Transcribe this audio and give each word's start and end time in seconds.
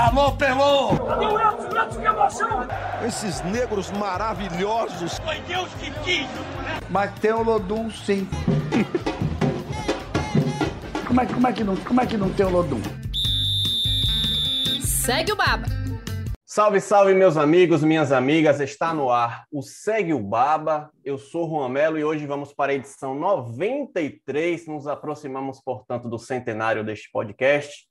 Alô, 0.00 0.32
Pelô! 0.32 0.92
Que 1.90 2.06
emoção! 2.06 2.66
Esses 3.06 3.42
negros 3.42 3.90
maravilhosos! 3.90 5.18
Foi 5.18 5.38
Deus 5.40 5.68
que 5.74 5.90
quis! 6.02 6.26
Mas 6.88 7.12
tem 7.20 7.34
o 7.34 7.42
Lodum, 7.42 7.90
sim. 7.90 8.26
como, 11.06 11.20
é, 11.20 11.26
como, 11.26 11.46
é 11.46 11.52
que 11.52 11.62
não, 11.62 11.76
como 11.76 12.00
é 12.00 12.06
que 12.06 12.16
não 12.16 12.30
tem 12.30 12.46
o 12.46 12.48
Lodum? 12.48 12.80
Segue 14.80 15.32
o 15.32 15.36
Baba! 15.36 15.66
Salve, 16.46 16.80
salve, 16.80 17.12
meus 17.12 17.36
amigos, 17.36 17.84
minhas 17.84 18.10
amigas. 18.10 18.58
Está 18.58 18.94
no 18.94 19.10
ar 19.10 19.44
o 19.52 19.60
Segue 19.60 20.14
o 20.14 20.18
Baba. 20.18 20.90
Eu 21.04 21.18
sou 21.18 21.46
Juan 21.46 21.68
Melo 21.68 21.98
e 21.98 22.04
hoje 22.04 22.26
vamos 22.26 22.54
para 22.54 22.72
a 22.72 22.74
edição 22.74 23.14
93. 23.14 24.66
Nos 24.66 24.86
aproximamos, 24.86 25.60
portanto, 25.60 26.08
do 26.08 26.18
centenário 26.18 26.82
deste 26.82 27.10
podcast. 27.12 27.89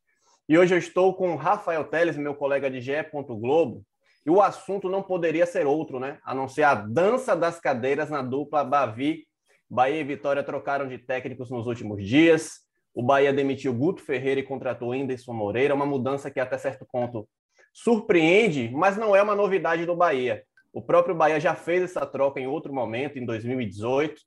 E 0.50 0.58
hoje 0.58 0.74
eu 0.74 0.80
estou 0.80 1.14
com 1.14 1.36
Rafael 1.36 1.84
Teles, 1.84 2.18
meu 2.18 2.34
colega 2.34 2.72
de 2.72 2.82
GE. 2.82 2.92
Globo. 3.14 3.86
E 4.26 4.32
o 4.32 4.42
assunto 4.42 4.90
não 4.90 5.04
poderia 5.04 5.46
ser 5.46 5.68
outro, 5.68 6.00
né? 6.00 6.18
A 6.24 6.34
não 6.34 6.48
ser 6.48 6.64
a 6.64 6.74
dança 6.74 7.36
das 7.36 7.60
cadeiras 7.60 8.10
na 8.10 8.24
dupla 8.24 8.64
Bavi. 8.64 9.28
Bahia 9.70 10.00
e 10.00 10.04
Vitória 10.04 10.42
trocaram 10.42 10.88
de 10.88 10.98
técnicos 10.98 11.52
nos 11.52 11.68
últimos 11.68 12.04
dias. 12.04 12.62
O 12.96 13.04
Bahia 13.04 13.32
demitiu 13.32 13.72
Guto 13.76 14.02
Ferreira 14.02 14.40
e 14.40 14.44
contratou 14.44 14.92
Anderson 14.92 15.34
Moreira, 15.34 15.76
uma 15.76 15.86
mudança 15.86 16.32
que 16.32 16.40
até 16.40 16.58
certo 16.58 16.84
ponto 16.92 17.30
surpreende, 17.72 18.72
mas 18.74 18.98
não 18.98 19.16
é 19.16 19.22
uma 19.22 19.36
novidade 19.36 19.86
do 19.86 19.96
Bahia. 19.96 20.44
O 20.74 20.82
próprio 20.82 21.14
Bahia 21.14 21.40
já 21.40 21.54
fez 21.54 21.84
essa 21.84 22.08
troca 22.08 22.40
em 22.40 22.48
outro 22.48 22.74
momento, 22.74 23.20
em 23.20 23.26
2018. 23.26 24.20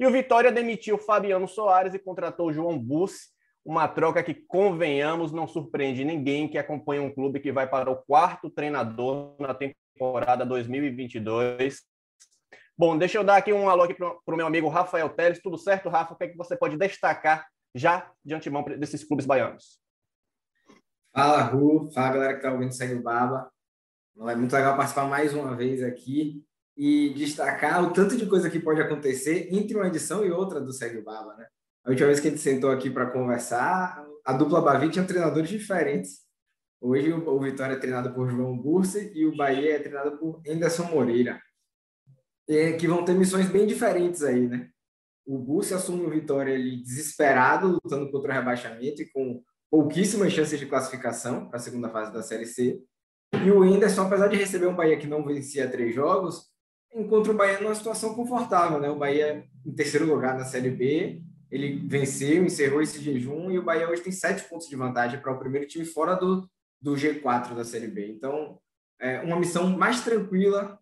E 0.00 0.04
o 0.04 0.10
Vitória 0.10 0.50
demitiu 0.50 0.98
Fabiano 0.98 1.46
Soares 1.46 1.94
e 1.94 2.00
contratou 2.00 2.52
João 2.52 2.76
Bussi, 2.76 3.28
uma 3.68 3.86
troca 3.86 4.22
que, 4.22 4.32
convenhamos, 4.32 5.30
não 5.30 5.46
surpreende 5.46 6.02
ninguém 6.02 6.48
que 6.48 6.56
acompanha 6.56 7.02
um 7.02 7.12
clube 7.12 7.38
que 7.38 7.52
vai 7.52 7.68
para 7.68 7.90
o 7.90 7.96
quarto 7.96 8.48
treinador 8.48 9.36
na 9.38 9.52
temporada 9.52 10.46
2022. 10.46 11.82
Bom, 12.78 12.96
deixa 12.96 13.18
eu 13.18 13.24
dar 13.24 13.36
aqui 13.36 13.52
um 13.52 13.68
alô 13.68 13.86
para 14.24 14.34
o 14.34 14.36
meu 14.38 14.46
amigo 14.46 14.70
Rafael 14.70 15.10
Teles. 15.10 15.42
Tudo 15.42 15.58
certo, 15.58 15.90
Rafa? 15.90 16.14
O 16.14 16.16
que, 16.16 16.24
é 16.24 16.28
que 16.28 16.36
você 16.38 16.56
pode 16.56 16.78
destacar 16.78 17.46
já 17.74 18.10
de 18.24 18.32
antemão 18.32 18.64
desses 18.64 19.04
clubes 19.04 19.26
baianos? 19.26 19.78
Fala, 21.14 21.42
Ru. 21.42 21.90
Fala, 21.92 22.14
galera 22.14 22.32
que 22.32 22.38
está 22.38 22.50
ouvindo 22.50 22.72
Segue 22.72 22.94
o 22.94 23.02
Baba. 23.02 23.52
É 24.28 24.34
muito 24.34 24.52
legal 24.54 24.76
participar 24.76 25.04
mais 25.04 25.34
uma 25.34 25.54
vez 25.54 25.82
aqui 25.82 26.42
e 26.74 27.10
destacar 27.10 27.84
o 27.84 27.92
tanto 27.92 28.16
de 28.16 28.24
coisa 28.24 28.48
que 28.48 28.60
pode 28.60 28.80
acontecer 28.80 29.52
entre 29.52 29.76
uma 29.76 29.88
edição 29.88 30.24
e 30.24 30.30
outra 30.30 30.58
do 30.58 30.72
Segue 30.72 30.96
o 30.96 31.04
Baba, 31.04 31.34
né? 31.34 31.46
A 31.88 31.90
última 31.90 32.08
vez 32.08 32.20
que 32.20 32.28
a 32.28 32.30
gente 32.30 32.42
sentou 32.42 32.70
aqui 32.70 32.90
para 32.90 33.06
conversar, 33.06 34.06
a 34.22 34.34
dupla 34.34 34.60
Bavi 34.60 34.90
tinha 34.90 35.06
treinadores 35.06 35.48
diferentes. 35.48 36.18
Hoje 36.78 37.10
o 37.10 37.40
Vitória 37.40 37.72
é 37.72 37.78
treinado 37.78 38.12
por 38.12 38.28
João 38.30 38.58
Bursi 38.58 39.10
e 39.14 39.24
o 39.24 39.34
Bahia 39.34 39.76
é 39.76 39.78
treinado 39.78 40.18
por 40.18 40.42
Anderson 40.46 40.82
Moreira. 40.82 41.40
E 42.46 42.74
que 42.74 42.86
vão 42.86 43.06
ter 43.06 43.14
missões 43.14 43.48
bem 43.48 43.66
diferentes 43.66 44.22
aí, 44.22 44.46
né? 44.46 44.68
O 45.26 45.38
Bursi 45.38 45.72
assume 45.72 46.04
o 46.04 46.10
Vitória 46.10 46.54
ali 46.54 46.82
desesperado, 46.82 47.80
lutando 47.82 48.10
contra 48.10 48.32
o 48.32 48.34
rebaixamento 48.34 49.00
e 49.00 49.10
com 49.10 49.42
pouquíssimas 49.70 50.30
chances 50.30 50.60
de 50.60 50.66
classificação 50.66 51.48
para 51.48 51.56
a 51.56 51.62
segunda 51.62 51.88
fase 51.88 52.12
da 52.12 52.22
Série 52.22 52.44
C. 52.44 52.82
E 53.32 53.50
o 53.50 53.62
Anderson, 53.62 54.02
apesar 54.02 54.28
de 54.28 54.36
receber 54.36 54.66
um 54.66 54.76
Bahia 54.76 54.98
que 54.98 55.06
não 55.06 55.24
vencia 55.24 55.70
três 55.70 55.94
jogos, 55.94 56.48
encontra 56.94 57.32
o 57.32 57.36
Bahia 57.36 57.62
numa 57.62 57.74
situação 57.74 58.14
confortável, 58.14 58.78
né? 58.78 58.90
O 58.90 58.98
Bahia 58.98 59.42
em 59.64 59.74
terceiro 59.74 60.04
lugar 60.04 60.36
na 60.36 60.44
Série 60.44 60.70
B, 60.70 61.22
ele 61.50 61.86
venceu, 61.86 62.44
encerrou 62.44 62.82
esse 62.82 63.00
jejum 63.00 63.50
e 63.50 63.58
o 63.58 63.62
Bahia 63.62 63.88
hoje 63.88 64.02
tem 64.02 64.12
sete 64.12 64.48
pontos 64.48 64.68
de 64.68 64.76
vantagem 64.76 65.20
para 65.20 65.32
o 65.32 65.38
primeiro 65.38 65.66
time 65.66 65.84
fora 65.84 66.14
do, 66.14 66.48
do 66.80 66.94
G4 66.94 67.54
da 67.54 67.64
Série 67.64 67.88
B. 67.88 68.08
Então, 68.08 68.60
é 69.00 69.20
uma 69.20 69.38
missão 69.38 69.68
mais 69.76 70.02
tranquila 70.02 70.78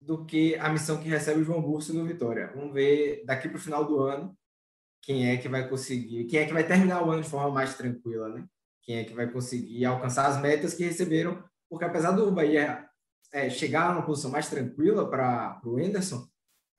do 0.00 0.24
que 0.24 0.56
a 0.56 0.68
missão 0.68 1.00
que 1.00 1.08
recebe 1.08 1.40
o 1.40 1.44
João 1.44 1.62
Burso 1.62 1.94
no 1.94 2.06
Vitória. 2.06 2.50
Vamos 2.54 2.72
ver 2.72 3.22
daqui 3.24 3.48
para 3.48 3.58
o 3.58 3.60
final 3.60 3.84
do 3.84 4.00
ano 4.00 4.36
quem 5.02 5.30
é 5.30 5.36
que 5.36 5.48
vai 5.48 5.68
conseguir, 5.68 6.24
quem 6.24 6.40
é 6.40 6.46
que 6.46 6.52
vai 6.52 6.66
terminar 6.66 7.02
o 7.02 7.10
ano 7.10 7.22
de 7.22 7.28
forma 7.28 7.50
mais 7.50 7.74
tranquila, 7.74 8.28
né? 8.28 8.46
Quem 8.82 8.98
é 8.98 9.04
que 9.04 9.14
vai 9.14 9.30
conseguir 9.30 9.84
alcançar 9.84 10.26
as 10.26 10.40
metas 10.40 10.74
que 10.74 10.84
receberam, 10.84 11.42
porque 11.68 11.84
apesar 11.84 12.12
do 12.12 12.30
Bahia 12.32 12.86
é, 13.32 13.48
chegar 13.48 13.94
numa 13.94 14.04
posição 14.04 14.30
mais 14.30 14.48
tranquila 14.48 15.08
para 15.08 15.60
o 15.64 15.78
Enderson, 15.78 16.26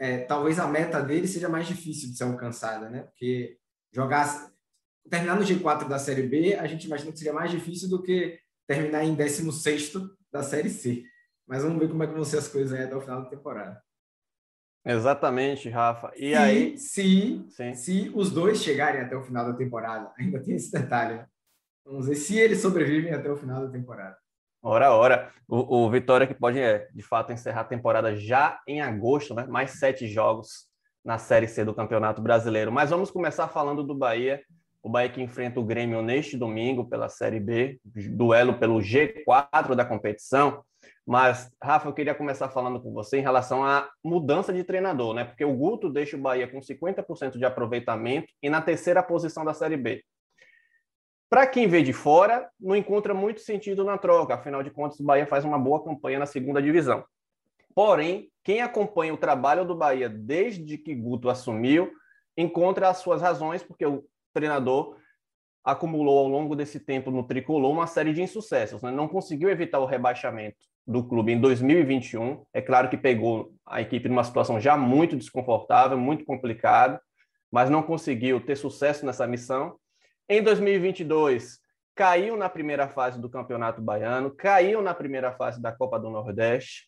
é, 0.02 0.18
talvez 0.18 0.58
a 0.58 0.68
meta 0.68 1.00
dele 1.00 1.28
seja 1.28 1.48
mais 1.48 1.68
difícil 1.68 2.10
de 2.10 2.18
ser 2.18 2.24
alcançada, 2.24 2.90
né? 2.90 3.04
Porque 3.04 3.60
jogar, 3.94 4.52
terminar 5.08 5.36
no 5.36 5.46
G4 5.46 5.88
da 5.88 6.00
Série 6.00 6.24
B, 6.24 6.56
a 6.56 6.66
gente 6.66 6.88
imagina 6.88 7.12
que 7.12 7.20
seria 7.20 7.32
mais 7.32 7.52
difícil 7.52 7.88
do 7.88 8.02
que 8.02 8.40
terminar 8.68 9.04
em 9.04 9.14
16 9.14 9.94
da 10.32 10.42
Série 10.42 10.72
C. 10.72 11.04
Mas 11.48 11.62
vamos 11.62 11.78
ver 11.78 11.88
como 11.88 12.02
é 12.02 12.08
que 12.08 12.16
vão 12.16 12.24
ser 12.24 12.40
as 12.40 12.48
coisas 12.48 12.74
aí 12.74 12.84
até 12.84 12.96
o 12.96 13.02
final 13.02 13.22
da 13.22 13.30
temporada. 13.30 13.80
Exatamente, 14.84 15.70
Rafa. 15.70 16.12
E 16.16 16.30
se, 16.30 16.36
aí, 16.36 16.78
se, 16.80 17.46
Sim. 17.50 17.76
se 17.76 18.12
os 18.16 18.32
dois 18.32 18.58
chegarem 18.58 19.02
até 19.02 19.16
o 19.16 19.22
final 19.22 19.46
da 19.46 19.54
temporada, 19.54 20.12
ainda 20.18 20.42
tem 20.42 20.56
esse 20.56 20.72
detalhe. 20.72 21.20
Né? 21.20 21.28
Vamos 21.86 22.08
ver 22.08 22.16
se 22.16 22.40
eles 22.40 22.60
sobrevivem 22.60 23.14
até 23.14 23.32
o 23.32 23.38
final 23.38 23.68
da 23.68 23.72
temporada. 23.72 24.18
Ora, 24.64 24.94
ora. 24.94 25.32
O, 25.48 25.86
o 25.86 25.90
Vitória 25.90 26.28
que 26.28 26.36
pode, 26.36 26.60
é, 26.60 26.88
de 26.94 27.02
fato, 27.02 27.34
encerrar 27.34 27.62
a 27.62 27.66
temporada 27.66 28.16
já 28.16 28.60
em 28.68 28.80
agosto, 28.80 29.34
né? 29.34 29.46
Mais 29.48 29.72
sete 29.72 30.08
jogos 30.08 30.68
na 31.04 31.18
Série 31.18 31.48
C 31.48 31.66
do 31.66 31.74
Campeonato 31.74 32.22
Brasileiro. 32.22 32.72
Mas 32.72 32.92
vamos 32.92 33.10
começar 33.10 33.48
falando 33.48 33.84
do 33.84 33.96
Bahia. 33.96 34.42
O 34.84 34.90
Bahia 34.90 35.10
que 35.10 35.22
enfrenta 35.22 35.60
o 35.60 35.66
Grêmio 35.66 36.02
neste 36.02 36.38
domingo 36.38 36.88
pela 36.88 37.10
Série 37.10 37.40
B, 37.40 37.80
duelo 37.84 38.58
pelo 38.60 38.80
G4 38.80 39.76
da 39.76 39.86
competição. 39.86 40.64
Mas, 41.06 41.52
Rafa, 41.62 41.90
eu 41.90 41.94
queria 41.94 42.16
começar 42.16 42.50
falando 42.50 42.82
com 42.82 42.94
você 42.94 43.18
em 43.18 43.22
relação 43.22 43.64
à 43.66 43.90
mudança 44.04 44.54
de 44.54 44.64
treinador, 44.64 45.14
né? 45.14 45.26
Porque 45.26 45.44
o 45.44 45.56
Guto 45.56 45.90
deixa 45.90 46.16
o 46.16 46.22
Bahia 46.22 46.48
com 46.48 46.60
50% 46.60 47.38
de 47.38 47.46
aproveitamento 47.46 48.28
e 48.42 48.50
na 48.50 48.62
terceira 48.62 49.02
posição 49.02 49.44
da 49.44 49.54
Série 49.54 49.78
B. 49.78 50.04
Para 51.32 51.48
quem 51.48 51.66
vê 51.66 51.82
de 51.82 51.94
fora, 51.94 52.50
não 52.60 52.76
encontra 52.76 53.14
muito 53.14 53.40
sentido 53.40 53.86
na 53.86 53.98
troca, 53.98 54.34
afinal 54.34 54.62
de 54.62 54.70
contas, 54.70 55.00
o 55.00 55.04
Bahia 55.06 55.26
faz 55.26 55.46
uma 55.46 55.58
boa 55.58 55.82
campanha 55.82 56.20
na 56.20 56.26
segunda 56.26 56.62
divisão. 56.62 57.06
Porém, 57.74 58.30
quem 58.44 58.62
acompanha 58.62 59.14
o 59.14 59.18
trabalho 59.18 59.64
do 59.64 59.74
Bahia 59.74 60.10
desde 60.10 60.78
que 60.78 60.94
Guto 60.94 61.30
assumiu, 61.30 61.90
encontra 62.36 62.90
as 62.90 62.98
suas 62.98 63.22
razões, 63.22 63.64
porque 63.64 63.86
o 63.86 64.04
treinador 64.34 64.98
acumulou 65.64 66.20
ao 66.20 66.28
longo 66.28 66.54
desse 66.54 66.82
tempo 66.82 67.10
no 67.10 67.24
tricolor 67.26 67.72
uma 67.72 67.88
série 67.88 68.12
de 68.12 68.22
insucessos. 68.22 68.82
Né? 68.82 68.92
Não 68.92 69.08
conseguiu 69.08 69.50
evitar 69.50 69.80
o 69.80 69.86
rebaixamento 69.86 70.58
do 70.86 71.02
clube 71.02 71.32
em 71.32 71.40
2021. 71.40 72.44
É 72.54 72.62
claro 72.62 72.90
que 72.90 72.98
pegou 72.98 73.54
a 73.66 73.80
equipe 73.80 74.10
numa 74.10 74.26
situação 74.26 74.60
já 74.60 74.76
muito 74.76 75.16
desconfortável, 75.16 75.98
muito 75.98 76.26
complicada, 76.26 77.02
mas 77.50 77.70
não 77.70 77.82
conseguiu 77.82 78.46
ter 78.46 78.58
sucesso 78.58 79.06
nessa 79.06 79.26
missão 79.26 79.80
em 80.32 80.42
2022, 80.42 81.60
caiu 81.94 82.38
na 82.38 82.48
primeira 82.48 82.88
fase 82.88 83.20
do 83.20 83.30
Campeonato 83.30 83.82
Baiano, 83.82 84.32
caiu 84.32 84.82
na 84.82 84.94
primeira 84.94 85.34
fase 85.34 85.62
da 85.62 85.74
Copa 85.74 86.00
do 86.00 86.10
Nordeste 86.10 86.88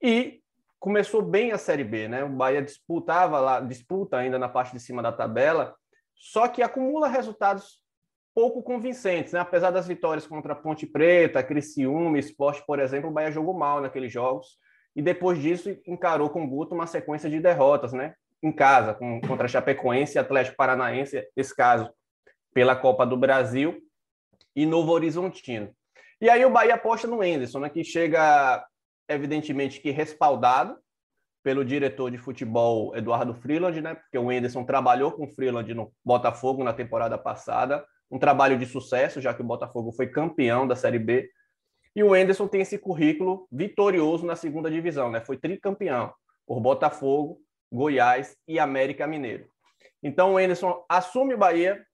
e 0.00 0.40
começou 0.78 1.20
bem 1.20 1.50
a 1.50 1.58
Série 1.58 1.82
B, 1.82 2.06
né? 2.06 2.22
O 2.22 2.28
Bahia 2.28 2.62
disputava 2.62 3.40
lá, 3.40 3.58
disputa 3.58 4.16
ainda 4.16 4.38
na 4.38 4.48
parte 4.48 4.70
de 4.70 4.78
cima 4.78 5.02
da 5.02 5.10
tabela, 5.10 5.74
só 6.14 6.46
que 6.46 6.62
acumula 6.62 7.08
resultados 7.08 7.82
pouco 8.32 8.62
convincentes, 8.62 9.32
né? 9.32 9.40
Apesar 9.40 9.72
das 9.72 9.88
vitórias 9.88 10.24
contra 10.24 10.54
Ponte 10.54 10.86
Preta, 10.86 11.42
Criciúma, 11.42 12.16
Esporte, 12.16 12.62
por 12.64 12.78
exemplo, 12.78 13.10
o 13.10 13.12
Bahia 13.12 13.32
jogou 13.32 13.54
mal 13.54 13.80
naqueles 13.80 14.12
jogos 14.12 14.56
e 14.94 15.02
depois 15.02 15.42
disso 15.42 15.76
encarou 15.84 16.30
com 16.30 16.44
o 16.44 16.48
Guto 16.48 16.76
uma 16.76 16.86
sequência 16.86 17.28
de 17.28 17.40
derrotas, 17.40 17.92
né? 17.92 18.14
Em 18.40 18.52
casa, 18.52 18.94
com, 18.94 19.20
contra 19.22 19.48
Chapecoense 19.48 20.16
Atlético 20.16 20.56
Paranaense, 20.56 21.26
esse 21.36 21.52
caso 21.56 21.92
pela 22.58 22.74
Copa 22.74 23.06
do 23.06 23.16
Brasil 23.16 23.80
e 24.56 24.66
Novo 24.66 24.90
Horizontino. 24.90 25.72
E 26.20 26.28
aí 26.28 26.44
o 26.44 26.50
Bahia 26.50 26.74
aposta 26.74 27.06
no 27.06 27.22
Enderson, 27.22 27.60
né, 27.60 27.68
que 27.68 27.84
chega, 27.84 28.66
evidentemente, 29.08 29.80
que 29.80 29.92
respaldado 29.92 30.76
pelo 31.40 31.64
diretor 31.64 32.10
de 32.10 32.18
futebol 32.18 32.96
Eduardo 32.96 33.32
Freeland, 33.32 33.80
né, 33.80 33.94
porque 33.94 34.18
o 34.18 34.32
Enderson 34.32 34.64
trabalhou 34.64 35.12
com 35.12 35.26
o 35.26 35.28
Freeland 35.28 35.72
no 35.72 35.92
Botafogo 36.04 36.64
na 36.64 36.72
temporada 36.72 37.16
passada, 37.16 37.86
um 38.10 38.18
trabalho 38.18 38.58
de 38.58 38.66
sucesso, 38.66 39.20
já 39.20 39.32
que 39.32 39.40
o 39.40 39.46
Botafogo 39.46 39.92
foi 39.92 40.08
campeão 40.08 40.66
da 40.66 40.74
Série 40.74 40.98
B, 40.98 41.30
e 41.94 42.02
o 42.02 42.16
Enderson 42.16 42.48
tem 42.48 42.62
esse 42.62 42.76
currículo 42.76 43.46
vitorioso 43.52 44.26
na 44.26 44.34
segunda 44.34 44.68
divisão, 44.68 45.12
né, 45.12 45.20
foi 45.20 45.36
tricampeão 45.36 46.12
por 46.44 46.58
Botafogo, 46.58 47.38
Goiás 47.72 48.36
e 48.48 48.58
América 48.58 49.06
Mineiro. 49.06 49.46
Então 50.02 50.34
o 50.34 50.40
Enderson 50.40 50.84
assume 50.88 51.34
o 51.34 51.38
Bahia, 51.38 51.86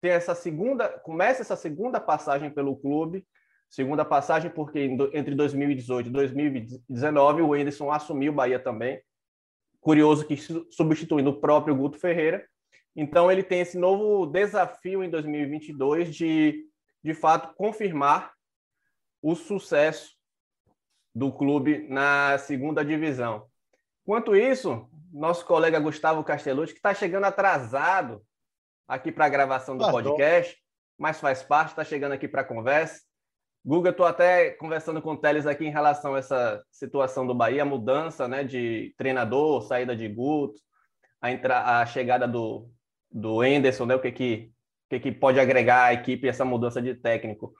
tem 0.00 0.12
essa 0.12 0.34
segunda, 0.34 0.88
começa 0.88 1.42
essa 1.42 1.56
segunda 1.56 2.00
passagem 2.00 2.50
pelo 2.50 2.76
clube, 2.76 3.26
segunda 3.68 4.04
passagem 4.04 4.50
porque 4.50 4.80
entre 5.12 5.34
2018 5.34 6.08
e 6.08 6.12
2019 6.12 7.42
o 7.42 7.54
Anderson 7.54 7.90
assumiu 7.90 8.32
o 8.32 8.34
Bahia 8.34 8.58
também. 8.58 9.00
Curioso 9.80 10.26
que 10.26 10.36
substituindo 10.70 11.30
o 11.30 11.40
próprio 11.40 11.74
Guto 11.74 11.98
Ferreira. 11.98 12.44
Então 12.94 13.30
ele 13.30 13.42
tem 13.42 13.60
esse 13.60 13.78
novo 13.78 14.26
desafio 14.26 15.02
em 15.04 15.10
2022 15.10 16.14
de 16.14 16.66
de 17.02 17.14
fato 17.14 17.54
confirmar 17.54 18.32
o 19.22 19.34
sucesso 19.34 20.14
do 21.14 21.32
clube 21.32 21.86
na 21.88 22.38
segunda 22.38 22.84
divisão. 22.84 23.46
Quanto 24.04 24.36
isso, 24.36 24.88
nosso 25.12 25.44
colega 25.46 25.80
Gustavo 25.80 26.22
Castellucci, 26.22 26.72
que 26.72 26.78
está 26.78 26.94
chegando 26.94 27.24
atrasado 27.24 28.22
aqui 28.90 29.12
para 29.12 29.26
a 29.26 29.28
gravação 29.28 29.76
do 29.76 29.88
podcast, 29.88 30.58
mas 30.98 31.20
faz 31.20 31.42
parte, 31.42 31.70
está 31.70 31.84
chegando 31.84 32.12
aqui 32.12 32.26
para 32.26 32.40
a 32.40 32.44
conversa. 32.44 33.00
Guga, 33.64 33.90
estou 33.90 34.04
até 34.04 34.50
conversando 34.50 35.00
com 35.00 35.12
o 35.12 35.16
Teles 35.16 35.46
aqui 35.46 35.64
em 35.64 35.70
relação 35.70 36.14
a 36.14 36.18
essa 36.18 36.62
situação 36.72 37.26
do 37.26 37.34
Bahia, 37.34 37.62
a 37.62 37.66
mudança 37.66 38.26
né, 38.26 38.42
de 38.42 38.92
treinador, 38.98 39.62
saída 39.62 39.94
de 39.94 40.08
Guto, 40.08 40.58
a, 41.20 41.30
entra... 41.30 41.80
a 41.80 41.86
chegada 41.86 42.26
do, 42.26 42.68
do 43.10 43.44
Enderson, 43.44 43.86
né, 43.86 43.94
o 43.94 44.00
que, 44.00 44.10
que, 44.10 44.52
o 44.86 44.88
que, 44.90 45.00
que 45.00 45.12
pode 45.12 45.38
agregar 45.38 45.84
à 45.84 45.92
equipe 45.92 46.26
essa 46.26 46.44
mudança 46.44 46.82
de 46.82 46.94
técnico. 46.94 47.54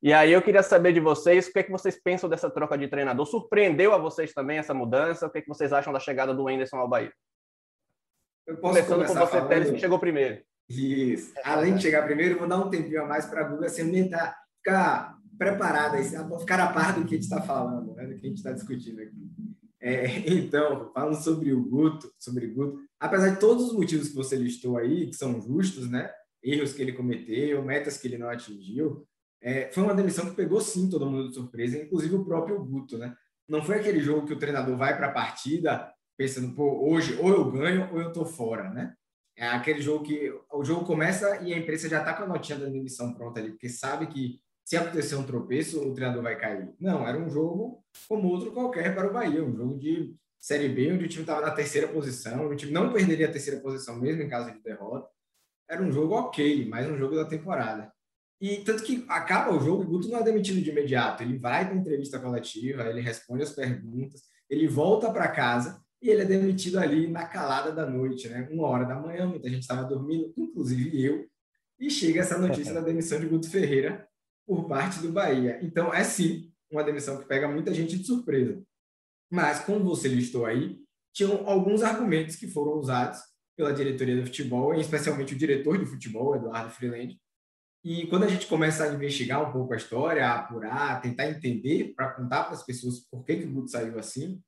E 0.00 0.12
aí 0.12 0.32
eu 0.32 0.42
queria 0.42 0.62
saber 0.62 0.92
de 0.92 1.00
vocês, 1.00 1.48
o 1.48 1.52
que, 1.52 1.58
é 1.58 1.62
que 1.64 1.72
vocês 1.72 2.00
pensam 2.00 2.30
dessa 2.30 2.48
troca 2.48 2.78
de 2.78 2.86
treinador? 2.86 3.26
Surpreendeu 3.26 3.92
a 3.92 3.98
vocês 3.98 4.32
também 4.32 4.58
essa 4.58 4.72
mudança? 4.72 5.26
O 5.26 5.30
que, 5.30 5.38
é 5.38 5.42
que 5.42 5.48
vocês 5.48 5.72
acham 5.72 5.92
da 5.92 5.98
chegada 5.98 6.32
do 6.32 6.48
Enderson 6.48 6.76
ao 6.76 6.88
Bahia? 6.88 7.12
Começando 8.60 9.04
com 9.06 9.14
você, 9.14 9.26
falando... 9.26 9.48
Teles, 9.48 9.70
que 9.70 9.78
chegou 9.78 9.98
primeiro. 9.98 10.40
Isso. 10.68 11.32
Além 11.44 11.76
de 11.76 11.82
chegar 11.82 12.04
primeiro, 12.04 12.38
vou 12.38 12.48
dar 12.48 12.58
um 12.58 12.68
tempinho 12.68 13.02
a 13.02 13.06
mais 13.06 13.26
para 13.26 13.40
a 13.40 13.48
Guga 13.48 13.68
se 13.68 13.80
ambientar, 13.82 14.36
ficar 14.56 15.16
preparada, 15.38 15.96
ficar 16.38 16.60
a 16.60 16.72
par 16.72 16.94
do 16.94 17.06
que 17.06 17.14
a 17.14 17.16
gente 17.16 17.24
está 17.24 17.40
falando, 17.40 17.94
né? 17.94 18.06
do 18.06 18.16
que 18.16 18.26
a 18.26 18.28
gente 18.28 18.38
está 18.38 18.52
discutindo 18.52 19.00
aqui. 19.00 19.30
É, 19.80 20.06
então, 20.28 20.90
falando 20.92 21.16
sobre 21.16 21.52
o 21.52 21.62
Guto, 21.62 22.12
sobre 22.18 22.46
o 22.46 22.54
Guto, 22.54 22.80
apesar 22.98 23.30
de 23.30 23.40
todos 23.40 23.68
os 23.68 23.72
motivos 23.72 24.08
que 24.08 24.14
você 24.14 24.36
listou 24.36 24.76
aí, 24.76 25.06
que 25.06 25.14
são 25.14 25.40
justos, 25.40 25.88
né? 25.88 26.10
Erros 26.42 26.72
que 26.72 26.82
ele 26.82 26.92
cometeu, 26.92 27.64
metas 27.64 27.96
que 27.96 28.06
ele 28.06 28.18
não 28.18 28.28
atingiu, 28.28 29.06
é, 29.40 29.70
foi 29.72 29.82
uma 29.82 29.94
demissão 29.94 30.28
que 30.28 30.36
pegou 30.36 30.60
sim 30.60 30.88
todo 30.90 31.08
mundo 31.08 31.28
de 31.28 31.34
surpresa, 31.34 31.78
inclusive 31.78 32.14
o 32.14 32.24
próprio 32.24 32.62
Guto, 32.64 32.98
né? 32.98 33.14
Não 33.48 33.62
foi 33.62 33.76
aquele 33.76 34.00
jogo 34.00 34.26
que 34.26 34.32
o 34.32 34.38
treinador 34.38 34.76
vai 34.76 34.96
para 34.96 35.08
a 35.08 35.12
partida 35.12 35.90
pensando, 36.16 36.54
pô, 36.54 36.90
hoje 36.90 37.16
ou 37.20 37.28
eu 37.28 37.50
ganho 37.50 37.88
ou 37.92 38.00
eu 38.00 38.12
tô 38.12 38.24
fora, 38.24 38.70
né? 38.70 38.94
É 39.38 39.46
aquele 39.46 39.80
jogo 39.80 40.04
que 40.04 40.34
o 40.52 40.64
jogo 40.64 40.84
começa 40.84 41.40
e 41.42 41.54
a 41.54 41.58
imprensa 41.58 41.88
já 41.88 42.00
está 42.00 42.12
com 42.12 42.24
a 42.24 42.26
notinha 42.26 42.58
da 42.58 42.66
demissão 42.66 43.14
pronta 43.14 43.38
ali, 43.38 43.50
porque 43.50 43.68
sabe 43.68 44.08
que 44.08 44.40
se 44.64 44.76
acontecer 44.76 45.14
um 45.14 45.22
tropeço, 45.22 45.80
o 45.80 45.94
treinador 45.94 46.24
vai 46.24 46.36
cair. 46.36 46.68
Não, 46.80 47.06
era 47.06 47.16
um 47.16 47.30
jogo 47.30 47.84
como 48.08 48.28
outro 48.28 48.50
qualquer 48.50 48.96
para 48.96 49.08
o 49.08 49.12
Bahia, 49.12 49.42
um 49.42 49.56
jogo 49.56 49.78
de 49.78 50.12
Série 50.40 50.68
B, 50.68 50.92
onde 50.92 51.04
o 51.04 51.08
time 51.08 51.22
estava 51.22 51.40
na 51.40 51.52
terceira 51.52 51.86
posição, 51.86 52.48
o 52.48 52.56
time 52.56 52.72
não 52.72 52.92
perderia 52.92 53.28
a 53.28 53.32
terceira 53.32 53.60
posição 53.60 53.96
mesmo 54.00 54.22
em 54.22 54.28
caso 54.28 54.50
de 54.50 54.60
derrota. 54.60 55.08
Era 55.70 55.82
um 55.82 55.92
jogo 55.92 56.14
ok, 56.14 56.68
mais 56.68 56.88
um 56.88 56.98
jogo 56.98 57.14
da 57.14 57.24
temporada. 57.24 57.92
E 58.40 58.58
tanto 58.58 58.82
que 58.82 59.04
acaba 59.08 59.54
o 59.54 59.60
jogo, 59.60 59.84
o 59.84 59.86
Guto 59.86 60.08
não 60.08 60.18
é 60.18 60.22
demitido 60.24 60.60
de 60.60 60.70
imediato. 60.70 61.22
Ele 61.22 61.38
vai 61.38 61.64
para 61.64 61.76
entrevista 61.76 62.18
coletiva, 62.18 62.82
ele 62.88 63.00
responde 63.00 63.44
as 63.44 63.52
perguntas, 63.52 64.22
ele 64.50 64.66
volta 64.66 65.12
para 65.12 65.28
casa 65.28 65.80
e 66.00 66.10
ele 66.10 66.22
é 66.22 66.24
demitido 66.24 66.78
ali 66.78 67.08
na 67.08 67.26
calada 67.26 67.72
da 67.72 67.84
noite, 67.88 68.28
né? 68.28 68.48
Uma 68.50 68.68
hora 68.68 68.84
da 68.84 68.94
manhã, 68.94 69.26
muita 69.26 69.48
gente 69.48 69.62
estava 69.62 69.82
dormindo, 69.84 70.32
inclusive 70.36 71.04
eu. 71.04 71.28
E 71.78 71.90
chega 71.90 72.20
essa 72.20 72.38
notícia 72.38 72.72
da 72.72 72.80
demissão 72.80 73.18
de 73.18 73.26
Guto 73.26 73.50
Ferreira 73.50 74.08
por 74.46 74.68
parte 74.68 75.00
do 75.00 75.12
Bahia. 75.12 75.58
Então, 75.62 75.92
é 75.92 76.04
sim 76.04 76.52
uma 76.70 76.84
demissão 76.84 77.18
que 77.18 77.26
pega 77.26 77.48
muita 77.48 77.74
gente 77.74 77.98
de 77.98 78.04
surpresa. 78.04 78.62
Mas, 79.30 79.60
como 79.60 79.84
você 79.84 80.08
listou 80.08 80.46
aí, 80.46 80.78
tinham 81.12 81.48
alguns 81.48 81.82
argumentos 81.82 82.36
que 82.36 82.46
foram 82.46 82.78
usados 82.78 83.20
pela 83.56 83.72
diretoria 83.72 84.16
do 84.16 84.26
futebol, 84.26 84.72
especialmente 84.74 85.34
o 85.34 85.38
diretor 85.38 85.78
de 85.78 85.86
futebol, 85.86 86.36
Eduardo 86.36 86.70
Freeland. 86.70 87.18
E 87.84 88.06
quando 88.06 88.24
a 88.24 88.28
gente 88.28 88.46
começa 88.46 88.84
a 88.84 88.94
investigar 88.94 89.48
um 89.48 89.52
pouco 89.52 89.72
a 89.72 89.76
história, 89.76 90.26
a 90.26 90.38
apurar, 90.38 91.00
tentar 91.00 91.28
entender, 91.28 91.92
para 91.94 92.12
contar 92.12 92.44
para 92.44 92.54
as 92.54 92.64
pessoas 92.64 93.00
por 93.10 93.24
que, 93.24 93.36
que 93.36 93.44
o 93.44 93.52
Guto 93.52 93.70
saiu 93.70 93.98
assim, 93.98 94.40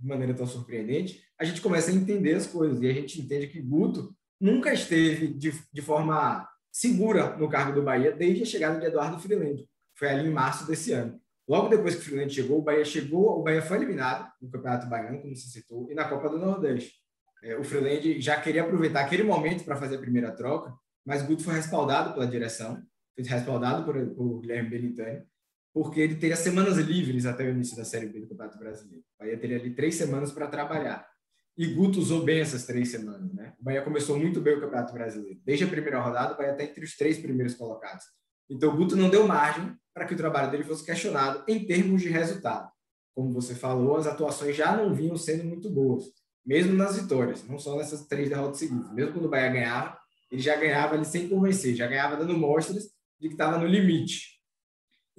de 0.00 0.06
maneira 0.06 0.34
tão 0.34 0.46
surpreendente, 0.46 1.22
a 1.38 1.44
gente 1.44 1.60
começa 1.60 1.90
a 1.90 1.94
entender 1.94 2.34
as 2.34 2.46
coisas. 2.46 2.80
E 2.80 2.88
a 2.88 2.92
gente 2.92 3.20
entende 3.20 3.48
que 3.48 3.60
Guto 3.60 4.14
nunca 4.40 4.72
esteve 4.72 5.28
de, 5.28 5.52
de 5.72 5.82
forma 5.82 6.48
segura 6.72 7.36
no 7.36 7.48
cargo 7.48 7.72
do 7.72 7.82
Bahia 7.82 8.12
desde 8.12 8.42
a 8.42 8.46
chegada 8.46 8.80
de 8.80 8.86
Eduardo 8.86 9.20
Freeland. 9.20 9.66
Foi 9.94 10.08
ali 10.08 10.28
em 10.28 10.32
março 10.32 10.66
desse 10.66 10.92
ano. 10.92 11.20
Logo 11.46 11.68
depois 11.68 11.94
que 11.94 12.00
o 12.00 12.04
Freeland 12.04 12.32
chegou, 12.32 12.60
o 12.60 12.62
Bahia 12.62 12.84
chegou, 12.84 13.40
o 13.40 13.42
Bahia 13.42 13.60
foi 13.60 13.76
eliminado 13.76 14.30
no 14.40 14.48
Campeonato 14.48 14.88
Baiano, 14.88 15.20
como 15.20 15.34
se 15.34 15.50
citou, 15.50 15.90
e 15.90 15.94
na 15.94 16.08
Copa 16.08 16.28
do 16.28 16.38
Nordeste. 16.38 16.94
É, 17.42 17.56
o 17.56 17.64
Freeland 17.64 18.20
já 18.20 18.40
queria 18.40 18.62
aproveitar 18.62 19.00
aquele 19.00 19.24
momento 19.24 19.64
para 19.64 19.76
fazer 19.76 19.96
a 19.96 20.00
primeira 20.00 20.30
troca, 20.30 20.72
mas 21.04 21.22
Guto 21.22 21.42
foi 21.42 21.54
respaldado 21.54 22.14
pela 22.14 22.26
direção, 22.26 22.80
foi 23.14 23.24
respaldado 23.24 23.84
por, 23.84 23.94
por 24.14 24.40
Guilherme 24.40 24.70
Belintani, 24.70 25.24
porque 25.72 26.00
ele 26.00 26.16
teria 26.16 26.36
semanas 26.36 26.76
livres 26.76 27.26
até 27.26 27.44
o 27.44 27.50
início 27.50 27.76
da 27.76 27.84
Série 27.84 28.06
B 28.06 28.20
do 28.20 28.28
Campeonato 28.28 28.58
Brasileiro. 28.58 29.04
O 29.16 29.24
Bahia 29.24 29.38
teria 29.38 29.58
ali 29.58 29.74
três 29.74 29.94
semanas 29.94 30.32
para 30.32 30.46
trabalhar. 30.48 31.08
E 31.56 31.66
Guto 31.66 31.98
usou 31.98 32.24
bem 32.24 32.40
essas 32.40 32.64
três 32.64 32.90
semanas. 32.90 33.32
Né? 33.32 33.52
O 33.60 33.64
Bahia 33.64 33.82
começou 33.82 34.18
muito 34.18 34.40
bem 34.40 34.56
o 34.56 34.60
Campeonato 34.60 34.92
Brasileiro. 34.92 35.38
Desde 35.44 35.64
a 35.64 35.68
primeira 35.68 36.00
rodada, 36.00 36.34
o 36.34 36.36
Bahia 36.36 36.52
está 36.52 36.64
entre 36.64 36.84
os 36.84 36.96
três 36.96 37.18
primeiros 37.18 37.54
colocados. 37.54 38.04
Então, 38.48 38.72
o 38.72 38.76
Guto 38.76 38.96
não 38.96 39.08
deu 39.08 39.26
margem 39.26 39.76
para 39.94 40.04
que 40.06 40.14
o 40.14 40.16
trabalho 40.16 40.50
dele 40.50 40.64
fosse 40.64 40.84
questionado 40.84 41.44
em 41.46 41.64
termos 41.64 42.02
de 42.02 42.08
resultado. 42.08 42.68
Como 43.14 43.32
você 43.32 43.54
falou, 43.54 43.96
as 43.96 44.06
atuações 44.06 44.56
já 44.56 44.76
não 44.76 44.94
vinham 44.94 45.16
sendo 45.16 45.44
muito 45.44 45.70
boas, 45.70 46.04
mesmo 46.44 46.72
nas 46.72 47.00
vitórias, 47.00 47.46
não 47.46 47.58
só 47.58 47.76
nessas 47.76 48.06
três 48.06 48.28
derrotas 48.28 48.58
seguidas. 48.58 48.92
Mesmo 48.92 49.12
quando 49.12 49.26
o 49.26 49.28
Bahia 49.28 49.50
ganhava, 49.50 49.98
ele 50.30 50.40
já 50.40 50.56
ganhava 50.56 50.94
ali 50.94 51.04
sem 51.04 51.28
convencer, 51.28 51.74
já 51.74 51.86
ganhava 51.86 52.16
dando 52.16 52.36
mostras 52.36 52.84
de 53.20 53.28
que 53.28 53.34
estava 53.34 53.58
no 53.58 53.66
limite. 53.66 54.39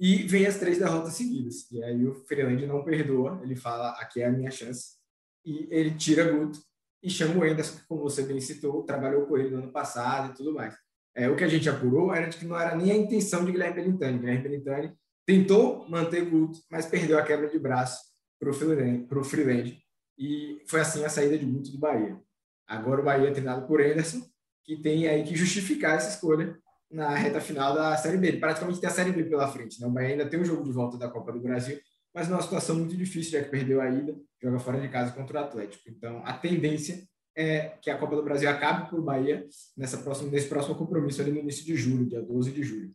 E 0.02 0.24
vem 0.24 0.44
as 0.46 0.58
três 0.58 0.80
derrotas 0.80 1.14
seguidas. 1.14 1.70
E 1.70 1.80
aí 1.84 2.04
o 2.04 2.12
Freeland 2.12 2.66
não 2.66 2.82
perdoa, 2.82 3.40
ele 3.44 3.54
fala: 3.54 3.90
aqui 4.00 4.20
é 4.20 4.26
a 4.26 4.32
minha 4.32 4.50
chance 4.50 5.00
e 5.44 5.68
ele 5.70 5.92
tira 5.94 6.24
Guto 6.24 6.58
e 7.00 7.08
chama 7.08 7.40
o 7.40 7.46
Enderson, 7.46 7.78
que, 7.78 7.86
como 7.86 8.02
você 8.02 8.24
bem 8.24 8.40
citou, 8.40 8.82
trabalhou 8.82 9.26
com 9.26 9.38
ele 9.38 9.50
no 9.50 9.58
ano 9.58 9.70
passado 9.72 10.32
e 10.32 10.36
tudo 10.36 10.52
mais. 10.52 10.74
É, 11.14 11.28
o 11.28 11.36
que 11.36 11.44
a 11.44 11.48
gente 11.48 11.68
apurou 11.68 12.12
era 12.12 12.28
de 12.28 12.36
que 12.36 12.44
não 12.44 12.58
era 12.58 12.74
nem 12.74 12.90
a 12.90 12.96
intenção 12.96 13.44
de 13.44 13.52
Guilherme 13.52 13.76
Belintani. 13.76 14.18
Guilherme 14.18 14.42
Belintani 14.42 14.96
tentou 15.24 15.88
manter 15.88 16.24
Guto, 16.28 16.58
mas 16.68 16.86
perdeu 16.86 17.16
a 17.16 17.22
quebra 17.22 17.48
de 17.48 17.58
braço 17.58 18.00
para 18.40 18.50
o 18.50 19.24
Freeland. 19.24 19.80
E 20.18 20.62
foi 20.66 20.80
assim 20.80 21.04
a 21.04 21.08
saída 21.08 21.38
de 21.38 21.46
Guto 21.46 21.70
do 21.70 21.78
Bahia. 21.78 22.20
Agora 22.66 23.00
o 23.00 23.04
Bahia 23.04 23.28
é 23.28 23.32
treinado 23.32 23.68
por 23.68 23.80
Enderson, 23.80 24.20
que 24.64 24.80
tem 24.80 25.06
aí 25.06 25.22
que 25.22 25.36
justificar 25.36 25.96
essa 25.96 26.10
escolha 26.10 26.58
na 26.92 27.14
reta 27.14 27.40
final 27.40 27.74
da 27.74 27.96
Série 27.96 28.18
B. 28.18 28.28
Ele 28.28 28.40
praticamente 28.40 28.80
tem 28.80 28.88
a 28.88 28.92
Série 28.92 29.12
B 29.12 29.24
pela 29.24 29.48
frente. 29.48 29.80
Né? 29.80 29.86
O 29.86 29.90
Bahia 29.90 30.10
ainda 30.10 30.26
tem 30.26 30.40
o 30.40 30.44
jogo 30.44 30.62
de 30.62 30.72
volta 30.72 30.98
da 30.98 31.08
Copa 31.08 31.32
do 31.32 31.40
Brasil 31.40 31.80
mas 32.14 32.28
numa 32.28 32.42
situação 32.42 32.76
muito 32.76 32.96
difícil, 32.96 33.32
já 33.32 33.44
que 33.44 33.50
perdeu 33.50 33.80
a 33.80 33.88
ida, 33.88 34.14
joga 34.40 34.58
fora 34.58 34.80
de 34.80 34.88
casa 34.88 35.12
contra 35.12 35.40
o 35.40 35.44
Atlético. 35.44 35.88
Então, 35.88 36.22
a 36.24 36.34
tendência 36.34 37.02
é 37.34 37.70
que 37.80 37.88
a 37.88 37.96
Copa 37.96 38.16
do 38.16 38.22
Brasil 38.22 38.50
acabe 38.50 38.90
por 38.90 39.00
Bahia 39.00 39.46
nessa 39.76 39.96
próxima, 39.98 40.30
nesse 40.30 40.48
próximo 40.48 40.74
compromisso 40.74 41.22
ali 41.22 41.32
no 41.32 41.38
início 41.38 41.64
de 41.64 41.74
julho, 41.74 42.06
dia 42.06 42.20
12 42.20 42.52
de 42.52 42.62
julho. 42.62 42.94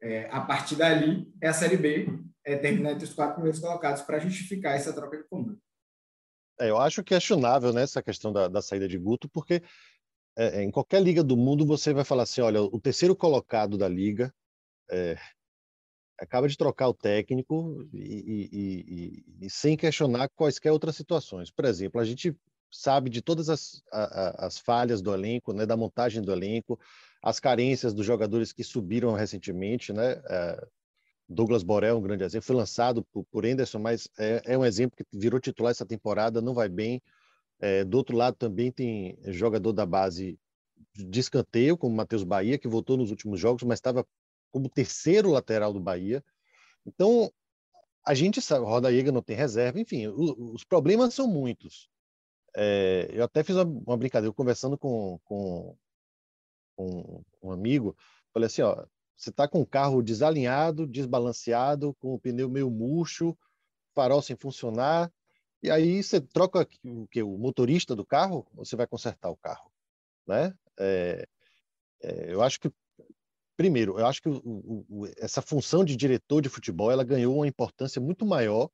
É, 0.00 0.28
a 0.30 0.40
partir 0.40 0.76
dali, 0.76 1.30
é 1.40 1.48
a 1.48 1.52
Série 1.52 1.76
B 1.76 2.08
é, 2.44 2.56
terminar 2.56 2.92
entre 2.92 3.04
os 3.04 3.12
quatro 3.12 3.34
primeiros 3.34 3.60
colocados 3.60 4.02
para 4.02 4.18
justificar 4.18 4.74
essa 4.74 4.92
troca 4.92 5.18
de 5.18 5.24
comando. 5.24 5.58
É, 6.58 6.70
eu 6.70 6.78
acho 6.78 7.04
questionável 7.04 7.72
né, 7.74 7.82
essa 7.82 8.02
questão 8.02 8.32
da, 8.32 8.48
da 8.48 8.62
saída 8.62 8.88
de 8.88 8.96
Guto, 8.96 9.28
porque 9.28 9.62
é, 10.36 10.62
em 10.62 10.70
qualquer 10.70 11.02
liga 11.02 11.24
do 11.24 11.36
mundo 11.36 11.64
você 11.66 11.92
vai 11.92 12.04
falar 12.04 12.24
assim, 12.24 12.40
olha, 12.40 12.62
o 12.62 12.80
terceiro 12.80 13.16
colocado 13.16 13.78
da 13.78 13.88
liga 13.88 14.32
é, 14.90 15.16
acaba 16.18 16.48
de 16.48 16.56
trocar 16.56 16.88
o 16.88 16.94
técnico 16.94 17.86
e, 17.92 17.98
e, 17.98 19.24
e, 19.40 19.46
e, 19.46 19.50
sem 19.50 19.76
questionar 19.76 20.28
quaisquer 20.30 20.72
outras 20.72 20.96
situações. 20.96 21.50
Por 21.50 21.64
exemplo, 21.64 22.00
a 22.00 22.04
gente 22.04 22.36
sabe 22.70 23.08
de 23.10 23.22
todas 23.22 23.48
as, 23.48 23.82
a, 23.92 24.46
as 24.46 24.58
falhas 24.58 25.00
do 25.00 25.12
elenco, 25.12 25.52
né, 25.52 25.64
da 25.64 25.76
montagem 25.76 26.22
do 26.22 26.32
elenco, 26.32 26.78
as 27.22 27.40
carências 27.40 27.94
dos 27.94 28.04
jogadores 28.04 28.52
que 28.52 28.62
subiram 28.62 29.12
recentemente, 29.12 29.92
né? 29.92 30.20
É, 30.28 30.66
Douglas 31.28 31.64
Borel, 31.64 31.98
um 31.98 32.02
grande 32.02 32.22
exemplo, 32.22 32.46
foi 32.46 32.54
lançado 32.54 33.04
por, 33.30 33.44
Anderson, 33.44 33.80
mas 33.80 34.08
é, 34.18 34.42
é, 34.44 34.58
um 34.58 34.64
exemplo 34.64 34.96
que 34.96 35.18
virou 35.18 35.40
titular 35.40 35.72
essa 35.72 35.84
temporada, 35.84 36.40
não 36.40 36.54
vai 36.54 36.68
bem. 36.68 37.02
É, 37.58 37.84
do 37.84 37.96
outro 37.96 38.16
lado 38.16 38.36
também 38.36 38.70
tem 38.70 39.18
jogador 39.24 39.72
da 39.72 39.86
base 39.86 40.38
de 40.94 41.20
escanteio, 41.20 41.76
como 41.76 41.94
Matheus 41.94 42.24
Bahia, 42.24 42.58
que 42.58 42.68
voltou 42.68 42.96
nos 42.96 43.10
últimos 43.10 43.40
jogos, 43.40 43.62
mas 43.62 43.78
estava 43.78 44.06
como 44.50 44.68
terceiro 44.68 45.30
lateral 45.30 45.72
do 45.72 45.80
Bahia. 45.80 46.24
Então, 46.84 47.30
a 48.04 48.14
gente 48.14 48.40
sabe, 48.40 48.64
Roda 48.64 48.90
Iega 48.90 49.10
não 49.10 49.22
tem 49.22 49.36
reserva, 49.36 49.80
enfim, 49.80 50.06
o, 50.06 50.54
os 50.54 50.64
problemas 50.64 51.12
são 51.12 51.26
muitos. 51.26 51.88
É, 52.54 53.10
eu 53.12 53.24
até 53.24 53.42
fiz 53.42 53.56
uma, 53.56 53.64
uma 53.64 53.96
brincadeira, 53.96 54.32
conversando 54.32 54.78
com, 54.78 55.20
com, 55.24 55.76
com, 56.76 57.24
um 57.42 57.50
amigo, 57.50 57.96
falei 58.32 58.46
assim, 58.46 58.62
ó, 58.62 58.86
você 59.16 59.30
está 59.30 59.48
com 59.48 59.60
o 59.60 59.66
carro 59.66 60.02
desalinhado, 60.02 60.86
desbalanceado, 60.86 61.94
com 61.94 62.14
o 62.14 62.18
pneu 62.18 62.48
meio 62.48 62.70
murcho, 62.70 63.36
farol 63.94 64.22
sem 64.22 64.36
funcionar, 64.36 65.12
e 65.66 65.70
aí 65.70 66.02
você 66.02 66.20
troca 66.20 66.66
o 66.84 67.06
que 67.08 67.22
o 67.22 67.36
motorista 67.36 67.94
do 67.94 68.04
carro, 68.04 68.46
você 68.54 68.76
vai 68.76 68.86
consertar 68.86 69.30
o 69.30 69.36
carro, 69.36 69.70
né? 70.26 70.54
É, 70.78 71.26
é, 72.02 72.32
eu 72.32 72.42
acho 72.42 72.60
que 72.60 72.70
primeiro, 73.56 73.98
eu 73.98 74.06
acho 74.06 74.22
que 74.22 74.28
o, 74.28 74.84
o, 74.88 75.06
essa 75.16 75.40
função 75.40 75.84
de 75.84 75.96
diretor 75.96 76.42
de 76.42 76.48
futebol 76.48 76.92
ela 76.92 77.02
ganhou 77.02 77.36
uma 77.36 77.48
importância 77.48 78.00
muito 78.00 78.26
maior 78.26 78.68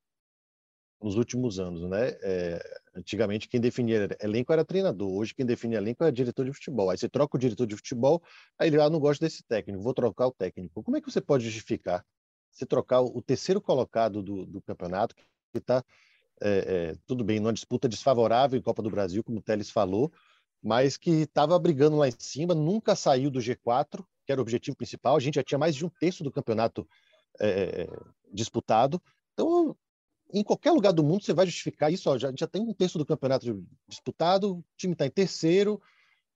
nos 1.01 1.15
últimos 1.15 1.59
anos, 1.59 1.89
né? 1.89 2.09
É, 2.21 2.79
antigamente 2.95 3.47
quem 3.47 3.59
definia 3.59 4.09
elenco 4.21 4.53
era 4.53 4.63
treinador, 4.63 5.11
hoje 5.11 5.33
quem 5.33 5.45
define 5.45 5.75
elenco 5.75 6.03
é 6.03 6.11
diretor 6.11 6.45
de 6.45 6.53
futebol. 6.53 6.89
Aí 6.89 6.97
você 6.97 7.09
troca 7.09 7.37
o 7.37 7.39
diretor 7.39 7.65
de 7.65 7.75
futebol, 7.75 8.21
aí 8.59 8.69
ele 8.69 8.79
ah, 8.81 8.89
não 8.89 8.99
gosta 8.99 9.25
desse 9.25 9.43
técnico, 9.43 9.83
vou 9.83 9.93
trocar 9.93 10.27
o 10.27 10.31
técnico. 10.31 10.83
Como 10.83 10.97
é 10.97 11.01
que 11.01 11.11
você 11.11 11.21
pode 11.21 11.43
justificar 11.45 12.05
você 12.53 12.65
trocar 12.65 13.01
o 13.01 13.21
terceiro 13.21 13.59
colocado 13.59 14.21
do, 14.21 14.45
do 14.45 14.61
campeonato, 14.61 15.15
que 15.15 15.57
está 15.57 15.83
é, 16.43 16.91
é, 16.91 16.95
tudo 17.07 17.23
bem, 17.23 17.39
numa 17.39 17.53
disputa 17.53 17.87
desfavorável 17.87 18.59
em 18.59 18.61
Copa 18.61 18.81
do 18.81 18.89
Brasil, 18.89 19.23
como 19.23 19.39
o 19.39 19.41
Teles 19.41 19.69
falou, 19.69 20.11
mas 20.61 20.97
que 20.97 21.21
estava 21.21 21.57
brigando 21.57 21.95
lá 21.95 22.09
em 22.09 22.13
cima, 22.17 22.53
nunca 22.53 22.95
saiu 22.95 23.31
do 23.31 23.39
G4, 23.39 24.03
que 24.25 24.31
era 24.31 24.41
o 24.41 24.43
objetivo 24.43 24.75
principal. 24.75 25.15
A 25.15 25.19
gente 25.19 25.35
já 25.35 25.43
tinha 25.43 25.57
mais 25.57 25.73
de 25.73 25.85
um 25.85 25.89
terço 25.89 26.21
do 26.21 26.31
campeonato 26.31 26.87
é, 27.39 27.87
disputado. 28.31 29.01
Então, 29.33 29.75
em 30.33 30.43
qualquer 30.43 30.71
lugar 30.71 30.91
do 30.91 31.03
mundo, 31.03 31.23
você 31.23 31.33
vai 31.33 31.45
justificar 31.45 31.91
isso. 31.91 32.09
Ó, 32.09 32.17
já, 32.17 32.31
já 32.37 32.47
tem 32.47 32.61
um 32.61 32.73
terço 32.73 32.97
do 32.97 33.05
campeonato 33.05 33.65
disputado, 33.87 34.57
o 34.57 34.65
time 34.75 34.93
está 34.93 35.05
em 35.05 35.11
terceiro, 35.11 35.81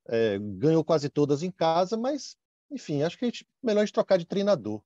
é, 0.08 0.40
ganhou 0.40 0.86
quase 0.86 1.10
todas 1.10 1.44
em 1.44 1.52
casa, 1.52 1.98
mas, 1.98 2.38
enfim, 2.72 3.04
acho 3.04 3.18
que 3.18 3.26
é 3.26 3.32
melhor 3.62 3.82
a 3.82 3.86
gente 3.86 3.94
trocar 3.94 4.18
de 4.18 4.26
treinador. 4.26 4.82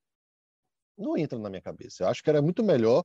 Não 0.97 1.15
entra 1.15 1.37
na 1.37 1.49
minha 1.49 1.61
cabeça. 1.61 2.03
Eu 2.03 2.07
acho 2.07 2.23
que 2.23 2.29
era 2.29 2.41
muito 2.41 2.63
melhor 2.63 3.03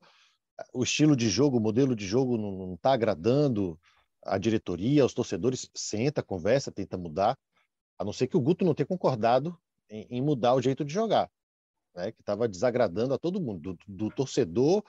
o 0.73 0.83
estilo 0.83 1.15
de 1.15 1.29
jogo, 1.29 1.57
o 1.57 1.61
modelo 1.61 1.95
de 1.95 2.05
jogo 2.05 2.37
não 2.37 2.73
está 2.73 2.93
agradando 2.93 3.79
a 4.23 4.37
diretoria, 4.37 5.05
os 5.05 5.13
torcedores, 5.13 5.69
senta, 5.73 6.21
conversa, 6.21 6.71
tenta 6.71 6.97
mudar, 6.97 7.37
a 7.97 8.03
não 8.03 8.13
ser 8.13 8.27
que 8.27 8.37
o 8.37 8.41
Guto 8.41 8.65
não 8.65 8.73
tenha 8.73 8.87
concordado 8.87 9.57
em, 9.89 10.07
em 10.09 10.21
mudar 10.21 10.53
o 10.53 10.61
jeito 10.61 10.83
de 10.83 10.93
jogar, 10.93 11.29
né? 11.95 12.11
que 12.11 12.21
estava 12.21 12.47
desagradando 12.47 13.13
a 13.13 13.17
todo 13.17 13.41
mundo, 13.41 13.73
do, 13.73 13.79
do, 13.87 14.11
torcedor 14.11 14.83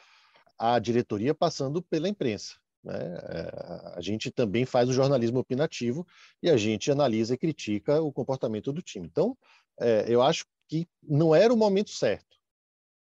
à 0.58 0.78
diretoria, 0.78 1.34
passando 1.34 1.80
pela 1.82 2.08
imprensa. 2.08 2.56
Né? 2.82 2.98
É, 2.98 3.92
a 3.96 4.00
gente 4.00 4.30
também 4.30 4.64
faz 4.64 4.88
o 4.88 4.92
jornalismo 4.92 5.38
opinativo 5.38 6.06
e 6.42 6.50
a 6.50 6.56
gente 6.56 6.90
analisa 6.90 7.34
e 7.34 7.38
critica 7.38 8.00
o 8.02 8.12
comportamento 8.12 8.72
do 8.72 8.82
time. 8.82 9.06
Então, 9.06 9.36
é, 9.78 10.04
eu 10.08 10.20
acho 10.20 10.44
que 10.66 10.86
não 11.02 11.34
era 11.34 11.52
o 11.52 11.56
momento 11.56 11.90
certo, 11.90 12.36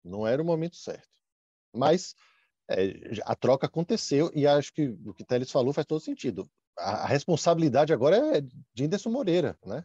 não 0.03 0.25
era 0.25 0.41
o 0.41 0.45
momento 0.45 0.77
certo. 0.77 1.09
Mas 1.73 2.15
é, 2.69 3.21
a 3.23 3.35
troca 3.35 3.65
aconteceu 3.65 4.31
e 4.33 4.45
acho 4.45 4.73
que 4.73 4.87
o 5.05 5.13
que 5.13 5.23
Teles 5.23 5.51
falou 5.51 5.73
faz 5.73 5.85
todo 5.85 5.99
sentido. 5.99 6.49
A, 6.77 7.03
a, 7.03 7.07
responsabilidade 7.07 7.93
agora 7.93 8.37
é 8.37 8.41
de 8.73 8.85
Anderson 8.85 9.09
Moreira, 9.09 9.57
né? 9.65 9.83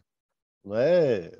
Não 0.63 0.75
é 0.75 1.31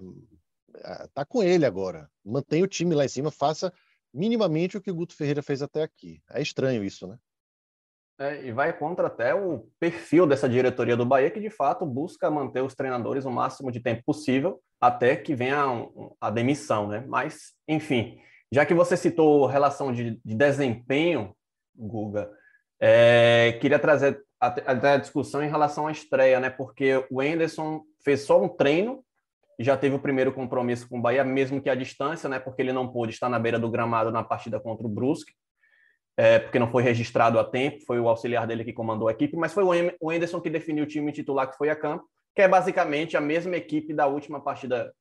tá 1.13 1.25
com 1.25 1.43
ele 1.43 1.65
agora. 1.65 2.09
Mantém 2.25 2.63
o 2.63 2.67
time 2.67 2.95
lá 2.95 3.05
em 3.05 3.09
cima, 3.09 3.31
faça 3.31 3.71
minimamente 4.13 4.77
o 4.77 4.81
que 4.81 4.91
o 4.91 4.95
Guto 4.95 5.15
Ferreira 5.15 5.41
fez 5.41 5.61
até 5.61 5.83
aqui. 5.83 6.21
É 6.29 6.41
estranho 6.41 6.83
isso, 6.83 7.07
né? 7.07 7.17
É, 8.19 8.45
e 8.45 8.51
vai 8.51 8.77
contra 8.77 9.07
até 9.07 9.33
o 9.33 9.67
perfil 9.79 10.27
dessa 10.27 10.47
diretoria 10.47 10.95
do 10.95 11.05
Bahia, 11.05 11.31
que 11.31 11.39
de 11.39 11.49
fato 11.49 11.83
busca 11.85 12.29
manter 12.29 12.61
os 12.61 12.75
treinadores 12.75 13.25
o 13.25 13.31
máximo 13.31 13.71
de 13.71 13.79
tempo 13.79 14.03
possível 14.05 14.61
até 14.79 15.15
que 15.15 15.33
venha 15.33 15.63
a, 15.63 16.27
a 16.27 16.29
demissão, 16.29 16.87
né? 16.87 17.03
Mas, 17.07 17.53
enfim, 17.67 18.19
já 18.53 18.67
que 18.67 18.73
você 18.73 18.95
citou 18.95 19.47
relação 19.47 19.91
de, 19.91 20.21
de 20.23 20.35
desempenho, 20.35 21.35
Guga, 21.75 22.29
é, 22.79 23.57
queria 23.59 23.79
trazer 23.79 24.21
até 24.39 24.93
a 24.93 24.97
discussão 24.97 25.41
em 25.43 25.49
relação 25.49 25.87
à 25.87 25.91
estreia, 25.91 26.39
né? 26.39 26.51
Porque 26.51 27.03
o 27.09 27.23
Enderson 27.23 27.81
fez 28.03 28.21
só 28.21 28.39
um 28.39 28.47
treino, 28.47 29.03
já 29.59 29.75
teve 29.75 29.95
o 29.95 29.99
primeiro 29.99 30.31
compromisso 30.31 30.87
com 30.87 30.99
o 30.99 31.01
Bahia, 31.01 31.23
mesmo 31.23 31.59
que 31.59 31.69
à 31.69 31.73
distância, 31.73 32.29
né? 32.29 32.39
Porque 32.39 32.61
ele 32.61 32.71
não 32.71 32.87
pôde 32.87 33.11
estar 33.13 33.27
na 33.27 33.39
beira 33.39 33.57
do 33.57 33.71
gramado 33.71 34.11
na 34.11 34.21
partida 34.21 34.59
contra 34.59 34.85
o 34.85 34.89
Brusque, 34.89 35.33
é, 36.15 36.37
porque 36.37 36.59
não 36.59 36.69
foi 36.69 36.83
registrado 36.83 37.39
a 37.39 37.43
tempo, 37.43 37.83
foi 37.87 37.99
o 37.99 38.07
auxiliar 38.07 38.45
dele 38.45 38.63
que 38.63 38.71
comandou 38.71 39.07
a 39.07 39.13
equipe, 39.13 39.35
mas 39.35 39.51
foi 39.51 39.63
o 39.99 40.11
Enderson 40.11 40.39
que 40.39 40.51
definiu 40.51 40.83
o 40.83 40.87
time 40.87 41.11
titular 41.11 41.49
que 41.49 41.57
foi 41.57 41.71
a 41.71 41.75
campo, 41.75 42.05
que 42.35 42.41
é 42.43 42.47
basicamente 42.47 43.17
a 43.17 43.21
mesma 43.21 43.55
equipe 43.55 43.95
da 43.95 44.05
última 44.05 44.39
partida 44.39 44.93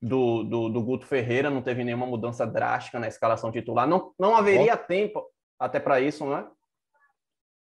do, 0.00 0.44
do, 0.44 0.68
do, 0.68 0.82
Guto 0.82 1.06
Ferreira, 1.06 1.50
não 1.50 1.62
teve 1.62 1.82
nenhuma 1.82 2.06
mudança 2.06 2.46
drástica 2.46 3.00
na 3.00 3.08
escalação 3.08 3.50
titular. 3.50 3.86
Não, 3.86 4.14
não 4.18 4.36
haveria 4.36 4.76
tempo 4.76 5.28
até 5.58 5.80
para 5.80 6.00
isso, 6.00 6.24
não 6.24 6.36
é? 6.36 6.50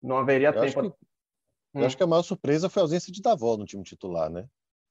Não 0.00 0.18
haveria 0.18 0.48
eu 0.48 0.52
tempo. 0.52 0.80
Acho 0.80 0.80
que, 0.82 0.88
hum. 0.88 1.80
Eu 1.80 1.86
acho 1.86 1.96
que 1.96 2.02
a 2.02 2.06
maior 2.06 2.22
surpresa 2.22 2.68
foi 2.68 2.80
a 2.80 2.84
ausência 2.84 3.12
de 3.12 3.20
Davó 3.20 3.56
no 3.56 3.64
time 3.64 3.82
titular, 3.82 4.30
né? 4.30 4.46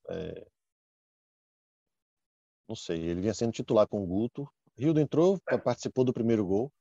É... 0.10 0.46
Não 2.68 2.76
sei, 2.76 3.02
ele 3.02 3.22
vinha 3.22 3.34
sendo 3.34 3.52
titular 3.52 3.88
com 3.88 4.04
o 4.04 4.08
Guto. 4.08 4.50
Rildo 4.78 5.00
entrou, 5.00 5.40
é. 5.50 5.58
participou 5.58 6.04
do 6.04 6.14
primeiro 6.14 6.46
gol. 6.46 6.72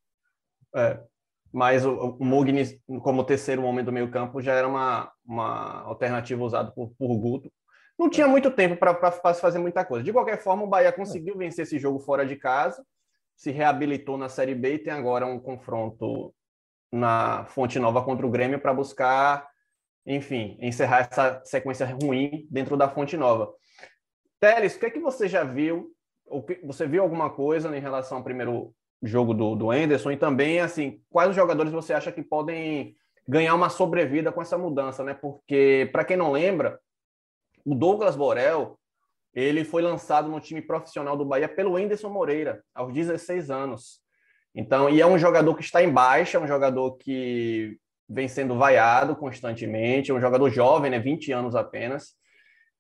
É, 0.75 1.05
mas 1.53 1.85
o, 1.85 1.93
o 1.93 2.25
Mugni, 2.25 2.81
como 3.03 3.25
terceiro 3.25 3.65
homem 3.65 3.85
do 3.85 3.93
meio 3.93 4.11
campo, 4.11 4.41
já 4.41 4.55
era 4.55 4.69
uma, 4.69 5.13
uma 5.25 5.83
alternativa 5.83 6.43
usada 6.43 6.71
por, 6.71 6.91
por 6.97 7.17
Guto 7.17 7.53
não 8.01 8.09
tinha 8.09 8.27
muito 8.27 8.51
tempo 8.51 8.77
para 8.77 9.13
fazer 9.35 9.59
muita 9.59 9.85
coisa. 9.85 10.03
De 10.03 10.11
qualquer 10.11 10.39
forma, 10.39 10.63
o 10.63 10.67
Bahia 10.67 10.91
conseguiu 10.91 11.37
vencer 11.37 11.65
esse 11.65 11.79
jogo 11.79 11.99
fora 11.99 12.25
de 12.25 12.35
casa, 12.35 12.83
se 13.37 13.51
reabilitou 13.51 14.17
na 14.17 14.31
Série 14.31 14.55
B 14.55 14.75
e 14.75 14.79
tem 14.79 14.91
agora 14.91 15.27
um 15.27 15.39
confronto 15.39 16.35
na 16.91 17.45
Fonte 17.45 17.79
Nova 17.79 18.03
contra 18.03 18.27
o 18.27 18.31
Grêmio 18.31 18.59
para 18.59 18.73
buscar, 18.73 19.47
enfim, 20.07 20.57
encerrar 20.63 21.01
essa 21.11 21.43
sequência 21.45 21.87
ruim 22.03 22.49
dentro 22.51 22.75
da 22.75 22.89
Fonte 22.89 23.19
Nova. 23.19 23.53
Teles, 24.41 24.77
o 24.77 24.81
que 24.81 24.87
é 24.87 24.91
que 24.91 24.99
você 24.99 25.29
já 25.29 25.45
viu? 25.45 25.95
Você 26.65 26.87
viu 26.87 27.03
alguma 27.03 27.29
coisa 27.29 27.77
em 27.77 27.81
relação 27.81 28.17
ao 28.17 28.25
primeiro 28.25 28.75
jogo 29.03 29.35
do, 29.35 29.55
do 29.55 29.71
Anderson? 29.71 30.13
E 30.13 30.17
também, 30.17 30.59
assim, 30.61 31.03
quais 31.11 31.29
os 31.29 31.37
jogadores 31.37 31.71
você 31.71 31.93
acha 31.93 32.11
que 32.11 32.23
podem 32.23 32.97
ganhar 33.29 33.55
uma 33.55 33.69
sobrevida 33.69 34.33
com 34.33 34.41
essa 34.41 34.57
mudança, 34.57 35.05
né? 35.05 35.13
Porque, 35.13 35.87
para 35.93 36.03
quem 36.03 36.17
não 36.17 36.33
lembra, 36.33 36.81
o 37.71 37.75
Douglas 37.75 38.17
Borel, 38.17 38.77
ele 39.33 39.65
foi 39.65 39.81
lançado 39.81 40.29
no 40.29 40.41
time 40.41 40.61
profissional 40.61 41.17
do 41.17 41.25
Bahia 41.25 41.49
pelo 41.49 41.79
Enderson 41.79 42.09
Moreira, 42.09 42.65
aos 42.75 42.93
16 42.93 43.49
anos. 43.49 44.01
Então, 44.53 44.91
e 44.91 45.01
é 45.01 45.07
um 45.07 45.17
jogador 45.17 45.55
que 45.55 45.63
está 45.63 45.81
em 45.81 45.89
baixa, 45.89 46.37
é 46.37 46.41
um 46.41 46.49
jogador 46.49 46.97
que 46.97 47.79
vem 48.09 48.27
sendo 48.27 48.57
vaiado 48.57 49.15
constantemente, 49.15 50.11
é 50.11 50.15
um 50.15 50.21
jogador 50.21 50.51
jovem, 50.51 50.91
né, 50.91 50.99
20 50.99 51.31
anos 51.31 51.55
apenas, 51.55 52.17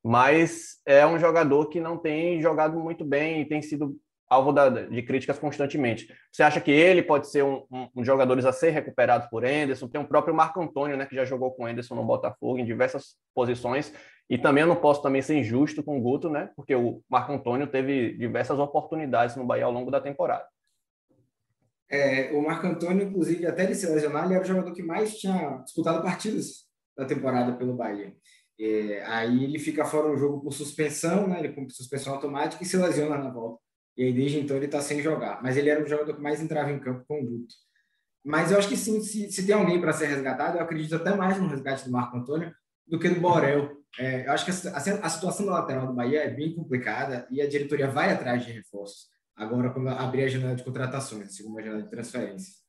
mas 0.03 0.81
é 0.85 1.07
um 1.07 1.21
jogador 1.21 1.69
que 1.69 1.79
não 1.79 1.97
tem 1.97 2.43
jogado 2.43 2.77
muito 2.81 3.05
bem 3.05 3.43
e 3.43 3.45
tem 3.45 3.63
sido 3.63 3.97
alvo 4.29 4.53
da, 4.53 4.69
de 4.69 5.03
críticas 5.03 5.39
constantemente. 5.39 6.13
Você 6.33 6.43
acha 6.43 6.61
que 6.61 6.73
ele 6.73 7.03
pode 7.03 7.29
ser 7.29 7.45
um, 7.45 7.65
um, 7.71 7.89
um 7.97 8.05
jogador 8.05 8.45
a 8.45 8.53
ser 8.53 8.71
recuperado 8.71 9.29
por 9.31 9.45
Enderson? 9.45 9.87
Tem 9.87 10.01
o 10.01 10.07
próprio 10.07 10.35
Marco 10.35 10.61
Antônio, 10.61 10.97
né, 10.97 11.07
que 11.07 11.15
já 11.15 11.25
jogou 11.25 11.53
com 11.53 11.69
Enderson 11.69 11.95
no 11.95 12.05
Botafogo 12.05 12.59
em 12.59 12.65
diversas 12.65 13.17
posições. 13.33 13.93
E 14.31 14.39
também 14.39 14.63
eu 14.63 14.69
não 14.69 14.77
posso 14.77 15.03
também 15.03 15.21
ser 15.21 15.37
injusto 15.37 15.83
com 15.83 15.99
o 15.99 16.01
Guto, 16.01 16.31
né, 16.31 16.51
porque 16.55 16.73
o 16.73 17.03
Marco 17.09 17.33
Antônio 17.33 17.67
teve 17.67 18.17
diversas 18.17 18.61
oportunidades 18.61 19.35
no 19.35 19.45
Bahia 19.45 19.65
ao 19.65 19.73
longo 19.73 19.91
da 19.91 20.01
temporada. 20.01 20.47
É, 21.91 22.31
o 22.31 22.41
Marco 22.41 22.69
Antônio, 22.69 23.09
inclusive, 23.09 23.45
até 23.45 23.65
ele 23.65 23.75
se 23.75 23.89
lesionar, 23.89 24.25
ele 24.25 24.35
era 24.35 24.45
o 24.45 24.47
jogador 24.47 24.73
que 24.73 24.85
mais 24.85 25.19
tinha 25.19 25.57
disputado 25.65 26.01
partidas 26.01 26.69
da 26.97 27.05
temporada 27.05 27.57
pelo 27.57 27.75
Bahia. 27.75 28.15
É, 28.61 29.03
aí 29.07 29.43
ele 29.43 29.59
fica 29.59 29.85
fora 29.85 30.09
do 30.09 30.17
jogo 30.17 30.41
por 30.41 30.53
suspensão, 30.53 31.27
né? 31.27 31.41
Ele 31.41 31.49
cumpre 31.49 31.75
suspensão 31.75 32.15
automática 32.15 32.63
e 32.63 32.67
se 32.67 32.77
lesiona 32.77 33.19
na 33.19 33.31
volta. 33.31 33.61
E 33.97 34.05
aí, 34.05 34.13
desde 34.13 34.39
então, 34.39 34.57
ele 34.57 34.67
está 34.67 34.81
sem 34.81 35.03
jogar. 35.03 35.43
Mas 35.43 35.57
ele 35.57 35.69
era 35.71 35.83
o 35.83 35.89
jogador 35.89 36.15
que 36.15 36.23
mais 36.23 36.41
entrava 36.41 36.71
em 36.71 36.79
campo 36.79 37.05
com 37.09 37.21
o 37.21 37.27
Guto. 37.27 37.55
Mas 38.25 38.53
eu 38.53 38.59
acho 38.59 38.69
que 38.69 38.77
sim, 38.77 39.01
se, 39.01 39.33
se 39.33 39.45
tem 39.45 39.55
alguém 39.55 39.81
para 39.81 39.93
ser 39.93 40.07
resgatado, 40.07 40.59
eu 40.59 40.63
acredito 40.63 40.95
até 40.95 41.17
mais 41.17 41.41
no 41.41 41.49
resgate 41.49 41.87
do 41.87 41.91
Marco 41.91 42.17
Antônio 42.17 42.55
do 42.87 42.99
que 42.99 43.09
do 43.09 43.21
Borel. 43.21 43.80
É, 43.99 44.27
eu 44.27 44.33
acho 44.33 44.45
que 44.45 44.69
a, 44.69 44.73
a, 44.73 45.07
a, 45.07 45.11
situação 45.11 45.47
da 45.47 45.53
lateral 45.53 45.87
do 45.87 45.93
Bahia 45.93 46.23
é 46.25 46.31
bem 46.31 46.55
complicada 46.55 47.27
e 47.31 47.43
a 47.43 47.49
diretoria 47.49 47.91
vai 47.91 48.13
atrás 48.13 48.45
de 48.45 48.53
reforços. 48.53 49.09
Agora, 49.37 49.71
quando 49.71 49.89
abrir 49.89 50.25
a 50.25 50.29
janela 50.29 50.55
de 50.55 50.63
contratações, 50.63 51.29
a 51.29 51.33
segunda 51.33 51.63
janela 51.63 51.83
de 51.83 51.91
transferências. 51.91 52.61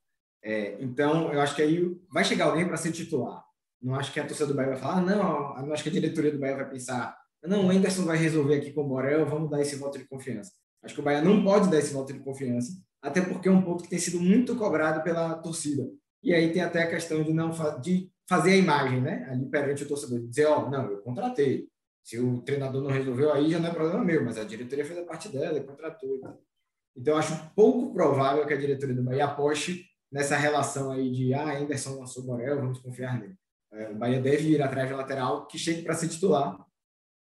É, 0.43 0.81
então, 0.81 1.31
eu 1.31 1.39
acho 1.41 1.55
que 1.55 1.61
aí 1.61 1.95
vai 2.11 2.23
chegar 2.23 2.45
alguém 2.45 2.67
para 2.67 2.77
ser 2.77 2.91
titular. 2.91 3.43
Não 3.81 3.95
acho 3.95 4.11
que 4.11 4.19
a 4.19 4.25
torcida 4.25 4.47
do 4.47 4.53
Bahia 4.53 4.71
vai 4.71 4.79
falar, 4.79 4.97
ah, 4.97 5.01
não, 5.01 5.65
não 5.65 5.73
acho 5.73 5.83
que 5.83 5.89
a 5.89 5.91
diretoria 5.91 6.31
do 6.31 6.39
Bahia 6.39 6.55
vai 6.55 6.69
pensar, 6.69 7.17
não, 7.43 7.67
o 7.67 7.69
Anderson 7.71 8.05
vai 8.05 8.17
resolver 8.17 8.55
aqui 8.55 8.71
com 8.71 8.81
o 8.81 8.87
Borel, 8.87 9.25
vamos 9.25 9.49
dar 9.49 9.61
esse 9.61 9.75
voto 9.75 9.97
de 9.97 10.05
confiança. 10.05 10.51
Acho 10.83 10.93
que 10.93 11.01
o 11.01 11.03
Bahia 11.03 11.21
não 11.21 11.43
pode 11.43 11.69
dar 11.69 11.79
esse 11.79 11.93
voto 11.93 12.13
de 12.13 12.19
confiança, 12.19 12.71
até 13.01 13.21
porque 13.21 13.47
é 13.47 13.51
um 13.51 13.61
ponto 13.61 13.83
que 13.83 13.89
tem 13.89 13.99
sido 13.99 14.19
muito 14.19 14.55
cobrado 14.55 15.03
pela 15.03 15.35
torcida. 15.35 15.87
E 16.23 16.33
aí 16.33 16.53
tem 16.53 16.61
até 16.61 16.83
a 16.83 16.89
questão 16.89 17.23
de 17.23 17.33
não 17.33 17.51
de 17.81 18.11
fazer 18.31 18.53
a 18.53 18.55
imagem, 18.55 19.01
né? 19.01 19.27
Ali 19.29 19.45
perante 19.45 19.83
o 19.83 19.87
torcedor, 19.89 20.25
dizer, 20.25 20.45
ó, 20.45 20.65
oh, 20.65 20.69
não, 20.69 20.89
eu 20.89 21.01
contratei. 21.01 21.67
Se 22.01 22.17
o 22.17 22.41
treinador 22.43 22.81
não 22.81 22.89
resolveu 22.89 23.33
aí, 23.33 23.51
já 23.51 23.59
não 23.59 23.67
é 23.67 23.73
problema 23.73 24.05
meu, 24.05 24.23
mas 24.23 24.37
a 24.37 24.45
diretoria 24.45 24.85
fez 24.85 24.97
a 24.97 25.03
parte 25.03 25.27
dela 25.27 25.59
contratou. 25.59 26.39
Então, 26.95 27.17
acho 27.17 27.53
pouco 27.53 27.93
provável 27.93 28.47
que 28.47 28.53
a 28.53 28.57
diretoria 28.57 28.95
do 28.95 29.03
Bahia 29.03 29.25
aposte 29.25 29.85
nessa 30.09 30.37
relação 30.37 30.91
aí 30.91 31.11
de, 31.11 31.33
ah, 31.33 31.57
Anderson 31.57 31.99
lançou 31.99 32.23
Borel, 32.23 32.61
vamos 32.61 32.79
confiar 32.79 33.19
nele. 33.19 33.35
É, 33.73 33.89
o 33.89 33.95
Bahia 33.95 34.21
deve 34.21 34.49
ir 34.49 34.61
atrás 34.61 34.87
de 34.87 34.93
lateral 34.93 35.45
que 35.45 35.57
chegue 35.57 35.81
para 35.81 35.93
ser 35.93 36.07
titular 36.07 36.57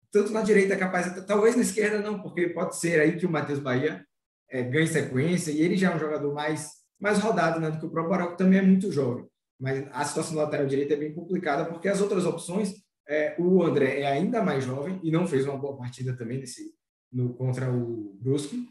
tanto 0.09 0.31
na 0.31 0.41
direita 0.41 0.77
capaz, 0.77 1.25
talvez 1.25 1.55
na 1.55 1.63
esquerda 1.63 1.99
não, 1.99 2.21
porque 2.21 2.47
pode 2.49 2.77
ser 2.77 2.99
aí 3.01 3.17
que 3.17 3.25
o 3.25 3.31
Matheus 3.31 3.57
Bahia 3.59 4.05
é, 4.47 4.61
ganhe 4.61 4.87
sequência, 4.87 5.51
e 5.51 5.59
ele 5.59 5.75
já 5.75 5.91
é 5.91 5.95
um 5.95 5.99
jogador 5.99 6.31
mais, 6.33 6.69
mais 6.99 7.17
rodado 7.17 7.59
né, 7.59 7.71
do 7.71 7.79
que 7.79 7.85
o 7.87 7.89
próprio 7.89 8.11
Barão, 8.11 8.31
que 8.31 8.37
também 8.37 8.59
é 8.59 8.61
muito 8.61 8.91
jovem. 8.91 9.27
Mas 9.63 9.87
a 9.93 10.03
situação 10.03 10.33
do 10.33 10.39
lateral 10.39 10.67
direito 10.67 10.91
é 10.91 10.97
bem 10.97 11.13
complicada, 11.13 11.63
porque 11.63 11.87
as 11.87 12.01
outras 12.01 12.25
opções, 12.25 12.83
é, 13.07 13.33
o 13.39 13.63
André 13.63 14.01
é 14.01 14.05
ainda 14.05 14.43
mais 14.43 14.65
jovem 14.65 14.99
e 15.01 15.09
não 15.09 15.25
fez 15.25 15.45
uma 15.45 15.57
boa 15.57 15.77
partida 15.77 16.13
também 16.17 16.37
nesse, 16.37 16.75
no, 17.09 17.33
contra 17.33 17.71
o 17.71 18.13
Brusque. 18.19 18.67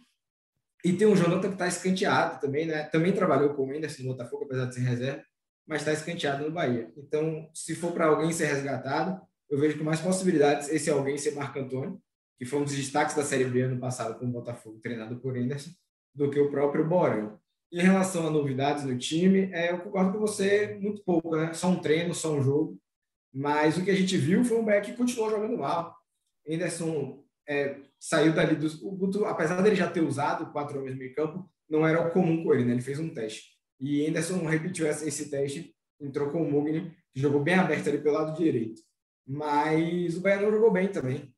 E 0.84 0.92
tem 0.92 1.06
o 1.06 1.16
Jonathan 1.16 1.48
que 1.48 1.54
está 1.54 1.66
escanteado 1.66 2.42
também, 2.42 2.66
né? 2.66 2.82
Também 2.82 3.10
trabalhou 3.10 3.54
com 3.54 3.62
o 3.62 3.66
Mendes 3.66 3.98
no 4.00 4.10
Botafogo, 4.10 4.44
apesar 4.44 4.66
de 4.66 4.74
ser 4.74 4.82
reserva, 4.82 5.24
mas 5.66 5.80
está 5.80 5.94
escanteado 5.94 6.44
no 6.44 6.52
Bahia. 6.52 6.92
Então, 6.94 7.48
se 7.54 7.74
for 7.74 7.92
para 7.92 8.08
alguém 8.08 8.30
ser 8.30 8.44
resgatado, 8.44 9.18
eu 9.48 9.58
vejo 9.58 9.78
com 9.78 9.84
mais 9.84 10.00
possibilidades 10.00 10.68
esse 10.68 10.90
alguém 10.90 11.16
ser 11.16 11.34
Marco 11.34 11.58
Antônio, 11.58 11.98
que 12.38 12.44
foi 12.44 12.60
um 12.60 12.64
dos 12.64 12.76
destaques 12.76 13.16
da 13.16 13.24
Série 13.24 13.46
B 13.46 13.62
ano 13.62 13.80
passado 13.80 14.18
com 14.18 14.26
o 14.26 14.30
Botafogo, 14.30 14.78
treinado 14.82 15.18
por 15.20 15.38
Anderson, 15.38 15.70
do 16.14 16.28
que 16.28 16.38
o 16.38 16.50
próprio 16.50 16.86
Borel. 16.86 17.40
Em 17.72 17.80
relação 17.80 18.26
a 18.26 18.30
novidades 18.30 18.84
no 18.84 18.98
time, 18.98 19.50
é, 19.50 19.72
eu 19.72 19.78
concordo 19.78 20.12
com 20.12 20.18
você 20.18 20.78
muito 20.78 21.02
pouco, 21.02 21.34
né? 21.34 21.54
Só 21.54 21.68
um 21.68 21.80
treino, 21.80 22.14
só 22.14 22.34
um 22.34 22.42
jogo. 22.42 22.78
Mas 23.32 23.78
o 23.78 23.84
que 23.84 23.90
a 23.90 23.94
gente 23.94 24.14
viu 24.18 24.44
foi 24.44 24.58
um 24.58 24.64
Beck 24.64 24.90
que 24.90 24.96
continuou 24.96 25.30
jogando 25.30 25.56
mal. 25.56 25.96
Anderson 26.46 27.24
é, 27.48 27.80
saiu 27.98 28.34
dali 28.34 28.56
do. 28.56 28.66
O 28.86 28.90
Guto, 28.92 29.24
apesar 29.24 29.62
dele 29.62 29.74
já 29.74 29.90
ter 29.90 30.02
usado 30.02 30.52
quatro 30.52 30.78
homens 30.78 30.92
no 30.92 30.98
meio 30.98 31.14
campo, 31.14 31.48
não 31.66 31.86
era 31.86 32.06
o 32.06 32.10
comum 32.10 32.44
com 32.44 32.52
ele, 32.52 32.66
né? 32.66 32.72
Ele 32.72 32.82
fez 32.82 32.98
um 32.98 33.08
teste. 33.08 33.52
E 33.80 34.06
Anderson 34.06 34.46
repetiu 34.46 34.86
esse 34.86 35.30
teste, 35.30 35.74
entrou 35.98 36.30
com 36.30 36.42
o 36.42 36.50
Mugni, 36.50 36.94
jogou 37.14 37.42
bem 37.42 37.54
aberto 37.54 37.88
ali 37.88 37.98
pelo 37.98 38.16
lado 38.16 38.36
direito. 38.36 38.82
Mas 39.26 40.14
o 40.16 40.20
Bahia 40.20 40.42
não 40.42 40.52
jogou 40.52 40.70
bem 40.70 40.88
também. 40.88 41.34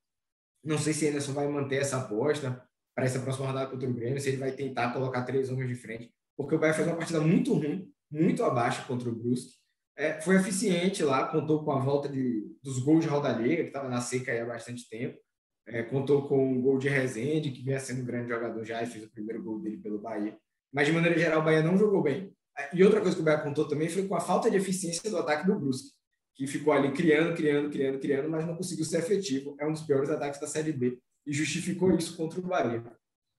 Não 0.64 0.78
sei 0.78 0.92
se 0.92 1.06
Anderson 1.08 1.32
vai 1.32 1.46
manter 1.46 1.76
essa 1.76 1.98
aposta 1.98 2.66
para 2.94 3.04
essa 3.04 3.20
próxima 3.20 3.46
rodada 3.46 3.70
contra 3.70 3.88
o 3.88 3.92
Grêmio, 3.92 4.20
se 4.20 4.28
ele 4.28 4.36
vai 4.36 4.52
tentar 4.52 4.92
colocar 4.92 5.22
três 5.24 5.50
homens 5.50 5.68
de 5.68 5.74
frente, 5.74 6.14
porque 6.36 6.54
o 6.54 6.58
Bahia 6.58 6.74
fez 6.74 6.86
uma 6.86 6.96
partida 6.96 7.20
muito 7.20 7.54
ruim, 7.54 7.90
muito 8.10 8.42
abaixo 8.44 8.86
contra 8.86 9.08
o 9.08 9.14
Brusque. 9.14 9.54
É, 9.96 10.20
foi 10.20 10.36
eficiente 10.36 11.02
lá, 11.02 11.28
contou 11.28 11.64
com 11.64 11.72
a 11.72 11.78
volta 11.78 12.08
de, 12.08 12.44
dos 12.62 12.80
gols 12.80 13.04
de 13.04 13.10
Rodallega, 13.10 13.62
que 13.62 13.68
estava 13.68 13.88
na 13.88 14.00
seca 14.00 14.32
há 14.40 14.44
bastante 14.44 14.88
tempo. 14.88 15.18
É, 15.66 15.82
contou 15.82 16.28
com 16.28 16.58
o 16.58 16.62
gol 16.62 16.78
de 16.78 16.88
Rezende, 16.88 17.50
que 17.50 17.62
vinha 17.62 17.78
sendo 17.78 18.02
um 18.02 18.04
grande 18.04 18.28
jogador 18.28 18.64
já 18.64 18.82
e 18.82 18.86
fez 18.86 19.04
o 19.04 19.10
primeiro 19.10 19.42
gol 19.42 19.60
dele 19.60 19.78
pelo 19.78 20.00
Bahia. 20.00 20.36
Mas, 20.72 20.86
de 20.86 20.92
maneira 20.92 21.18
geral, 21.18 21.40
o 21.40 21.44
Bahia 21.44 21.62
não 21.62 21.78
jogou 21.78 22.02
bem. 22.02 22.34
E 22.72 22.82
outra 22.84 23.00
coisa 23.00 23.16
que 23.16 23.22
o 23.22 23.24
Bahia 23.24 23.40
contou 23.40 23.66
também 23.66 23.88
foi 23.88 24.06
com 24.06 24.14
a 24.14 24.20
falta 24.20 24.50
de 24.50 24.56
eficiência 24.56 25.08
do 25.08 25.18
ataque 25.18 25.46
do 25.46 25.58
Brusque 25.58 25.94
que 26.34 26.46
ficou 26.46 26.72
ali 26.72 26.92
criando, 26.92 27.34
criando, 27.34 27.70
criando, 27.70 27.98
criando, 28.00 28.28
mas 28.28 28.46
não 28.46 28.56
conseguiu 28.56 28.84
ser 28.84 28.98
efetivo. 28.98 29.56
É 29.58 29.66
um 29.66 29.72
dos 29.72 29.82
piores 29.82 30.10
ataques 30.10 30.40
da 30.40 30.46
Série 30.46 30.72
B 30.72 30.98
e 31.26 31.32
justificou 31.32 31.96
isso 31.96 32.16
contra 32.16 32.40
o 32.40 32.42
Bahia. 32.42 32.84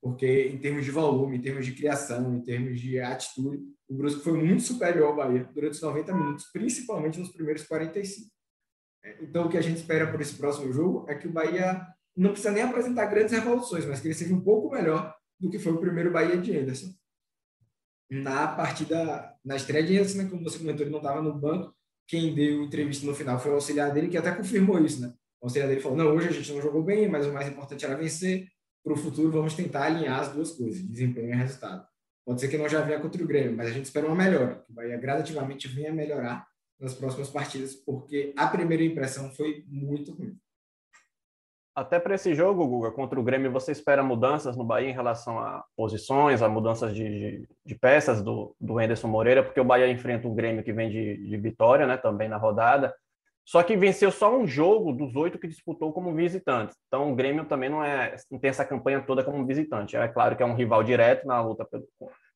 Porque 0.06 0.50
em 0.50 0.60
termos 0.60 0.86
de 0.86 0.92
volume, 0.92 1.36
em 1.36 1.42
termos 1.42 1.66
de 1.66 1.72
criação, 1.72 2.36
em 2.36 2.40
termos 2.40 2.80
de 2.80 3.00
atitude, 3.00 3.64
o 3.90 3.96
Brusque 3.96 4.24
foi 4.24 4.34
muito 4.34 4.62
superior 4.62 5.08
ao 5.08 5.16
Bahia 5.16 5.50
durante 5.52 5.74
os 5.74 5.82
90 5.82 6.14
minutos, 6.14 6.46
principalmente 6.54 7.20
nos 7.20 7.32
primeiros 7.32 7.64
45. 7.64 8.30
É, 9.04 9.24
então, 9.24 9.48
o 9.48 9.50
que 9.50 9.58
a 9.58 9.62
gente 9.62 9.78
espera 9.78 10.06
por 10.12 10.22
esse 10.22 10.36
próximo 10.36 10.72
jogo 10.72 11.08
é 11.10 11.16
que 11.16 11.28
o 11.28 11.32
Bahia 11.32 11.82
não 12.16 12.30
precisa 12.30 12.52
nem 12.52 12.62
apresentar 12.62 13.08
grandes 13.08 13.34
revoluções, 13.34 13.84
mas 13.88 14.00
que 14.00 14.06
ele 14.06 14.14
seja 14.14 14.36
um 14.36 14.42
pouco 14.42 14.70
melhor 14.76 15.12
do 15.40 15.50
que 15.50 15.58
foi 15.58 15.74
o 15.74 15.80
primeiro 15.80 16.12
Bahia 16.12 16.38
de 16.38 16.56
Anderson. 16.56 16.94
Na 18.08 18.48
partida, 18.48 19.34
na 19.44 19.56
estreia 19.56 19.84
de 19.84 19.98
Anderson, 19.98 20.18
né, 20.20 20.30
como 20.30 20.44
você 20.44 20.60
comentou, 20.60 20.84
ele 20.84 20.92
não 20.92 21.00
estava 21.00 21.20
no 21.20 21.34
banco, 21.34 21.76
quem 22.08 22.36
deu 22.36 22.62
entrevista 22.62 23.08
no 23.08 23.16
final 23.16 23.40
foi 23.40 23.50
o 23.50 23.56
auxiliar 23.56 23.92
dele, 23.92 24.10
que 24.10 24.18
até 24.18 24.32
confirmou 24.32 24.78
isso, 24.86 25.02
né? 25.02 25.12
O 25.42 25.48
auxiliar 25.48 25.68
dele 25.68 25.82
falou: 25.82 25.98
não, 25.98 26.16
hoje 26.16 26.28
a 26.28 26.32
gente 26.32 26.54
não 26.54 26.62
jogou 26.62 26.84
bem, 26.84 27.10
mas 27.10 27.26
o 27.26 27.34
mais 27.34 27.48
importante 27.48 27.84
era 27.84 27.98
vencer. 27.98 28.48
Para 28.86 28.94
o 28.94 28.98
futuro, 28.98 29.32
vamos 29.32 29.56
tentar 29.56 29.86
alinhar 29.86 30.20
as 30.20 30.32
duas 30.32 30.51
coisas, 30.51 30.80
desempenho 30.80 31.34
e 31.34 31.36
resultado. 31.36 31.88
Pode 32.24 32.39
ser 32.39 32.50
que 32.50 32.58
não 32.58 32.70
já 32.70 32.82
venha 32.82 33.00
contra 33.00 33.24
o 33.24 33.25
Grêmio, 33.25 33.57
mas 33.57 33.68
a 33.68 33.72
gente 33.72 33.86
espera 33.86 34.05
uma 34.05 34.16
melhora, 34.16 34.64
que 34.64 34.72
o 34.72 34.75
Bahia 34.75 34.96
gradativamente 34.96 35.68
venha 35.68 35.92
melhorar 35.92 36.46
nas 36.79 36.94
próximas 36.94 37.31
partidas, 37.31 37.74
porque 37.74 38.31
a 38.38 38.46
primeira 38.46 38.83
impressão 38.83 39.31
foi 39.31 39.66
muito 39.68 40.14
ruim. 40.14 40.38
Até 41.75 42.00
para 42.00 42.14
esse 42.14 42.36
jogo, 42.36 42.68
Guga, 42.68 42.92
contra 42.92 43.20
o 43.20 43.24
Grêmio, 43.24 43.51
você 43.51 43.72
espera 43.72 44.03
mudanças 44.03 44.55
no 44.55 44.64
Bahia 44.64 44.92
em 44.92 44.94
relação 44.94 45.40
a 45.40 45.66
posições, 45.75 46.44
a 46.44 46.48
mudanças 46.48 46.94
de, 46.94 47.03
de, 47.03 47.50
de 47.66 47.75
peças 47.75 48.22
do, 48.22 48.55
do 48.62 48.77
Anderson 48.77 49.07
Moreira, 49.07 49.44
porque 49.44 49.60
o 49.60 49.66
Bahia 49.66 49.90
enfrenta 49.90 50.27
um 50.27 50.36
Grêmio 50.36 50.64
que 50.64 50.72
vem 50.72 50.92
de, 50.92 51.18
de 51.27 51.38
vitória, 51.38 51.88
né, 51.88 51.98
também 51.98 52.29
na 52.29 52.38
rodada, 52.38 52.96
só 53.46 53.62
que 53.62 53.77
venceu 53.77 54.12
só 54.12 54.36
um 54.36 54.48
jogo 54.48 54.92
dos 54.92 55.16
oito 55.16 55.38
que 55.38 55.48
disputou 55.48 55.94
como 55.94 56.14
visitante. 56.16 56.74
Então 56.88 57.12
o 57.12 57.16
Grêmio 57.16 57.46
também 57.46 57.70
não, 57.70 57.84
é, 57.84 58.16
não 58.31 58.40
tem 58.40 58.50
essa 58.50 58.66
campanha 58.66 59.01
toda 59.01 59.24
como 59.24 59.46
visitante. 59.46 59.96
É 59.96 60.08
claro 60.08 60.36
que 60.36 60.42
é 60.42 60.46
um 60.46 60.55
rival 60.55 60.84
direto 60.84 61.27
na 61.27 61.40
luta 61.42 61.64
pelo, 61.64 61.86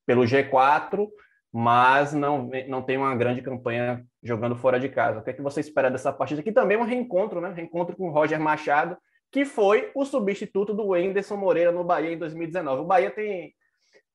pelo 0.06 0.22
G4, 0.22 1.08
mas 1.52 2.14
não, 2.14 2.48
não 2.68 2.84
tem 2.84 2.96
uma 2.96 3.16
grande 3.16 3.42
campanha 3.42 4.06
jogando 4.22 4.56
fora 4.56 4.80
de 4.80 4.88
casa. 4.88 5.20
O 5.20 5.24
que 5.24 5.32
é 5.32 5.34
que 5.34 5.42
você 5.42 5.62
espera 5.62 5.90
dessa 5.90 6.14
partida? 6.14 6.44
Que 6.44 6.52
também 6.52 6.78
é 6.78 6.80
um 6.80 6.86
reencontro, 6.86 7.42
né? 7.42 7.52
Reencontro 7.52 7.96
com 7.96 8.10
o 8.10 8.12
Roger 8.12 8.40
Machado, 8.40 8.96
que 9.32 9.46
foi 9.46 9.92
o 9.96 10.06
substituto 10.06 10.76
do 10.76 10.90
Wenderson 10.90 11.38
Moreira 11.38 11.72
no 11.72 11.84
Bahia 11.84 12.14
em 12.14 12.20
2019. 12.20 12.82
O 12.84 12.86
Bahia 12.86 13.10
tem, 13.10 13.54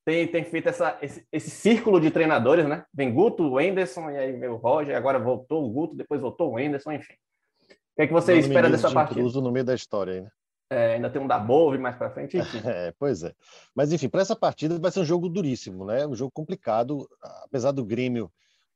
tem, 0.04 0.26
tem 0.28 0.44
feito 0.44 0.68
essa, 0.68 0.98
esse, 1.00 1.26
esse 1.32 1.50
círculo 1.50 2.00
de 2.00 2.10
treinadores, 2.10 2.66
né? 2.66 2.84
Vem 2.92 3.12
Guto, 3.12 3.54
Wenderson, 3.54 4.10
e 4.10 4.18
aí 4.18 4.32
vem 4.32 4.48
o 4.48 4.56
Roger, 4.56 4.96
agora 4.96 5.18
voltou 5.18 5.64
o 5.64 5.70
Guto, 5.70 5.96
depois 5.96 6.20
voltou 6.20 6.50
o 6.50 6.54
Wenderson, 6.54 6.92
enfim. 6.92 7.14
O 7.14 7.96
que, 7.96 8.02
é 8.02 8.06
que 8.06 8.12
você 8.12 8.36
espera 8.36 8.68
dessa 8.68 8.88
de 8.88 8.94
partida? 8.94 9.40
no 9.40 9.52
meio 9.52 9.64
da 9.64 9.74
história, 9.74 10.22
né? 10.22 10.28
É, 10.70 10.94
ainda 10.94 11.08
tem 11.08 11.22
um 11.22 11.26
da 11.26 11.38
Bove 11.38 11.78
mais 11.78 11.96
para 11.96 12.10
frente, 12.10 12.36
enfim. 12.36 12.58
É, 12.66 12.92
pois 12.98 13.22
é. 13.22 13.32
Mas, 13.74 13.92
enfim, 13.92 14.08
para 14.08 14.22
essa 14.22 14.34
partida 14.34 14.78
vai 14.78 14.90
ser 14.90 15.00
um 15.00 15.04
jogo 15.04 15.28
duríssimo, 15.28 15.84
né? 15.84 16.06
Um 16.06 16.14
jogo 16.14 16.32
complicado, 16.32 17.08
apesar 17.44 17.70
do 17.72 17.84
Grêmio, 17.84 18.30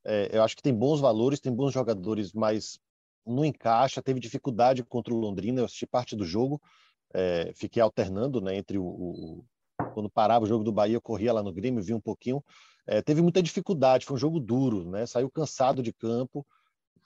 é, 0.05 0.31
eu 0.33 0.43
acho 0.43 0.57
que 0.57 0.63
tem 0.63 0.73
bons 0.73 1.01
valores, 1.01 1.41
tem 1.41 1.53
bons 1.53 1.73
jogadores, 1.73 2.33
mas 2.33 2.79
não 3.27 3.45
encaixa, 3.45 4.03
teve 4.03 4.21
dificuldade 4.21 4.83
contra 4.83 5.13
o 5.13 5.19
Londrina, 5.19 5.61
eu 5.61 5.65
assisti 5.65 5.87
parte 5.87 6.17
do 6.17 6.25
jogo, 6.25 6.61
é, 7.13 7.53
fiquei 7.55 7.83
alternando 7.83 8.41
né, 8.41 8.57
entre 8.57 8.79
o, 8.79 8.85
o, 8.85 9.45
Quando 9.95 10.11
parava 10.11 10.45
o 10.45 10.49
jogo 10.49 10.65
do 10.65 10.73
Bahia, 10.73 10.97
eu 10.97 11.01
corria 11.01 11.33
lá 11.33 11.43
no 11.43 11.53
Grêmio, 11.53 11.83
vi 11.83 11.95
um 11.95 12.01
pouquinho. 12.01 12.43
É, 12.87 13.03
teve 13.03 13.21
muita 13.23 13.43
dificuldade, 13.43 14.07
foi 14.07 14.17
um 14.17 14.19
jogo 14.19 14.41
duro, 14.41 14.89
né? 14.89 15.07
Saiu 15.07 15.31
cansado 15.31 15.83
de 15.83 15.93
campo 15.93 16.47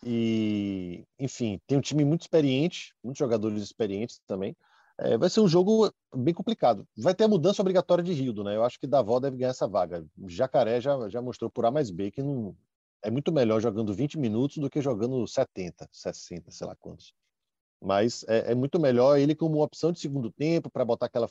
e, 0.04 1.04
enfim, 1.18 1.61
tem 1.66 1.78
um 1.78 1.80
time 1.80 2.04
muito 2.04 2.22
experiente, 2.22 2.94
muitos 3.02 3.18
jogadores 3.18 3.62
experientes 3.62 4.20
também. 4.26 4.56
É, 4.98 5.16
vai 5.16 5.28
ser 5.30 5.40
um 5.40 5.48
jogo 5.48 5.92
bem 6.14 6.35
complicado. 6.35 6.87
Vai 6.96 7.14
ter 7.14 7.24
a 7.24 7.28
mudança 7.28 7.62
obrigatória 7.62 8.04
de 8.04 8.12
Rildo, 8.12 8.44
né? 8.44 8.56
Eu 8.56 8.64
acho 8.64 8.78
que 8.78 8.87
Davó 8.87 9.18
deve 9.18 9.37
ganhar 9.37 9.50
essa 9.50 9.66
vaga. 9.66 10.04
Jacaré 10.28 10.80
já, 10.80 11.08
já 11.08 11.20
mostrou 11.20 11.50
por 11.50 11.64
A 11.64 11.70
mais 11.70 11.90
B 11.90 12.11
que 12.11 12.22
não, 12.22 12.54
é 13.02 13.11
muito 13.11 13.32
melhor 13.32 13.61
jogando 13.61 13.92
20 13.92 14.18
minutos 14.18 14.58
do 14.58 14.70
que 14.70 14.80
jogando 14.80 15.26
70, 15.26 15.88
60, 15.90 16.50
sei 16.50 16.66
lá 16.66 16.76
quantos. 16.76 17.12
Mas 17.80 18.24
é, 18.28 18.52
é 18.52 18.54
muito 18.54 18.78
melhor 18.78 19.18
ele 19.18 19.35
como 19.35 19.62
opção 19.62 19.90
de 19.90 19.98
segundo 19.98 20.30
tempo 20.30 20.70
para 20.70 20.85
botar 20.85 21.06
aquela, 21.06 21.28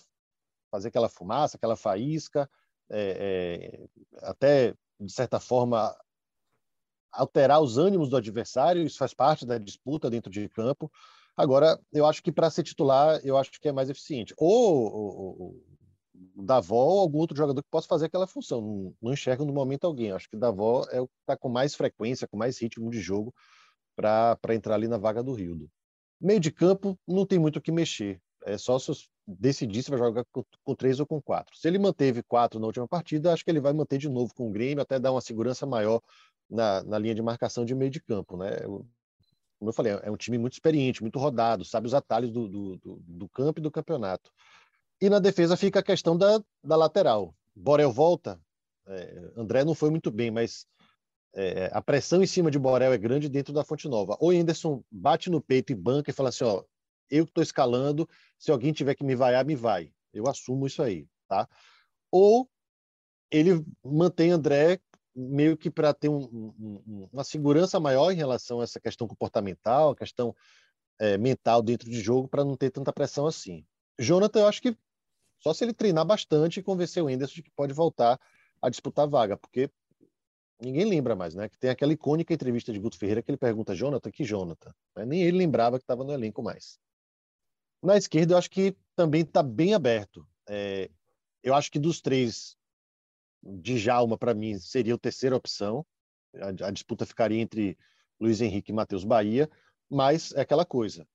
fazer 0.72 0.88
aquela 0.88 1.10
fumaça, 1.10 1.58
aquela 1.58 1.76
faísca, 1.76 2.50
é, 2.90 3.88
é, 4.20 4.28
até 4.28 4.74
de 5.00 5.12
certa 5.12 5.40
forma 5.40 5.96
alterar 7.12 7.62
os 7.62 7.78
ânimos 7.78 8.10
do 8.10 8.18
adversário. 8.18 8.84
Isso 8.84 8.98
faz 8.98 9.14
parte 9.14 9.46
da 9.46 9.58
disputa 9.58 10.10
dentro 10.10 10.32
de 10.32 10.48
campo. 10.50 10.92
Agora, 11.36 11.80
eu 11.92 12.06
acho 12.06 12.24
que 12.24 12.32
para 12.32 12.50
ser 12.50 12.64
titular, 12.64 13.20
eu 13.24 13.38
acho 13.38 13.52
que 13.52 13.68
é 13.68 13.72
mais 13.72 13.90
eficiente. 13.90 14.34
Ou, 14.38 14.94
ou, 14.94 15.66
Davó 16.36 16.86
ou 16.86 17.00
algum 17.00 17.20
outro 17.20 17.36
jogador 17.36 17.62
que 17.62 17.70
possa 17.70 17.88
fazer 17.88 18.06
aquela 18.06 18.28
função. 18.28 18.62
Não, 18.62 18.96
não 19.02 19.14
enxergo 19.14 19.46
no 19.46 19.54
momento 19.54 19.86
alguém. 19.86 20.12
Acho 20.12 20.30
que 20.30 20.38
Davó 20.38 20.86
é 20.92 21.02
o 21.02 21.08
que 21.08 21.14
está 21.22 21.36
com 21.36 21.50
mais 21.50 21.76
frequência, 21.76 22.28
com 22.28 22.38
mais 22.38 22.60
ritmo 22.60 22.90
de 22.90 23.00
jogo 23.00 23.34
para 23.96 24.38
entrar 24.56 24.76
ali 24.76 24.88
na 24.88 24.98
vaga 24.98 25.24
do 25.24 25.34
Rildo. 25.34 25.70
Meio 26.20 26.40
de 26.40 26.52
campo, 26.52 26.98
não 27.08 27.26
tem 27.26 27.40
muito 27.40 27.58
o 27.58 27.62
que 27.62 27.72
mexer. 27.72 28.22
É 28.44 28.58
só 28.58 28.78
se 28.80 28.92
decidir 29.39 29.84
se 29.84 29.89
vai 29.89 30.00
jogar 30.00 30.26
com, 30.32 30.76
três 30.76 31.00
ou 31.00 31.06
com 31.06 31.22
quatro. 31.22 31.56
Se 31.58 31.67
ele 31.67 31.80
manteve 31.80 32.24
quatro 32.24 32.60
na 32.60 32.67
última 32.67 32.88
partida, 32.88 33.34
acho 33.34 33.44
que 33.44 33.52
ele 33.52 33.60
vai 33.60 33.74
manter 33.74 33.98
de 33.98 34.10
novo 34.10 34.34
com 34.34 34.50
o 34.50 34.52
Grêmio, 34.52 34.82
até 34.82 35.00
dar 35.00 35.12
uma 35.12 35.22
segurança 35.22 35.65
maior 35.65 36.02
na, 36.50 36.84
na 36.84 36.98
linha 36.98 37.15
de 37.15 37.22
marcação 37.22 37.65
de 37.65 37.76
meio 37.76 37.91
de 37.91 38.02
campo. 38.02 38.38
Né? 38.38 38.52
como 39.62 39.70
eu 39.70 39.74
falei, 39.74 39.94
é 40.02 40.10
um 40.10 40.17
time 40.17 40.39
muito 40.39 40.54
experiente, 40.54 41.04
muito 41.04 41.20
rodado, 41.20 41.63
sabe 41.63 41.86
os 41.86 41.94
atalhos 41.94 42.32
do, 42.32 42.48
do, 42.48 42.78
do, 42.78 43.04
do 43.06 43.30
campo 43.30 43.60
e 43.60 43.62
do 43.62 43.70
campeonato. 43.70 44.32
E 45.00 45.08
na 45.08 45.20
defesa 45.20 45.56
fica 45.56 45.82
a 45.82 45.84
questão 45.84 46.17
da, 46.17 46.41
da 46.63 46.76
lateral. 46.76 47.36
Borel 47.56 47.91
volta. 47.91 48.41
É, 48.88 49.32
André 49.38 49.63
não 49.63 49.76
foi 49.76 49.91
muito 49.91 50.10
bem, 50.10 50.32
mas 50.32 50.65
é, 51.36 51.70
a 51.72 51.80
pressão 51.80 52.24
em 52.24 52.26
cima 52.26 52.50
de 52.50 52.58
Borel 52.58 52.91
é 52.91 52.98
grande 52.98 53.30
dentro 53.30 53.54
da 53.54 53.63
Fonte 53.63 53.88
Nova. 53.88 54.17
Ou 54.20 54.32
Anderson 54.32 54.84
bate 54.91 55.30
no 55.30 55.39
peito 55.39 55.72
e 55.72 55.76
banca 55.76 56.10
e 56.10 56.13
fala 56.13 56.30
assim: 56.30 56.44
ó, 56.44 56.63
eu 57.12 57.26
estou 57.26 57.43
escalando, 57.43 58.10
se 58.39 58.50
alguém 58.50 58.74
tiver 58.74 58.95
que 58.95 59.04
me 59.04 59.15
vaiar, 59.15 59.45
me 59.45 59.56
vai. 59.56 59.93
Eu 60.13 60.28
assumo 60.28 60.65
isso 60.65 60.82
aí, 60.82 61.08
tá? 61.28 61.47
Ou 62.10 62.50
ele 63.30 63.63
mantém 63.84 64.32
André 64.32 64.80
meio 65.15 65.58
que 65.58 65.69
para 65.69 65.93
ter 65.93 66.10
um, 66.10 66.54
um, 66.58 67.10
uma 67.12 67.24
segurança 67.24 67.80
maior 67.80 68.12
em 68.12 68.15
relação 68.15 68.62
a 68.62 68.63
essa 68.63 68.80
questão 68.80 69.08
comportamental, 69.08 69.93
questão 69.93 70.34
é, 71.00 71.17
mental 71.17 71.62
dentro 71.62 71.89
de 71.89 72.00
jogo 72.00 72.28
para 72.28 72.45
não 72.45 72.56
ter 72.56 72.69
tanta 72.69 72.93
pressão 72.93 73.28
assim. 73.28 73.65
Jonathan, 74.00 74.39
eu 74.39 74.47
acho 74.47 74.62
que 74.62 74.76
só 75.39 75.54
se 75.54 75.63
ele 75.63 75.74
treinar 75.74 76.06
bastante 76.06 76.60
e 76.60 76.63
convencer 76.63 77.04
o 77.04 77.10
Enderson 77.10 77.36
de 77.36 77.43
que 77.43 77.52
pode 77.52 77.74
voltar 77.74 78.19
a 78.62 78.69
disputar 78.69 79.08
vaga, 79.08 79.36
porque 79.36 79.69
ninguém 80.62 80.86
lembra 80.86 81.15
mais, 81.15 81.34
né? 81.34 81.50
Que 81.50 81.58
tem 81.58 81.69
aquela 81.69 81.91
icônica 81.91 82.34
entrevista 82.34 82.71
de 82.71 82.80
Guto 82.80 82.97
Ferreira 82.97 83.21
que 83.21 83.32
ele 83.32 83.38
pergunta: 83.38 83.76
Jonathan, 83.76 84.12
que 84.12 84.24
Jonathan? 84.24 84.71
Né? 84.95 85.06
Nem 85.06 85.24
ele 85.24 85.38
lembrava 85.38 85.78
que 85.78 85.84
estava 85.84 86.04
no 86.04 86.13
elenco 86.13 86.43
mais. 86.43 86.80
Na 87.82 87.98
esquerda, 87.98 88.34
eu 88.34 88.38
acho 88.38 88.50
que 88.50 88.76
também 88.96 89.22
está 89.22 89.41
bem 89.41 89.74
aberto. 89.74 90.28
É, 90.48 90.89
eu 91.44 91.56
acho 91.56 91.72
que 91.72 91.80
dos 91.80 92.02
três, 92.02 92.56
Djalma, 93.44 94.17
para 94.17 94.34
mim, 94.34 94.58
seria 94.60 94.94
a 94.94 95.00
terceira 95.00 95.36
opção. 95.36 95.86
A, 96.36 96.67
a, 96.67 96.72
disputa 96.72 97.06
ficaria 97.06 97.41
entre 97.41 97.78
Luiz 98.20 98.39
Henrique 98.39 98.72
e 98.72 98.76
Matheus 98.76 99.04
Bahia, 99.04 99.50
mas 99.89 100.32
é 100.34 100.41
aquela 100.41 100.65
coisa. 100.65 101.08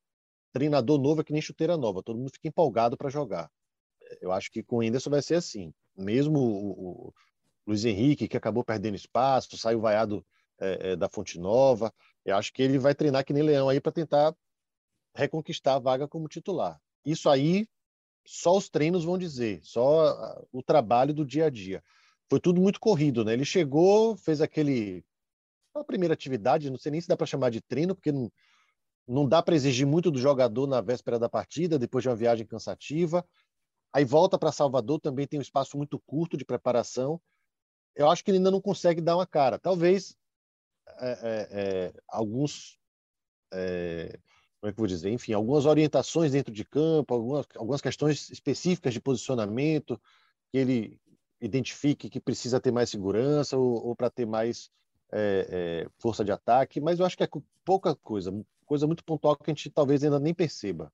Treinador 0.52 0.98
novo 0.98 1.20
é 1.20 1.24
que 1.24 1.32
nem 1.32 1.40
chuteira 1.40 1.76
nova, 1.76 2.02
todo 2.02 2.18
mundo 2.18 2.32
fica 2.32 2.48
empolgado 2.48 2.96
para 2.96 3.10
jogar. 3.10 3.50
Eu 4.20 4.32
acho 4.32 4.50
que 4.50 4.62
com 4.62 4.78
o 4.78 4.80
Anderson 4.80 5.10
vai 5.10 5.22
ser 5.22 5.36
assim. 5.36 5.72
Mesmo 5.96 6.38
o, 6.38 7.08
o 7.08 7.14
Luiz 7.66 7.84
Henrique, 7.84 8.28
que 8.28 8.36
acabou 8.36 8.64
perdendo 8.64 8.96
espaço, 8.96 9.56
saiu 9.56 9.80
vaiado 9.80 10.24
é, 10.58 10.92
é, 10.92 10.96
da 10.96 11.08
Fonte 11.08 11.38
Nova, 11.38 11.92
eu 12.24 12.36
acho 12.36 12.52
que 12.52 12.62
ele 12.62 12.78
vai 12.78 12.94
treinar 12.94 13.24
que 13.24 13.32
nem 13.32 13.42
leão 13.42 13.68
aí 13.68 13.80
para 13.80 13.92
tentar 13.92 14.34
reconquistar 15.16 15.74
a 15.74 15.78
vaga 15.78 16.06
como 16.06 16.28
titular. 16.28 16.80
Isso 17.04 17.28
aí 17.28 17.66
só 18.26 18.56
os 18.56 18.68
treinos 18.68 19.04
vão 19.04 19.16
dizer, 19.16 19.60
só 19.62 20.44
o 20.52 20.62
trabalho 20.62 21.14
do 21.14 21.24
dia 21.24 21.46
a 21.46 21.50
dia. 21.50 21.82
Foi 22.28 22.40
tudo 22.40 22.60
muito 22.60 22.80
corrido, 22.80 23.24
né? 23.24 23.32
Ele 23.32 23.44
chegou, 23.44 24.16
fez 24.16 24.40
aquele 24.40 25.04
a 25.72 25.84
primeira 25.84 26.14
atividade, 26.14 26.70
não 26.70 26.78
sei 26.78 26.90
nem 26.90 27.00
se 27.00 27.08
dá 27.08 27.16
para 27.16 27.26
chamar 27.26 27.50
de 27.50 27.60
treino, 27.60 27.94
porque 27.94 28.10
não, 28.10 28.32
não 29.06 29.28
dá 29.28 29.42
para 29.42 29.54
exigir 29.54 29.86
muito 29.86 30.10
do 30.10 30.18
jogador 30.18 30.66
na 30.66 30.80
véspera 30.80 31.18
da 31.18 31.28
partida, 31.28 31.78
depois 31.78 32.02
de 32.02 32.08
uma 32.08 32.16
viagem 32.16 32.46
cansativa. 32.46 33.24
Aí 33.92 34.04
volta 34.04 34.38
para 34.38 34.50
Salvador, 34.50 35.00
também 35.00 35.26
tem 35.26 35.38
um 35.38 35.42
espaço 35.42 35.76
muito 35.76 35.98
curto 36.00 36.36
de 36.36 36.44
preparação. 36.44 37.20
Eu 37.94 38.10
acho 38.10 38.24
que 38.24 38.30
ele 38.30 38.38
ainda 38.38 38.50
não 38.50 38.60
consegue 38.60 39.00
dar 39.00 39.16
uma 39.16 39.26
cara. 39.26 39.58
Talvez 39.58 40.16
é, 40.98 41.10
é, 41.10 41.48
é 41.52 41.92
alguns 42.08 42.78
é, 43.52 44.18
como 44.66 44.70
é 44.70 44.72
que 44.72 44.78
vou 44.78 44.86
dizer? 44.88 45.10
Enfim, 45.10 45.32
algumas 45.32 45.64
orientações 45.64 46.32
dentro 46.32 46.52
de 46.52 46.64
campo, 46.64 47.14
algumas, 47.14 47.46
algumas 47.56 47.80
questões 47.80 48.28
específicas 48.30 48.92
de 48.92 49.00
posicionamento 49.00 50.00
que 50.50 50.58
ele 50.58 51.00
identifique 51.40 52.10
que 52.10 52.18
precisa 52.18 52.58
ter 52.58 52.72
mais 52.72 52.90
segurança 52.90 53.56
ou, 53.56 53.86
ou 53.86 53.94
para 53.94 54.10
ter 54.10 54.26
mais 54.26 54.68
é, 55.12 55.46
é, 55.84 55.88
força 56.00 56.24
de 56.24 56.32
ataque, 56.32 56.80
mas 56.80 56.98
eu 56.98 57.06
acho 57.06 57.16
que 57.16 57.22
é 57.22 57.28
pouca 57.64 57.94
coisa, 57.94 58.34
coisa 58.64 58.88
muito 58.88 59.04
pontual 59.04 59.36
que 59.36 59.48
a 59.48 59.54
gente 59.54 59.70
talvez 59.70 60.02
ainda 60.02 60.18
nem 60.18 60.34
perceba. 60.34 60.90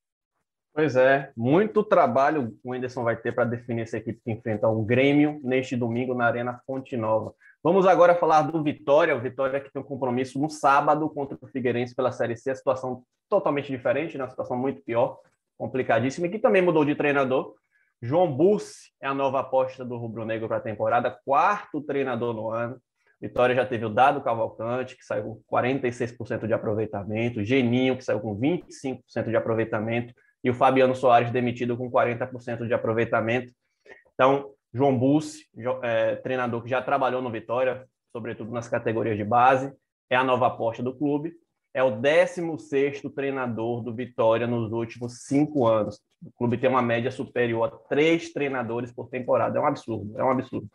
Pois 0.74 0.94
é, 0.94 1.32
muito 1.35 1.82
trabalho 1.82 2.58
o 2.62 2.74
Anderson 2.74 3.04
vai 3.04 3.16
ter 3.16 3.32
para 3.35 3.44
definir 3.44 3.82
essa 3.82 3.96
equipe 3.96 4.20
que 4.22 4.32
enfrenta 4.32 4.68
o 4.68 4.82
Grêmio 4.82 5.40
neste 5.42 5.76
domingo 5.76 6.14
na 6.14 6.26
Arena 6.26 6.61
Fonte 6.66 6.94
Nova. 6.94 7.35
Vamos 7.62 7.87
agora 7.87 8.16
falar 8.16 8.42
do 8.42 8.61
Vitória. 8.61 9.14
O 9.14 9.20
Vitória 9.20 9.61
que 9.61 9.72
tem 9.72 9.81
um 9.81 9.85
compromisso 9.85 10.40
no 10.40 10.51
sábado 10.51 11.09
contra 11.09 11.38
o 11.40 11.46
Figueirense 11.46 11.94
pela 11.94 12.11
Série 12.11 12.37
C. 12.37 12.51
A 12.51 12.57
situação 12.57 13.05
totalmente 13.29 13.70
diferente, 13.70 14.18
né? 14.18 14.25
uma 14.25 14.31
situação 14.31 14.57
muito 14.57 14.83
pior, 14.83 15.18
complicadíssima, 15.57 16.27
e 16.27 16.31
que 16.31 16.40
também 16.40 16.61
mudou 16.61 16.85
de 16.85 16.96
treinador. 16.96 17.55
João 18.01 18.31
Bussi 18.35 18.90
é 19.01 19.07
a 19.07 19.14
nova 19.14 19.38
aposta 19.38 19.85
do 19.85 19.96
Rubro 19.96 20.25
Negro 20.25 20.48
para 20.48 20.57
a 20.57 20.61
temporada, 20.61 21.16
quarto 21.25 21.81
treinador 21.81 22.35
no 22.35 22.51
ano. 22.51 22.79
Vitória 23.20 23.55
já 23.55 23.64
teve 23.64 23.85
o 23.85 23.88
Dado 23.88 24.20
Cavalcante, 24.20 24.96
que 24.96 25.05
saiu 25.05 25.40
com 25.46 25.57
46% 25.57 26.48
de 26.48 26.53
aproveitamento, 26.53 27.44
Geninho, 27.44 27.96
que 27.96 28.03
saiu 28.03 28.18
com 28.18 28.37
25% 28.37 29.29
de 29.29 29.37
aproveitamento, 29.37 30.12
e 30.42 30.51
o 30.51 30.55
Fabiano 30.55 30.96
Soares 30.96 31.31
demitido 31.31 31.77
com 31.77 31.88
40% 31.88 32.66
de 32.66 32.75
aproveitamento. 32.75 33.53
Então, 34.14 34.51
João 34.72 34.98
Bussi, 34.98 35.46
é, 35.82 36.16
treinador 36.16 36.62
que 36.62 36.70
já 36.70 36.80
trabalhou 36.80 37.20
no 37.20 37.30
Vitória, 37.30 37.87
sobretudo 38.11 38.50
nas 38.50 38.68
categorias 38.68 39.16
de 39.16 39.24
base, 39.24 39.72
é 40.08 40.16
a 40.16 40.24
nova 40.24 40.46
aposta 40.46 40.82
do 40.82 40.94
clube. 40.94 41.35
É 41.74 41.82
o 41.82 42.00
16º 42.00 43.12
treinador 43.14 43.82
do 43.82 43.94
Vitória 43.94 44.46
nos 44.46 44.72
últimos 44.72 45.22
cinco 45.24 45.66
anos. 45.66 46.00
O 46.22 46.30
clube 46.32 46.58
tem 46.58 46.68
uma 46.68 46.82
média 46.82 47.11
superior 47.11 47.64
a 47.64 47.70
três 47.88 48.30
treinadores 48.32 48.92
por 48.92 49.08
temporada. 49.08 49.58
É 49.58 49.62
um 49.62 49.66
absurdo, 49.66 50.18
é 50.18 50.22
um 50.22 50.30
absurdo. 50.30 50.68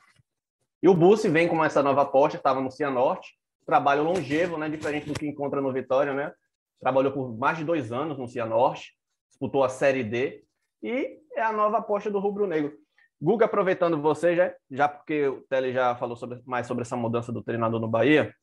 E 0.82 0.90
o 0.90 0.96
Bussi 0.96 1.30
vem 1.30 1.48
com 1.48 1.64
essa 1.64 1.84
nova 1.84 2.02
aposta, 2.02 2.38
estava 2.38 2.62
no 2.62 2.72
Cianorte, 2.72 3.36
trabalho 3.66 4.04
longevo, 4.04 4.58
né, 4.58 4.70
diferente 4.70 5.08
do 5.08 5.14
que 5.14 5.28
encontra 5.28 5.62
no 5.62 5.74
Vitória, 5.74 6.14
né? 6.14 6.32
Trabalhou 6.80 7.12
por 7.12 7.38
mais 7.38 7.58
de 7.58 7.64
dois 7.64 7.92
anos 7.92 8.18
no 8.18 8.28
Cianorte, 8.28 8.94
disputou 9.30 9.64
a 9.64 9.70
Série 9.70 10.04
D 10.04 10.44
e 10.82 11.20
é 11.36 11.42
a 11.42 11.52
nova 11.52 11.78
aposta 11.78 12.10
do 12.10 12.20
Rubro 12.20 12.48
Negro. 12.48 12.76
Guga, 13.20 13.46
aproveitando 13.46 14.00
você, 14.02 14.36
já, 14.36 14.54
já 14.70 14.88
porque 14.88 15.28
o 15.28 15.42
Tele 15.50 15.74
já 15.74 15.96
falou 15.96 16.16
sobre, 16.16 16.42
mais 16.46 16.68
sobre 16.68 16.84
essa 16.84 16.96
mudança 16.96 17.32
do 17.32 17.44
treinador 17.44 17.80
no 17.80 17.88
Bahia, 17.88 18.34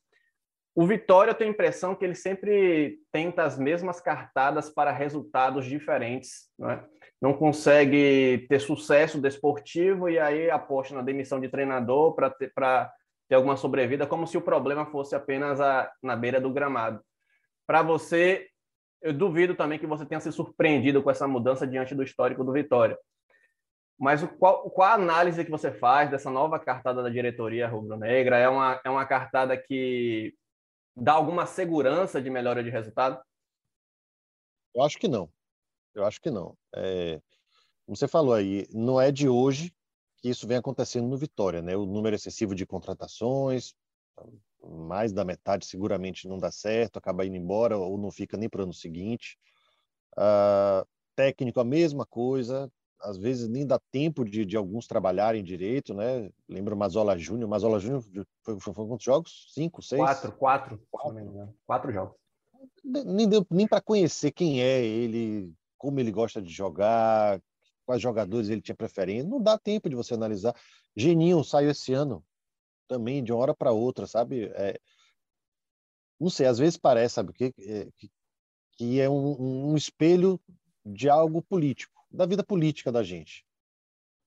o 0.75 0.85
Vitória 0.87 1.31
eu 1.31 1.35
tenho 1.35 1.51
a 1.51 1.55
impressão 1.55 1.95
que 1.95 2.05
ele 2.05 2.17
sempre 2.17 2.99
tenta 3.13 3.45
as 3.45 3.57
mesmas 3.57 4.01
cartadas 4.01 4.69
para 4.69 4.91
resultados 4.91 5.65
diferentes. 5.67 6.51
Não, 6.59 6.71
é? 6.71 6.85
não 7.23 7.33
consegue 7.33 8.45
ter 8.49 8.59
sucesso 8.59 9.21
desportivo 9.21 10.11
e 10.11 10.19
aí 10.19 10.51
aposta 10.51 10.95
na 10.95 11.03
demissão 11.03 11.39
de 11.39 11.49
treinador 11.49 12.15
para 12.15 12.29
ter, 12.29 12.53
ter 13.29 13.35
alguma 13.37 13.57
sobrevida, 13.57 14.07
como 14.07 14.27
se 14.27 14.37
o 14.37 14.43
problema 14.43 14.85
fosse 14.87 15.15
apenas 15.15 15.61
a, 15.61 15.91
na 16.03 16.17
beira 16.17 16.41
do 16.41 16.53
gramado. 16.53 17.01
Para 17.67 17.81
você, 17.81 18.49
eu 19.01 19.13
duvido 19.13 19.55
também 19.55 19.79
que 19.79 19.87
você 19.87 20.05
tenha 20.05 20.21
se 20.21 20.33
surpreendido 20.33 21.03
com 21.03 21.11
essa 21.11 21.29
mudança 21.29 21.67
diante 21.67 21.95
do 21.95 22.03
histórico 22.03 22.43
do 22.43 22.53
Vitória. 22.53 22.99
Mas 23.99 24.23
o, 24.23 24.29
qual, 24.29 24.71
qual 24.71 24.89
a 24.89 24.95
análise 24.95 25.45
que 25.45 25.51
você 25.51 25.73
faz 25.73 26.11
dessa 26.11 26.31
nova 26.31 26.59
cartada 26.59 27.03
da 27.03 27.09
diretoria 27.09 27.69
rubro-negra? 27.69 28.37
É 28.37 28.49
uma, 28.49 28.81
é 28.85 28.91
uma 28.91 29.07
cartada 29.07 29.57
que 29.57 30.35
dá 30.97 31.13
alguma 31.13 31.47
segurança 31.47 32.21
de 32.21 32.31
melhora 32.31 32.63
de 32.63 32.71
resultado? 32.71 33.23
Eu 34.75 34.83
acho 34.83 34.99
que 34.99 35.09
não. 35.09 35.31
Eu 35.95 36.05
acho 36.05 36.21
que 36.21 36.31
não. 36.31 36.57
É, 36.75 37.21
como 37.87 37.97
você 37.97 38.09
falou 38.09 38.35
aí, 38.35 38.67
não 38.73 39.01
é 39.01 39.13
de 39.13 39.29
hoje 39.29 39.73
que 40.19 40.29
isso 40.29 40.47
vem 40.47 40.57
acontecendo 40.57 41.07
no 41.07 41.17
Vitória, 41.17 41.63
né? 41.63 41.77
O 41.77 41.87
número 41.87 42.17
excessivo 42.17 42.55
de 42.55 42.67
contratações, 42.67 43.75
mais 44.63 45.13
da 45.13 45.25
metade 45.25 45.67
seguramente 45.67 46.27
não 46.27 46.39
dá 46.39 46.51
certo, 46.51 46.99
acaba 46.99 47.27
indo 47.27 47.37
embora 47.37 47.77
ou 47.77 47.99
não 47.99 48.11
fica 48.11 48.37
nem 48.37 48.49
para 48.49 48.61
o 48.61 48.65
ano 48.65 48.73
seguinte. 48.73 49.39
Uh, 50.17 50.87
técnico, 51.15 51.61
a 51.61 51.65
mesma 51.65 52.07
coisa, 52.07 52.71
às 53.05 53.19
vezes 53.19 53.49
nem 53.49 53.67
dá 53.67 53.79
tempo 53.91 54.25
de, 54.25 54.45
de 54.45 54.57
alguns 54.57 54.87
trabalharem 54.87 55.45
direito, 55.45 55.93
né? 55.93 56.31
Lembra 56.49 56.75
o 56.75 56.79
Mazola 56.79 57.17
Júnior. 57.19 57.49
Mazola 57.49 57.79
Júnior 57.79 58.03
foi, 58.43 58.59
foi, 58.59 58.75
foi, 58.75 58.87
quantos 58.87 59.05
jogos? 59.05 59.47
Cinco, 59.53 59.83
seis? 59.83 60.01
Quatro, 60.01 60.33
quatro. 60.33 60.83
Quatro, 60.91 61.55
quatro 61.67 61.93
jogos. 61.93 62.17
Nem 62.83 63.29
deu 63.29 63.47
nem 63.51 63.69
para 63.69 63.81
conhecer 63.81 64.33
quem 64.33 64.63
é 64.63 64.83
ele, 64.83 65.53
como 65.77 66.01
ele 66.01 66.11
gosta 66.11 66.41
de 66.41 66.51
jogar, 66.51 67.41
quais 67.85 68.01
jogadores 68.01 68.49
ele 68.49 68.63
tinha 68.63 68.75
preferência. 68.75 69.29
Não 69.29 69.41
dá 69.41 69.59
tempo 69.59 69.89
de 69.89 69.95
você 69.95 70.15
analisar. 70.15 70.55
Geninho 70.97 71.45
saiu 71.45 71.71
esse 71.71 71.93
ano 71.93 72.25
também, 72.89 73.23
de 73.23 73.33
uma 73.33 73.41
hora 73.41 73.55
para 73.55 73.73
outra, 73.73 74.07
sabe? 74.07 74.51
É, 74.55 74.79
não 76.19 76.31
sei, 76.31 76.47
às 76.47 76.59
vezes 76.59 76.79
parece, 76.79 77.17
sabe, 77.17 77.33
que, 77.33 77.53
é, 77.59 77.89
que, 77.97 78.11
que 78.73 79.01
é 79.01 79.09
um, 79.11 79.73
um 79.73 79.77
espelho 79.77 80.41
de 80.85 81.09
algo 81.09 81.43
político 81.43 81.94
da 82.15 82.27
vida 82.27 82.45
política 82.45 82.93
da 82.93 83.03
gente. 83.03 83.45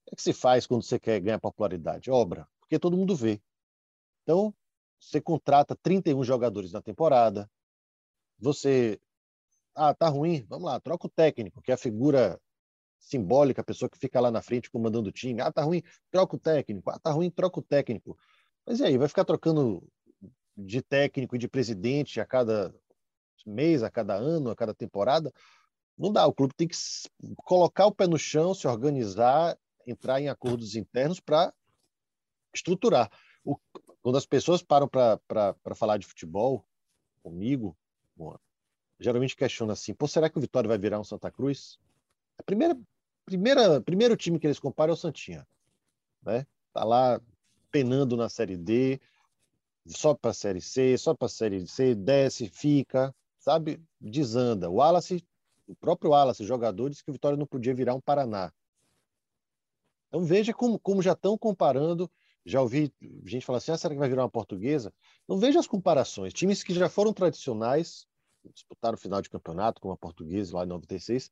O 0.07 0.13
é 0.13 0.15
que 0.15 0.21
se 0.21 0.33
faz 0.33 0.67
quando 0.67 0.83
você 0.83 0.99
quer 0.99 1.19
ganhar 1.19 1.39
popularidade? 1.39 2.11
Obra, 2.11 2.47
porque 2.59 2.79
todo 2.79 2.97
mundo 2.97 3.15
vê. 3.15 3.41
Então, 4.23 4.53
você 4.99 5.21
contrata 5.21 5.75
31 5.75 6.23
jogadores 6.23 6.71
na 6.71 6.81
temporada, 6.81 7.49
você. 8.39 8.99
Ah, 9.75 9.93
tá 9.93 10.09
ruim, 10.09 10.45
vamos 10.49 10.65
lá, 10.65 10.79
troca 10.79 11.07
o 11.07 11.09
técnico, 11.09 11.61
que 11.61 11.71
é 11.71 11.75
a 11.75 11.77
figura 11.77 12.39
simbólica, 12.99 13.61
a 13.61 13.65
pessoa 13.65 13.89
que 13.89 13.97
fica 13.97 14.19
lá 14.19 14.31
na 14.31 14.41
frente 14.41 14.71
comandando 14.71 15.09
o 15.09 15.11
time. 15.11 15.41
Ah, 15.41 15.51
tá 15.51 15.63
ruim, 15.63 15.83
troca 16.11 16.35
o 16.35 16.39
técnico. 16.39 16.89
Ah, 16.89 16.99
tá 16.99 17.11
ruim, 17.11 17.29
troca 17.29 17.59
o 17.59 17.63
técnico. 17.63 18.17
Mas 18.65 18.79
e 18.79 18.85
aí, 18.85 18.97
vai 18.97 19.07
ficar 19.07 19.23
trocando 19.23 19.87
de 20.55 20.81
técnico 20.81 21.35
e 21.35 21.39
de 21.39 21.47
presidente 21.47 22.19
a 22.19 22.25
cada 22.25 22.73
mês, 23.45 23.83
a 23.83 23.89
cada 23.89 24.15
ano, 24.15 24.49
a 24.49 24.55
cada 24.55 24.73
temporada? 24.73 25.31
Não 25.97 26.11
dá, 26.11 26.27
o 26.27 26.33
clube 26.33 26.53
tem 26.53 26.67
que 26.67 26.77
colocar 27.37 27.87
o 27.87 27.91
pé 27.91 28.05
no 28.05 28.19
chão, 28.19 28.53
se 28.53 28.67
organizar, 28.67 29.57
entrar 29.85 30.21
em 30.21 30.29
acordos 30.29 30.75
internos 30.75 31.19
para 31.19 31.51
estruturar. 32.53 33.11
O, 33.43 33.57
quando 34.01 34.17
as 34.17 34.25
pessoas 34.25 34.61
param 34.61 34.87
para 34.87 35.19
falar 35.75 35.97
de 35.97 36.05
futebol 36.05 36.63
comigo, 37.23 37.75
bom, 38.15 38.37
geralmente 38.99 39.35
questionam 39.35 39.73
assim: 39.73 39.93
Pô, 39.93 40.07
será 40.07 40.29
que 40.29 40.37
o 40.37 40.41
Vitória 40.41 40.67
vai 40.67 40.77
virar 40.77 40.99
um 40.99 41.03
Santa 41.03 41.31
Cruz? 41.31 41.79
A 42.37 42.43
primeira, 42.43 42.77
primeira, 43.25 43.81
primeiro 43.81 44.15
time 44.15 44.39
que 44.39 44.45
eles 44.45 44.59
comparam 44.59 44.91
é 44.91 44.93
o 44.93 44.97
Santinha. 44.97 45.47
Né? 46.21 46.45
Tá 46.73 46.83
lá 46.83 47.19
penando 47.71 48.15
na 48.15 48.29
Série 48.29 48.57
D, 48.57 48.99
só 49.85 50.13
para 50.13 50.31
a 50.31 50.33
Série 50.33 50.61
C, 50.61 50.97
só 50.97 51.15
para 51.15 51.25
a 51.25 51.29
Série 51.29 51.67
C, 51.67 51.95
desce, 51.95 52.47
fica, 52.49 53.15
sabe? 53.39 53.81
Desanda. 53.99 54.69
O 54.69 54.75
Wallace 54.75 55.25
o 55.67 55.75
próprio 55.75 56.11
Wallace, 56.11 56.45
jogadores, 56.45 57.01
que 57.01 57.09
o 57.09 57.13
Vitória 57.13 57.37
não 57.37 57.45
podia 57.45 57.73
virar 57.73 57.93
um 57.93 58.01
Paraná. 58.01 58.51
Então 60.07 60.23
veja 60.23 60.53
como, 60.53 60.79
como 60.79 61.01
já 61.01 61.11
estão 61.11 61.37
comparando. 61.37 62.09
Já 62.45 62.61
ouvi 62.61 62.93
gente 63.25 63.45
falar 63.45 63.57
assim: 63.57 63.71
ah, 63.71 63.77
será 63.77 63.93
que 63.93 63.99
vai 63.99 64.07
virar 64.07 64.23
uma 64.23 64.29
portuguesa? 64.29 64.93
Não 65.27 65.37
veja 65.37 65.59
as 65.59 65.67
comparações. 65.67 66.33
Times 66.33 66.63
que 66.63 66.73
já 66.73 66.87
foram 66.87 67.11
tradicionais, 67.11 68.07
disputaram 68.53 68.95
o 68.95 68.99
final 68.99 69.21
de 69.21 69.29
campeonato, 69.29 69.81
como 69.81 69.93
a 69.93 69.97
portuguesa 69.97 70.55
lá 70.55 70.63
em 70.63 70.67
96, 70.67 71.29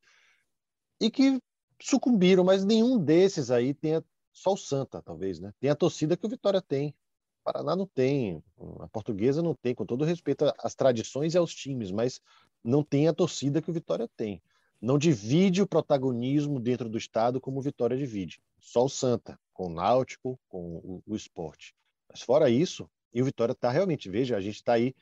e 1.00 1.10
que 1.10 1.40
sucumbiram, 1.82 2.44
mas 2.44 2.66
nenhum 2.66 2.98
desses 2.98 3.50
aí 3.52 3.74
tem 3.74 3.96
a, 3.96 4.04
só 4.32 4.54
o 4.54 4.58
Santa, 4.58 5.02
talvez, 5.02 5.40
né? 5.40 5.54
Tem 5.60 5.70
a 5.70 5.76
torcida 5.76 6.18
que 6.18 6.26
o 6.26 6.30
Vitória 6.30 6.62
tem. 6.62 6.90
O 6.90 7.44
Paraná 7.46 7.76
não 7.76 7.86
tem, 7.86 8.44
a 8.80 8.88
portuguesa 8.88 9.42
não 9.42 9.54
tem, 9.54 9.76
com 9.76 9.86
todo 9.86 10.04
respeito 10.04 10.52
às 10.58 10.74
tradições 10.74 11.34
e 11.34 11.38
aos 11.38 11.54
times, 11.54 11.92
mas 11.92 12.20
não 12.66 12.84
tem 12.84 13.08
a 13.08 13.14
torcida 13.14 13.62
que 13.62 13.70
o 13.70 13.74
Vitória 13.74 14.10
tem. 14.18 14.42
Não 14.82 14.98
divide 14.98 15.62
o 15.62 15.68
protagonismo 15.68 16.60
dentro 16.60 16.90
do 16.90 16.98
estado 16.98 17.40
como 17.40 17.60
o 17.60 17.62
Vitória 17.62 17.96
divide. 17.96 18.42
Só 18.60 18.86
o 18.86 18.90
Santa, 18.90 19.40
com 19.54 19.68
o 19.68 19.74
Náutico, 19.74 20.40
com 20.50 20.78
o, 20.78 21.04
o 21.06 21.16
esporte. 21.16 21.74
Mas 22.10 22.22
fora 22.22 22.50
isso, 22.50 22.90
e 23.14 23.22
o 23.22 23.26
Vitória 23.26 23.54
está 23.54 23.70
realmente, 23.70 24.10
veja, 24.10 24.36
a 24.36 24.42
gente 24.42 24.56
está 24.56 24.74
aí, 24.74 24.94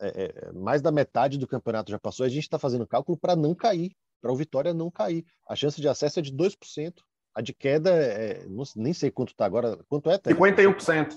é, 0.00 0.24
é, 0.48 0.52
mais 0.52 0.82
da 0.82 0.92
metade 0.92 1.38
do 1.38 1.46
campeonato 1.46 1.90
já 1.90 1.98
passou, 1.98 2.26
a 2.26 2.28
gente 2.28 2.42
está 2.42 2.58
fazendo 2.58 2.86
cálculo 2.86 3.16
para 3.16 3.34
não 3.34 3.54
cair, 3.54 3.96
para 4.20 4.32
o 4.32 4.36
Vitória 4.36 4.74
não 4.74 4.90
cair. 4.90 5.24
A 5.48 5.54
chance 5.54 5.80
de 5.80 5.88
acesso 5.88 6.18
é 6.18 6.22
de 6.22 6.32
2%. 6.32 6.94
A 7.34 7.42
de 7.42 7.52
queda, 7.52 7.90
é, 7.90 8.46
não, 8.46 8.64
nem 8.74 8.92
sei 8.92 9.10
quanto 9.10 9.30
está 9.30 9.44
agora. 9.44 9.78
Quanto 9.88 10.10
é? 10.10 10.18
51%. 10.18 11.14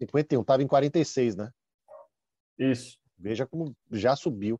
51, 0.00 0.40
estava 0.40 0.62
em 0.62 0.66
46, 0.66 1.36
né? 1.36 1.50
Isso. 2.58 2.98
Veja 3.16 3.46
como 3.46 3.74
já 3.90 4.14
subiu. 4.14 4.58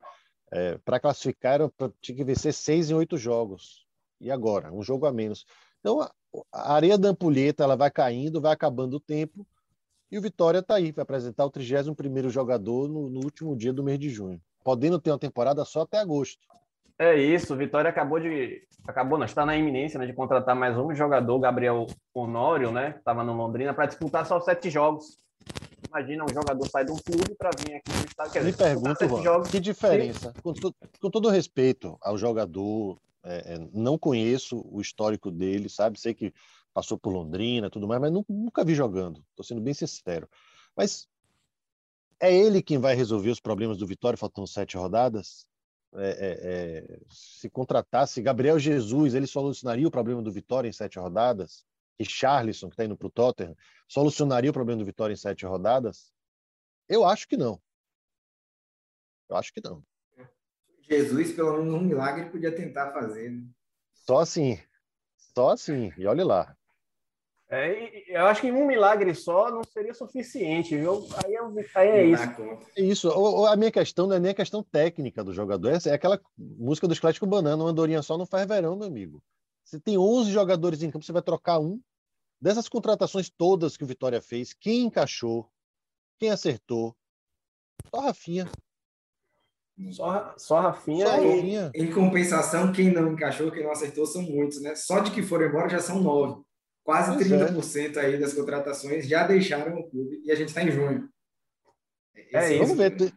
É, 0.50 0.78
para 0.78 1.00
classificar, 1.00 1.60
tinha 2.00 2.16
que 2.16 2.24
vencer 2.24 2.52
seis 2.52 2.90
em 2.90 2.94
oito 2.94 3.16
jogos. 3.16 3.86
E 4.20 4.30
agora? 4.30 4.72
Um 4.72 4.82
jogo 4.82 5.06
a 5.06 5.12
menos. 5.12 5.44
Então, 5.80 6.00
a, 6.00 6.10
a 6.52 6.74
areia 6.74 6.98
da 6.98 7.10
ampulheta 7.10 7.64
ela 7.64 7.76
vai 7.76 7.90
caindo, 7.90 8.40
vai 8.40 8.52
acabando 8.52 8.96
o 8.96 9.00
tempo. 9.00 9.46
E 10.10 10.18
o 10.18 10.22
Vitória 10.22 10.60
está 10.60 10.76
aí, 10.76 10.90
vai 10.90 11.02
apresentar 11.02 11.44
o 11.44 11.50
31 11.50 12.30
jogador 12.30 12.88
no, 12.88 13.10
no, 13.10 13.20
último 13.22 13.54
dia 13.54 13.72
do 13.72 13.84
mês 13.84 13.98
de 13.98 14.08
junho, 14.08 14.40
podendo 14.64 14.98
ter 14.98 15.10
uma 15.10 15.18
temporada 15.18 15.64
só 15.66 15.82
até 15.82 15.98
agosto. 15.98 16.46
É 16.98 17.14
isso, 17.14 17.54
o 17.54 17.56
Vitória 17.56 17.90
acabou 17.90 18.18
de. 18.18 18.66
Acabou, 18.86 19.18
não, 19.18 19.26
está 19.26 19.44
na 19.44 19.56
iminência 19.56 19.98
né, 19.98 20.06
de 20.06 20.14
contratar 20.14 20.56
mais 20.56 20.76
um 20.78 20.94
jogador, 20.94 21.38
Gabriel 21.38 21.86
Honório, 22.14 22.72
né? 22.72 22.94
Estava 22.98 23.22
no 23.22 23.34
Londrina, 23.34 23.74
para 23.74 23.86
disputar 23.86 24.24
só 24.24 24.40
sete 24.40 24.70
jogos. 24.70 25.18
Imagina 25.86 26.24
um 26.24 26.28
jogador 26.28 26.68
sair 26.68 26.86
de 26.86 26.92
um 26.92 26.96
clube 26.96 27.34
para 27.36 27.50
vir 27.58 27.76
aqui 27.76 27.92
no 27.92 28.04
estado. 28.04 28.30
Quer 28.30 28.44
Me 28.44 28.52
pergunto, 28.52 29.08
Juan, 29.22 29.42
que 29.44 29.60
diferença? 29.60 30.34
Com, 30.42 30.52
com, 31.00 31.10
todo 31.10 31.28
respeito 31.28 31.96
ao 32.00 32.18
jogador, 32.18 33.00
é, 33.22 33.54
é, 33.54 33.68
não 33.72 33.98
conheço 33.98 34.64
o 34.70 34.80
histórico 34.80 35.30
dele, 35.30 35.68
sabe? 35.68 35.98
Sei 36.00 36.14
que 36.14 36.32
passou 36.74 36.98
por 36.98 37.10
Londrina, 37.10 37.70
tudo 37.70 37.86
mais, 37.86 38.00
mas 38.00 38.12
nunca, 38.12 38.32
nunca 38.32 38.64
vi 38.64 38.74
jogando. 38.74 39.24
Estou 39.30 39.44
sendo 39.44 39.60
bem 39.60 39.74
sincero. 39.74 40.28
Mas 40.76 41.08
é 42.20 42.34
ele 42.34 42.62
quem 42.62 42.78
vai 42.78 42.94
resolver 42.94 43.30
os 43.30 43.40
problemas 43.40 43.78
do 43.78 43.86
Vitória 43.86 44.16
faltando 44.16 44.46
sete 44.46 44.76
rodadas? 44.76 45.46
É, 45.94 46.08
é, 46.08 46.38
é, 46.42 47.00
se 47.08 47.48
contratasse 47.48 48.20
Gabriel 48.20 48.58
Jesus, 48.58 49.14
ele 49.14 49.26
solucionaria 49.26 49.88
o 49.88 49.90
problema 49.90 50.20
do 50.20 50.30
Vitória 50.30 50.68
em 50.68 50.72
sete 50.72 50.98
rodadas? 50.98 51.64
E 51.98 52.04
Charlison, 52.04 52.68
que 52.68 52.74
está 52.74 52.84
indo 52.84 52.96
para 52.96 53.08
o 53.08 53.10
Tottenham, 53.10 53.56
solucionaria 53.88 54.50
o 54.50 54.54
problema 54.54 54.78
do 54.78 54.86
Vitória 54.86 55.12
em 55.12 55.16
sete 55.16 55.44
rodadas? 55.44 56.12
Eu 56.88 57.04
acho 57.04 57.26
que 57.26 57.36
não. 57.36 57.60
Eu 59.28 59.36
acho 59.36 59.52
que 59.52 59.60
não. 59.62 59.82
Jesus, 60.88 61.32
pelo 61.32 61.58
menos 61.58 61.74
um 61.74 61.80
milagre, 61.80 62.30
podia 62.30 62.54
tentar 62.54 62.92
fazer. 62.92 63.30
Né? 63.30 63.44
Só 63.92 64.20
assim. 64.20 64.58
Só 65.34 65.50
assim. 65.50 65.92
E 65.98 66.06
olhe 66.06 66.24
lá. 66.24 66.56
É, 67.50 68.14
eu 68.14 68.26
acho 68.26 68.42
que 68.42 68.52
um 68.52 68.66
milagre 68.66 69.14
só 69.14 69.50
não 69.50 69.64
seria 69.64 69.94
suficiente, 69.94 70.76
viu? 70.76 71.06
Aí, 71.24 71.34
é, 71.34 71.40
aí 71.76 71.88
é 71.88 72.04
isso. 72.04 72.22
É 72.76 72.82
isso. 72.82 73.46
A 73.46 73.56
minha 73.56 73.70
questão 73.70 74.06
não 74.06 74.16
é 74.16 74.20
nem 74.20 74.32
a 74.32 74.34
questão 74.34 74.62
técnica 74.62 75.24
do 75.24 75.32
jogador, 75.32 75.72
é 75.72 75.92
aquela 75.92 76.20
música 76.36 76.86
do 76.86 76.92
Esclético 76.92 77.26
Banana, 77.26 77.62
uma 77.62 77.70
andorinha 77.70 78.02
só 78.02 78.18
não 78.18 78.26
faz 78.26 78.46
verão, 78.46 78.76
meu 78.76 78.86
amigo. 78.86 79.22
Você 79.64 79.80
tem 79.80 79.96
11 79.96 80.30
jogadores 80.30 80.82
em 80.82 80.90
campo, 80.90 81.04
você 81.04 81.12
vai 81.12 81.22
trocar 81.22 81.58
um. 81.58 81.80
Dessas 82.40 82.68
contratações 82.68 83.28
todas 83.28 83.76
que 83.76 83.84
o 83.84 83.86
Vitória 83.86 84.20
fez, 84.20 84.52
quem 84.52 84.84
encaixou, 84.84 85.50
quem 86.18 86.30
acertou? 86.30 86.96
Só 87.90 88.00
Rafinha. 88.00 88.48
Só, 89.92 90.34
só 90.36 90.60
Rafinha. 90.60 91.06
Só 91.06 91.12
Rafinha. 91.12 91.72
Em, 91.74 91.84
em 91.84 91.92
compensação, 91.92 92.72
quem 92.72 92.92
não 92.92 93.12
encaixou, 93.12 93.50
quem 93.50 93.62
não 93.62 93.70
acertou 93.70 94.06
são 94.06 94.22
muitos, 94.22 94.60
né? 94.60 94.74
Só 94.74 95.00
de 95.00 95.10
que 95.10 95.22
foram 95.22 95.46
embora 95.46 95.68
já 95.68 95.80
são 95.80 96.00
nove. 96.00 96.42
Quase 96.82 97.12
pois 97.14 97.28
30% 97.28 97.96
é. 97.96 98.00
aí 98.00 98.18
das 98.18 98.32
contratações 98.32 99.06
já 99.06 99.26
deixaram 99.26 99.78
o 99.78 99.90
clube 99.90 100.22
e 100.24 100.32
a 100.32 100.34
gente 100.34 100.48
está 100.48 100.62
em 100.62 100.70
junho. 100.70 101.08
É, 102.32 102.54
isso. 102.54 102.62
Vamos 102.62 102.76
ver. 102.76 103.14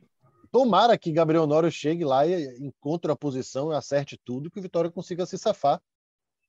Tomara 0.52 0.98
que 0.98 1.12
Gabriel 1.12 1.48
Nório 1.48 1.72
chegue 1.72 2.04
lá 2.04 2.28
e 2.28 2.58
encontre 2.60 3.10
a 3.10 3.16
posição 3.16 3.72
e 3.72 3.76
acerte 3.76 4.20
tudo, 4.26 4.52
que 4.52 4.60
o 4.60 4.62
Vitória 4.62 4.92
consiga 4.92 5.26
se 5.26 5.38
safar. 5.38 5.82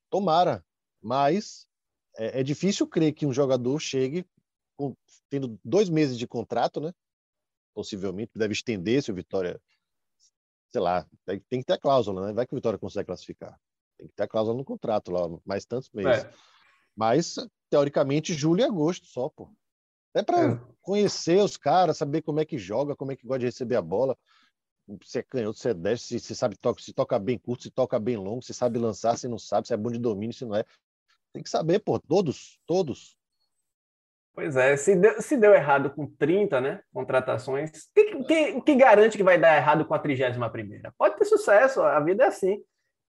Tomara. 0.09 0.63
Mas 1.01 1.65
é, 2.17 2.39
é 2.39 2.43
difícil 2.43 2.87
crer 2.87 3.13
que 3.13 3.25
um 3.25 3.33
jogador 3.33 3.79
chegue 3.79 4.25
com, 4.75 4.95
tendo 5.29 5.59
dois 5.63 5.89
meses 5.89 6.17
de 6.17 6.27
contrato, 6.27 6.79
né? 6.79 6.93
Possivelmente, 7.73 8.31
deve 8.35 8.53
estender 8.53 9.01
se 9.01 9.11
o 9.11 9.15
Vitória. 9.15 9.59
Sei 10.71 10.81
lá, 10.81 11.07
tem, 11.25 11.39
tem 11.49 11.59
que 11.59 11.65
ter 11.65 11.73
a 11.73 11.79
cláusula, 11.79 12.27
né? 12.27 12.33
Vai 12.33 12.45
que 12.45 12.53
o 12.53 12.57
Vitória 12.57 12.79
consegue 12.79 13.07
classificar. 13.07 13.59
Tem 13.97 14.07
que 14.07 14.13
ter 14.15 14.23
a 14.23 14.27
cláusula 14.27 14.57
no 14.57 14.65
contrato 14.65 15.11
lá, 15.11 15.21
mais 15.45 15.65
tantos 15.65 15.89
meses. 15.91 16.23
É. 16.23 16.33
Mas, 16.95 17.35
teoricamente, 17.69 18.33
julho 18.33 18.61
e 18.61 18.63
agosto 18.63 19.05
só, 19.07 19.29
pô. 19.29 19.51
É 20.13 20.21
para 20.21 20.53
é. 20.53 20.61
conhecer 20.81 21.41
os 21.41 21.57
caras, 21.57 21.97
saber 21.97 22.21
como 22.21 22.39
é 22.39 22.45
que 22.45 22.57
joga, 22.57 22.95
como 22.95 23.11
é 23.11 23.15
que 23.15 23.25
gosta 23.25 23.39
de 23.39 23.45
receber 23.45 23.75
a 23.75 23.81
bola. 23.81 24.15
Se 25.03 25.19
é 25.19 25.23
canhoto, 25.23 25.57
se 25.57 25.69
é 25.69 25.73
destro, 25.73 26.09
se, 26.09 26.19
se 26.19 26.35
sabe 26.35 26.57
toca, 26.57 26.81
se 26.81 26.93
toca 26.93 27.17
bem 27.17 27.37
curto, 27.37 27.63
se 27.63 27.71
toca 27.71 27.99
bem 27.99 28.17
longo, 28.17 28.41
se 28.43 28.53
sabe 28.53 28.77
lançar, 28.77 29.17
se 29.17 29.27
não 29.27 29.39
sabe, 29.39 29.67
se 29.67 29.73
é 29.73 29.77
bom 29.77 29.89
de 29.89 29.97
domínio, 29.97 30.35
se 30.35 30.45
não 30.45 30.55
é. 30.55 30.65
Tem 31.33 31.41
que 31.41 31.49
saber, 31.49 31.79
pô, 31.79 31.99
todos, 31.99 32.59
todos. 32.65 33.17
Pois 34.35 34.55
é, 34.55 34.77
se 34.77 34.95
deu, 34.95 35.21
se 35.21 35.37
deu 35.37 35.53
errado 35.53 35.91
com 35.91 36.07
30, 36.07 36.61
né, 36.61 36.81
contratações, 36.91 37.69
o 37.69 37.93
que, 37.93 38.23
que, 38.23 38.61
que, 38.61 38.75
garante 38.75 39.17
que 39.17 39.23
vai 39.23 39.37
dar 39.37 39.55
errado 39.55 39.85
com 39.85 39.93
a 39.93 39.99
31 39.99 40.49
primeira? 40.49 40.93
Pode 40.97 41.17
ter 41.17 41.25
sucesso, 41.25 41.81
a 41.81 41.99
vida 41.99 42.23
é 42.23 42.27
assim. 42.27 42.63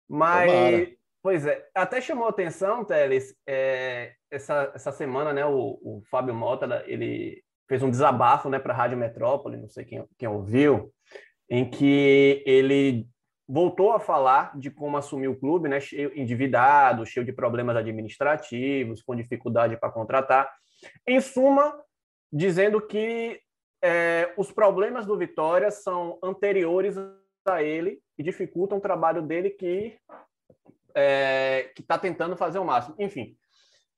Mas, 0.07 0.51
Tomara. 0.51 0.99
Pois 1.21 1.45
é, 1.45 1.67
até 1.75 1.99
chamou 1.99 2.27
atenção, 2.27 2.85
Teles, 2.85 3.35
é, 3.45 4.13
essa, 4.31 4.71
essa 4.73 4.91
semana, 4.91 5.33
né, 5.33 5.45
o, 5.45 5.77
o 5.83 6.01
Fábio 6.09 6.33
Mota, 6.33 6.83
ele 6.87 7.43
fez 7.67 7.83
um 7.83 7.91
desabafo, 7.91 8.49
né, 8.49 8.57
para 8.57 8.73
a 8.73 8.77
Rádio 8.77 8.97
Metrópole, 8.97 9.57
não 9.57 9.67
sei 9.67 9.83
quem, 9.83 10.05
quem 10.17 10.29
ouviu, 10.29 10.93
em 11.49 11.69
que 11.69 12.41
ele 12.45 13.05
voltou 13.51 13.91
a 13.91 13.99
falar 13.99 14.55
de 14.55 14.69
como 14.69 14.95
assumir 14.95 15.27
o 15.27 15.35
clube, 15.35 15.67
né, 15.67 15.79
cheio, 15.79 16.11
endividado, 16.15 17.03
cheio 17.03 17.25
de 17.25 17.33
problemas 17.33 17.75
administrativos, 17.75 19.01
com 19.01 19.15
dificuldade 19.15 19.75
para 19.75 19.89
contratar. 19.89 20.53
Em 21.07 21.19
suma, 21.19 21.75
dizendo 22.31 22.79
que 22.79 23.41
é, 23.81 24.31
os 24.37 24.51
problemas 24.51 25.07
do 25.07 25.17
Vitória 25.17 25.71
são 25.71 26.19
anteriores 26.21 26.95
a 27.43 27.63
ele 27.63 27.99
e 28.15 28.21
dificultam 28.21 28.77
o 28.77 28.81
trabalho 28.81 29.23
dele, 29.23 29.49
que 29.49 29.97
é, 30.93 31.71
está 31.77 31.97
tentando 31.97 32.37
fazer 32.37 32.59
o 32.59 32.65
máximo. 32.65 32.95
Enfim, 32.99 33.35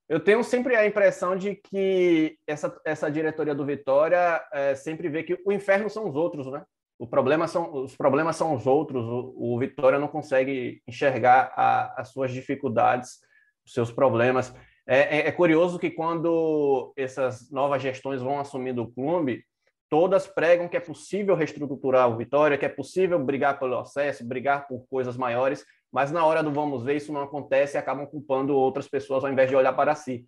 eu 0.07 0.21
tenho 0.21 0.45
sempre 0.45 0.77
a 0.77 0.85
impressão 0.85 1.35
de 1.35 1.55
que 1.55 2.37
essa, 2.47 2.79
essa 2.85 3.11
diretoria 3.11 3.53
do 3.53 3.65
Vitória 3.65 4.41
é, 4.53 4.75
sempre 4.75 5.09
vê 5.09 5.23
que 5.23 5.37
o 5.45 5.51
inferno 5.51 5.89
são 5.89 6.07
os 6.07 6.15
outros, 6.15 6.47
né? 6.47 6.63
O 7.01 7.07
problema 7.07 7.47
são, 7.47 7.73
os 7.83 7.95
problemas 7.95 8.35
são 8.35 8.53
os 8.53 8.67
outros. 8.67 9.03
O, 9.03 9.33
o 9.35 9.57
Vitória 9.57 9.97
não 9.97 10.07
consegue 10.07 10.83
enxergar 10.87 11.51
a, 11.55 11.99
as 11.99 12.09
suas 12.09 12.31
dificuldades, 12.31 13.19
os 13.65 13.73
seus 13.73 13.91
problemas. 13.91 14.53
É, 14.85 15.17
é, 15.17 15.27
é, 15.27 15.31
curioso 15.31 15.79
que 15.79 15.89
quando 15.89 16.93
essas 16.95 17.49
novas 17.49 17.81
gestões 17.81 18.21
vão 18.21 18.39
assumindo 18.39 18.83
o 18.83 18.91
clube, 18.91 19.43
todas 19.89 20.27
pregam 20.27 20.69
que 20.69 20.77
é 20.77 20.79
possível 20.79 21.33
reestruturar 21.33 22.07
o 22.07 22.17
Vitória, 22.17 22.55
que 22.55 22.65
é 22.65 22.69
possível 22.69 23.17
brigar 23.17 23.57
pelo 23.57 23.79
acesso, 23.79 24.23
brigar 24.23 24.67
por 24.67 24.85
coisas 24.87 25.17
maiores, 25.17 25.65
mas 25.91 26.11
na 26.11 26.23
hora 26.23 26.43
do 26.43 26.51
vamos 26.51 26.83
ver, 26.83 26.97
isso 26.97 27.11
não 27.11 27.23
acontece 27.23 27.77
e 27.77 27.79
acabam 27.79 28.05
culpando 28.05 28.55
outras 28.55 28.87
pessoas 28.87 29.23
ao 29.23 29.31
invés 29.31 29.49
de 29.49 29.55
olhar 29.55 29.73
para 29.73 29.95
si. 29.95 30.23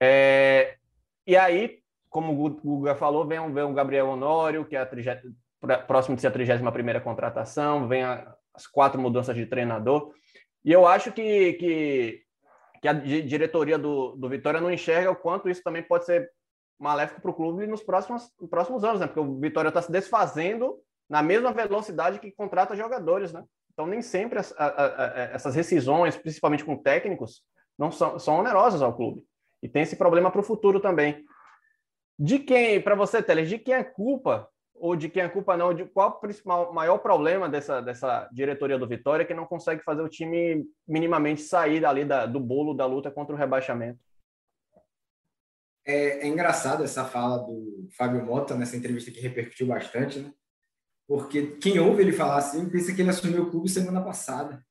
É, 0.00 0.76
e 1.26 1.36
aí, 1.36 1.80
como 2.08 2.32
o 2.32 2.50
Guga 2.50 2.94
falou, 2.94 3.26
vem, 3.26 3.52
vem 3.52 3.64
o 3.64 3.74
Gabriel 3.74 4.10
Honório, 4.10 4.64
que 4.64 4.76
é 4.76 4.80
a 4.80 4.86
próximo 5.86 6.16
de 6.16 6.22
ser 6.22 6.28
a 6.28 6.32
31 6.32 7.00
contratação, 7.00 7.86
vem 7.86 8.02
a, 8.02 8.34
as 8.54 8.66
quatro 8.66 9.00
mudanças 9.00 9.36
de 9.36 9.46
treinador. 9.46 10.12
E 10.64 10.72
eu 10.72 10.86
acho 10.86 11.12
que, 11.12 11.54
que, 11.54 12.22
que 12.82 12.88
a 12.88 12.92
diretoria 12.92 13.78
do, 13.78 14.16
do 14.16 14.28
Vitória 14.28 14.60
não 14.60 14.70
enxerga 14.70 15.10
o 15.10 15.16
quanto 15.16 15.48
isso 15.48 15.62
também 15.62 15.82
pode 15.82 16.04
ser 16.04 16.30
maléfico 16.78 17.20
para 17.20 17.30
o 17.30 17.34
clube 17.34 17.66
nos 17.66 17.82
próximos, 17.82 18.30
próximos 18.48 18.84
anos, 18.84 19.00
né? 19.00 19.06
Porque 19.06 19.20
o 19.20 19.38
Vitória 19.38 19.68
está 19.68 19.82
se 19.82 19.92
desfazendo 19.92 20.78
na 21.08 21.22
mesma 21.22 21.52
velocidade 21.52 22.18
que 22.18 22.32
contrata 22.32 22.76
jogadores, 22.76 23.32
né? 23.32 23.44
Então, 23.72 23.86
nem 23.86 24.02
sempre 24.02 24.38
as, 24.38 24.52
a, 24.58 24.66
a, 24.66 25.20
essas 25.32 25.54
rescisões, 25.54 26.16
principalmente 26.16 26.64
com 26.64 26.76
técnicos, 26.76 27.42
não 27.78 27.90
são, 27.90 28.18
são 28.18 28.38
onerosas 28.38 28.82
ao 28.82 28.94
clube. 28.94 29.22
E 29.62 29.68
tem 29.68 29.82
esse 29.82 29.96
problema 29.96 30.30
para 30.30 30.40
o 30.40 30.44
futuro 30.44 30.80
também. 30.80 31.24
De 32.18 32.38
quem, 32.38 32.80
para 32.80 32.94
você, 32.94 33.22
Teles, 33.22 33.48
de 33.48 33.58
quem 33.58 33.74
é 33.74 33.84
culpa, 33.84 34.48
ou 34.80 34.96
de 34.96 35.08
quem 35.08 35.22
é 35.22 35.28
culpa 35.28 35.56
não, 35.56 35.74
de 35.74 35.84
qual 35.84 36.08
o 36.08 36.20
principal, 36.20 36.72
maior 36.72 36.98
problema 36.98 37.48
dessa, 37.48 37.80
dessa 37.80 38.28
diretoria 38.32 38.78
do 38.78 38.88
Vitória 38.88 39.24
que 39.24 39.34
não 39.34 39.44
consegue 39.44 39.82
fazer 39.82 40.00
o 40.00 40.08
time 40.08 40.64
minimamente 40.88 41.42
sair 41.42 41.84
ali 41.84 42.04
da, 42.04 42.24
do 42.24 42.40
bolo 42.40 42.72
da 42.72 42.86
luta 42.86 43.10
contra 43.10 43.34
o 43.34 43.38
rebaixamento? 43.38 44.00
É, 45.86 46.24
é, 46.24 46.26
engraçado 46.26 46.82
essa 46.82 47.04
fala 47.04 47.38
do 47.38 47.88
Fábio 47.96 48.24
Mota 48.24 48.54
nessa 48.54 48.76
entrevista 48.76 49.10
que 49.10 49.20
repercutiu 49.20 49.66
bastante, 49.66 50.20
né? 50.20 50.32
Porque 51.06 51.58
quem 51.58 51.78
ouve 51.78 52.02
ele 52.02 52.12
falar 52.12 52.36
assim 52.36 52.68
pensa 52.68 52.94
que 52.94 53.02
ele 53.02 53.10
assumiu 53.10 53.42
o 53.42 53.50
clube 53.50 53.68
semana 53.68 54.00
passada. 54.00 54.64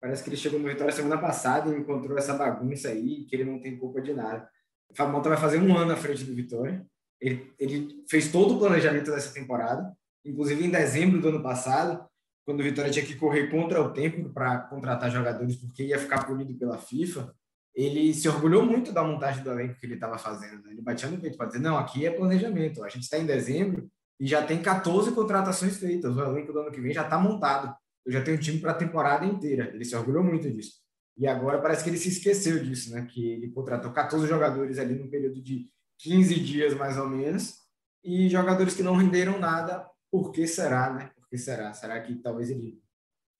Parece 0.00 0.22
que 0.22 0.28
ele 0.28 0.36
chegou 0.36 0.58
no 0.58 0.68
Vitória 0.68 0.92
semana 0.92 1.18
passada 1.18 1.70
e 1.70 1.78
encontrou 1.78 2.18
essa 2.18 2.34
bagunça 2.34 2.88
aí, 2.88 3.24
que 3.24 3.36
ele 3.36 3.44
não 3.44 3.60
tem 3.60 3.78
culpa 3.78 4.02
de 4.02 4.12
nada. 4.12 4.48
O 4.90 4.94
Fábio 4.94 5.14
Mota 5.14 5.28
vai 5.28 5.38
fazer 5.38 5.58
um 5.58 5.76
ano 5.76 5.92
à 5.92 5.96
frente 5.96 6.24
do 6.24 6.34
Vitória. 6.34 6.84
Ele, 7.20 7.52
ele 7.58 8.04
fez 8.08 8.30
todo 8.30 8.54
o 8.54 8.58
planejamento 8.58 9.10
dessa 9.10 9.32
temporada, 9.32 9.92
inclusive 10.24 10.64
em 10.64 10.70
dezembro 10.70 11.20
do 11.20 11.28
ano 11.28 11.42
passado, 11.42 12.04
quando 12.44 12.60
o 12.60 12.62
Vitória 12.62 12.90
tinha 12.90 13.04
que 13.04 13.16
correr 13.16 13.48
contra 13.48 13.80
o 13.80 13.92
tempo 13.92 14.28
para 14.30 14.58
contratar 14.58 15.10
jogadores 15.10 15.56
porque 15.56 15.84
ia 15.84 15.98
ficar 15.98 16.26
punido 16.26 16.54
pela 16.54 16.76
FIFA 16.76 17.34
ele 17.74 18.14
se 18.14 18.28
orgulhou 18.28 18.64
muito 18.64 18.92
da 18.92 19.02
montagem 19.02 19.42
do 19.42 19.50
elenco 19.50 19.74
que 19.80 19.86
ele 19.86 19.94
estava 19.94 20.16
fazendo. 20.16 20.62
Né? 20.62 20.72
Ele 20.72 20.82
batia 20.82 21.10
no 21.10 21.18
peito 21.18 21.36
para 21.36 21.46
dizer: 21.46 21.58
não, 21.58 21.76
aqui 21.76 22.06
é 22.06 22.10
planejamento. 22.10 22.84
A 22.84 22.88
gente 22.88 23.02
está 23.02 23.18
em 23.18 23.26
dezembro 23.26 23.90
e 24.20 24.26
já 24.26 24.46
tem 24.46 24.62
14 24.62 25.10
contratações 25.12 25.76
feitas. 25.76 26.16
O 26.16 26.20
elenco 26.22 26.52
do 26.52 26.60
ano 26.60 26.70
que 26.70 26.80
vem 26.80 26.94
já 26.94 27.02
está 27.02 27.18
montado. 27.18 27.74
Eu 28.06 28.12
já 28.12 28.22
tenho 28.22 28.36
um 28.36 28.40
time 28.40 28.60
para 28.60 28.70
a 28.70 28.76
temporada 28.76 29.26
inteira. 29.26 29.70
Ele 29.74 29.84
se 29.84 29.96
orgulhou 29.96 30.22
muito 30.22 30.48
disso. 30.50 30.74
E 31.16 31.26
agora 31.26 31.60
parece 31.60 31.82
que 31.82 31.90
ele 31.90 31.96
se 31.96 32.08
esqueceu 32.08 32.62
disso, 32.62 32.92
né? 32.92 33.06
Que 33.10 33.32
ele 33.32 33.50
contratou 33.50 33.92
14 33.92 34.26
jogadores 34.28 34.78
ali 34.78 34.94
num 34.94 35.08
período 35.08 35.42
de 35.42 35.68
15 35.98 36.40
dias, 36.40 36.74
mais 36.74 36.98
ou 36.98 37.08
menos, 37.08 37.54
e 38.02 38.28
jogadores 38.28 38.74
que 38.74 38.82
não 38.82 38.96
renderam 38.96 39.38
nada. 39.38 39.88
Por 40.10 40.30
que 40.30 40.46
será, 40.46 40.92
né? 40.92 41.10
Por 41.16 41.28
que 41.28 41.38
será? 41.38 41.72
Será 41.72 42.00
que 42.00 42.14
talvez 42.16 42.50
ele 42.50 42.80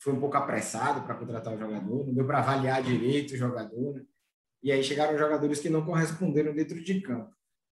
foi 0.01 0.13
um 0.13 0.21
pouco 0.21 0.37
apressado 0.37 1.03
para 1.03 1.15
contratar 1.15 1.55
o 1.55 1.59
jogador? 1.59 2.07
Não 2.07 2.15
deu 2.15 2.27
para 2.27 2.39
avaliar 2.39 2.83
direito 2.83 3.35
o 3.35 3.37
jogador, 3.37 3.95
né? 3.95 4.05
e 4.63 4.73
aí 4.73 4.83
chegaram 4.83 5.19
jogadores 5.19 5.61
que 5.61 5.69
não 5.69 5.85
corresponderam 5.85 6.55
dentro 6.55 6.83
de 6.83 7.01
campo. 7.01 7.31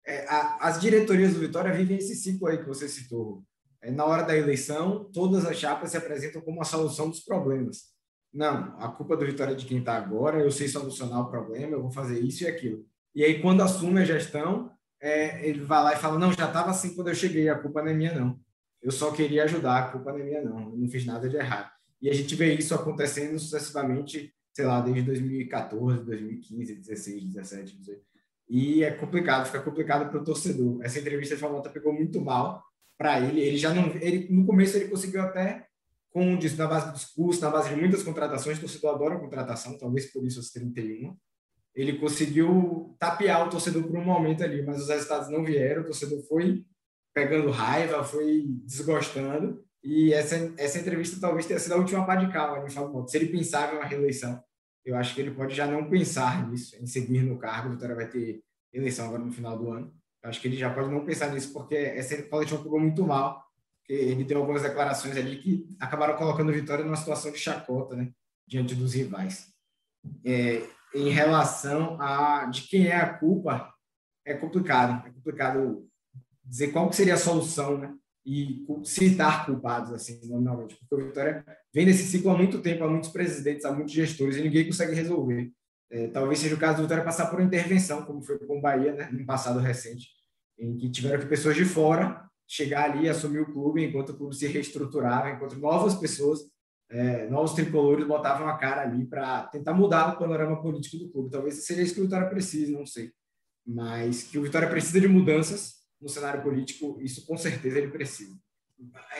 É, 0.05 0.25
a, 0.27 0.67
as 0.67 0.79
diretorias 0.79 1.33
do 1.33 1.39
Vitória 1.39 1.73
vivem 1.73 1.97
esse 1.97 2.15
ciclo 2.15 2.47
aí 2.47 2.57
que 2.57 2.67
você 2.67 2.87
citou. 2.87 3.43
É, 3.81 3.91
na 3.91 4.05
hora 4.05 4.23
da 4.23 4.35
eleição, 4.35 5.09
todas 5.11 5.45
as 5.45 5.57
chapas 5.57 5.91
se 5.91 5.97
apresentam 5.97 6.41
como 6.41 6.61
a 6.61 6.65
solução 6.65 7.09
dos 7.09 7.19
problemas. 7.19 7.95
Não, 8.33 8.77
a 8.79 8.89
culpa 8.89 9.17
do 9.17 9.25
Vitória 9.25 9.51
é 9.51 9.55
de 9.55 9.65
quem 9.65 9.79
está 9.79 9.97
agora, 9.97 10.39
eu 10.39 10.51
sei 10.51 10.67
solucionar 10.67 11.21
o 11.21 11.29
problema, 11.29 11.73
eu 11.73 11.81
vou 11.81 11.91
fazer 11.91 12.19
isso 12.19 12.43
e 12.43 12.47
aquilo. 12.47 12.85
E 13.17 13.23
aí, 13.23 13.41
quando 13.41 13.63
assume 13.63 14.01
a 14.01 14.05
gestão, 14.05 14.71
é, 15.01 15.45
ele 15.45 15.61
vai 15.61 15.83
lá 15.83 15.93
e 15.93 15.97
fala: 15.97 16.17
Não, 16.17 16.31
já 16.31 16.45
estava 16.45 16.69
assim 16.69 16.95
quando 16.95 17.09
eu 17.09 17.15
cheguei, 17.15 17.49
a 17.49 17.59
culpa 17.59 17.81
não 17.81 17.89
é 17.89 17.93
minha, 17.93 18.13
não. 18.13 18.39
Eu 18.81 18.91
só 18.91 19.11
queria 19.11 19.43
ajudar, 19.43 19.77
a 19.77 19.91
culpa 19.91 20.13
não 20.13 20.19
é 20.19 20.23
minha, 20.23 20.41
não. 20.41 20.71
Eu 20.71 20.77
não 20.77 20.87
fiz 20.87 21.05
nada 21.05 21.27
de 21.27 21.35
errado. 21.35 21.69
E 22.01 22.09
a 22.09 22.13
gente 22.13 22.33
vê 22.35 22.53
isso 22.53 22.75
acontecendo 22.75 23.37
sucessivamente 23.39 24.31
sei 24.57 24.65
lá, 24.65 24.81
desde 24.81 25.03
2014, 25.03 26.03
2015, 26.03 26.75
16, 26.77 27.25
17, 27.25 27.77
18. 27.77 28.01
E 28.49 28.83
é 28.83 28.89
complicado, 28.89 29.45
fica 29.45 29.61
complicado 29.61 30.09
para 30.09 30.19
o 30.19 30.23
torcedor. 30.23 30.79
Essa 30.81 30.97
entrevista 30.97 31.35
de 31.35 31.41
Famota 31.41 31.69
pegou 31.69 31.93
muito 31.93 32.19
mal 32.19 32.63
para 32.97 33.19
ele. 33.19 33.39
Ele 33.39 33.55
já 33.55 33.71
não, 33.71 33.93
ele 33.97 34.27
no 34.33 34.47
começo 34.47 34.75
ele 34.75 34.87
conseguiu 34.87 35.21
até 35.21 35.67
com 36.09 36.35
disso, 36.35 36.57
na 36.57 36.65
base 36.65 36.91
dos 36.91 37.05
custos, 37.05 37.41
na 37.41 37.51
base 37.51 37.69
de 37.69 37.75
muitas 37.75 38.01
contratações, 38.01 38.57
o 38.57 38.61
torcedor 38.61 38.95
adora 38.95 39.19
contratação, 39.19 39.77
talvez 39.77 40.11
por 40.11 40.25
isso 40.25 40.39
as 40.39 40.49
31. 40.49 41.15
Ele 41.77 41.99
conseguiu 41.99 42.95
tapear 42.99 43.45
o 43.45 43.49
torcedor 43.51 43.83
por 43.83 43.95
um 43.95 44.03
momento 44.03 44.43
ali, 44.43 44.63
mas 44.63 44.81
os 44.81 44.89
resultados 44.89 45.29
não 45.29 45.45
vieram, 45.45 45.83
o 45.83 45.85
torcedor 45.85 46.19
foi 46.23 46.65
pegando 47.13 47.51
raiva, 47.51 48.03
foi 48.03 48.45
desgostando, 48.65 49.63
e 49.83 50.11
essa, 50.11 50.53
essa 50.57 50.79
entrevista 50.79 51.19
talvez 51.21 51.45
tenha 51.45 51.59
sido 51.59 51.73
a 51.73 51.77
última 51.77 52.05
pá 52.05 52.15
de 52.15 52.31
cal 52.31 52.55
ali, 52.55 52.71
Se 53.07 53.17
ele 53.17 53.27
pensava 53.27 53.73
em 53.73 53.77
uma 53.77 53.85
reeleição, 53.85 54.43
eu 54.83 54.95
acho 54.95 55.13
que 55.13 55.21
ele 55.21 55.31
pode 55.31 55.53
já 55.53 55.67
não 55.67 55.87
pensar 55.89 56.49
nisso, 56.49 56.75
em 56.81 56.87
seguir 56.87 57.21
no 57.21 57.37
cargo. 57.37 57.69
O 57.69 57.71
Vitória 57.73 57.95
vai 57.95 58.09
ter 58.09 58.41
eleição 58.73 59.07
agora 59.07 59.23
no 59.23 59.31
final 59.31 59.57
do 59.57 59.71
ano. 59.71 59.93
Eu 60.23 60.29
acho 60.29 60.41
que 60.41 60.47
ele 60.47 60.57
já 60.57 60.73
pode 60.73 60.89
não 60.89 61.05
pensar 61.05 61.31
nisso, 61.31 61.53
porque 61.53 61.75
essa 61.75 62.21
coletiva 62.23 62.63
pegou 62.63 62.79
muito 62.79 63.05
mal. 63.05 63.43
Ele 63.87 64.23
deu 64.23 64.39
algumas 64.39 64.63
declarações 64.63 65.15
ali 65.15 65.37
que 65.37 65.67
acabaram 65.79 66.17
colocando 66.17 66.49
o 66.49 66.53
Vitória 66.53 66.83
numa 66.83 66.95
situação 66.95 67.31
de 67.31 67.37
chacota, 67.37 67.95
né, 67.95 68.11
diante 68.47 68.75
dos 68.75 68.93
rivais. 68.93 69.47
É, 70.25 70.63
em 70.93 71.09
relação 71.09 72.01
a 72.01 72.45
de 72.45 72.63
quem 72.63 72.87
é 72.87 72.95
a 72.95 73.13
culpa, 73.13 73.73
é 74.25 74.33
complicado. 74.33 75.07
É 75.07 75.11
complicado 75.11 75.87
dizer 76.43 76.71
qual 76.71 76.91
seria 76.91 77.15
a 77.15 77.17
solução, 77.17 77.77
né? 77.77 77.93
e 78.27 78.65
citar 78.83 79.45
culpados, 79.45 79.93
assim, 79.93 80.19
nominalmente, 80.27 80.75
porque 80.75 80.95
o 80.95 81.07
Vitória 81.07 81.45
vem 81.73 81.85
nesse 81.85 82.03
ciclo 82.03 82.29
há 82.29 82.37
muito 82.37 82.61
tempo, 82.61 82.83
há 82.83 82.89
muitos 82.89 83.09
presidentes, 83.09 83.63
há 83.63 83.71
muitos 83.71 83.93
gestores, 83.93 84.35
e 84.35 84.41
ninguém 84.41 84.65
consegue 84.65 84.93
resolver. 84.93 85.49
É, 85.89 86.07
talvez 86.07 86.39
seja 86.39 86.53
o 86.53 86.59
caso 86.59 86.75
do 86.75 86.81
Vitória 86.81 87.05
passar 87.05 87.27
por 87.27 87.39
intervenção, 87.39 88.03
como 88.03 88.21
foi 88.21 88.37
com 88.37 88.57
o 88.57 88.61
Bahia, 88.61 88.93
né, 88.93 89.09
no 89.13 89.25
passado 89.25 89.59
recente, 89.59 90.09
em 90.59 90.75
que 90.75 90.89
tiveram 90.89 91.21
que 91.21 91.25
pessoas 91.25 91.55
de 91.55 91.63
fora 91.63 92.29
chegar 92.45 92.91
ali 92.91 93.07
assumir 93.07 93.39
o 93.39 93.53
clube, 93.53 93.85
enquanto 93.85 94.09
o 94.09 94.17
clube 94.17 94.35
se 94.35 94.45
reestruturava, 94.45 95.29
enquanto 95.29 95.55
novas 95.55 95.95
pessoas, 95.95 96.41
é, 96.89 97.27
novos 97.29 97.53
tricolores 97.53 98.07
botavam 98.07 98.47
a 98.47 98.57
cara 98.57 98.83
ali 98.83 99.05
para 99.05 99.43
tentar 99.47 99.73
mudar 99.73 100.13
o 100.13 100.19
panorama 100.19 100.61
político 100.61 100.97
do 100.97 101.09
clube. 101.09 101.31
Talvez 101.31 101.65
seja 101.65 101.81
isso 101.81 101.93
que 101.93 101.99
o 101.99 102.03
Vitória 102.03 102.29
precise, 102.29 102.71
não 102.71 102.85
sei. 102.85 103.11
Mas 103.65 104.23
que 104.23 104.37
o 104.37 104.43
Vitória 104.43 104.69
precisa 104.69 105.01
de 105.01 105.07
mudanças, 105.07 105.75
no 106.01 106.07
cenário 106.07 106.41
político, 106.41 106.99
isso 107.01 107.25
com 107.25 107.37
certeza 107.37 107.79
ele 107.79 107.89
precisa. 107.89 108.37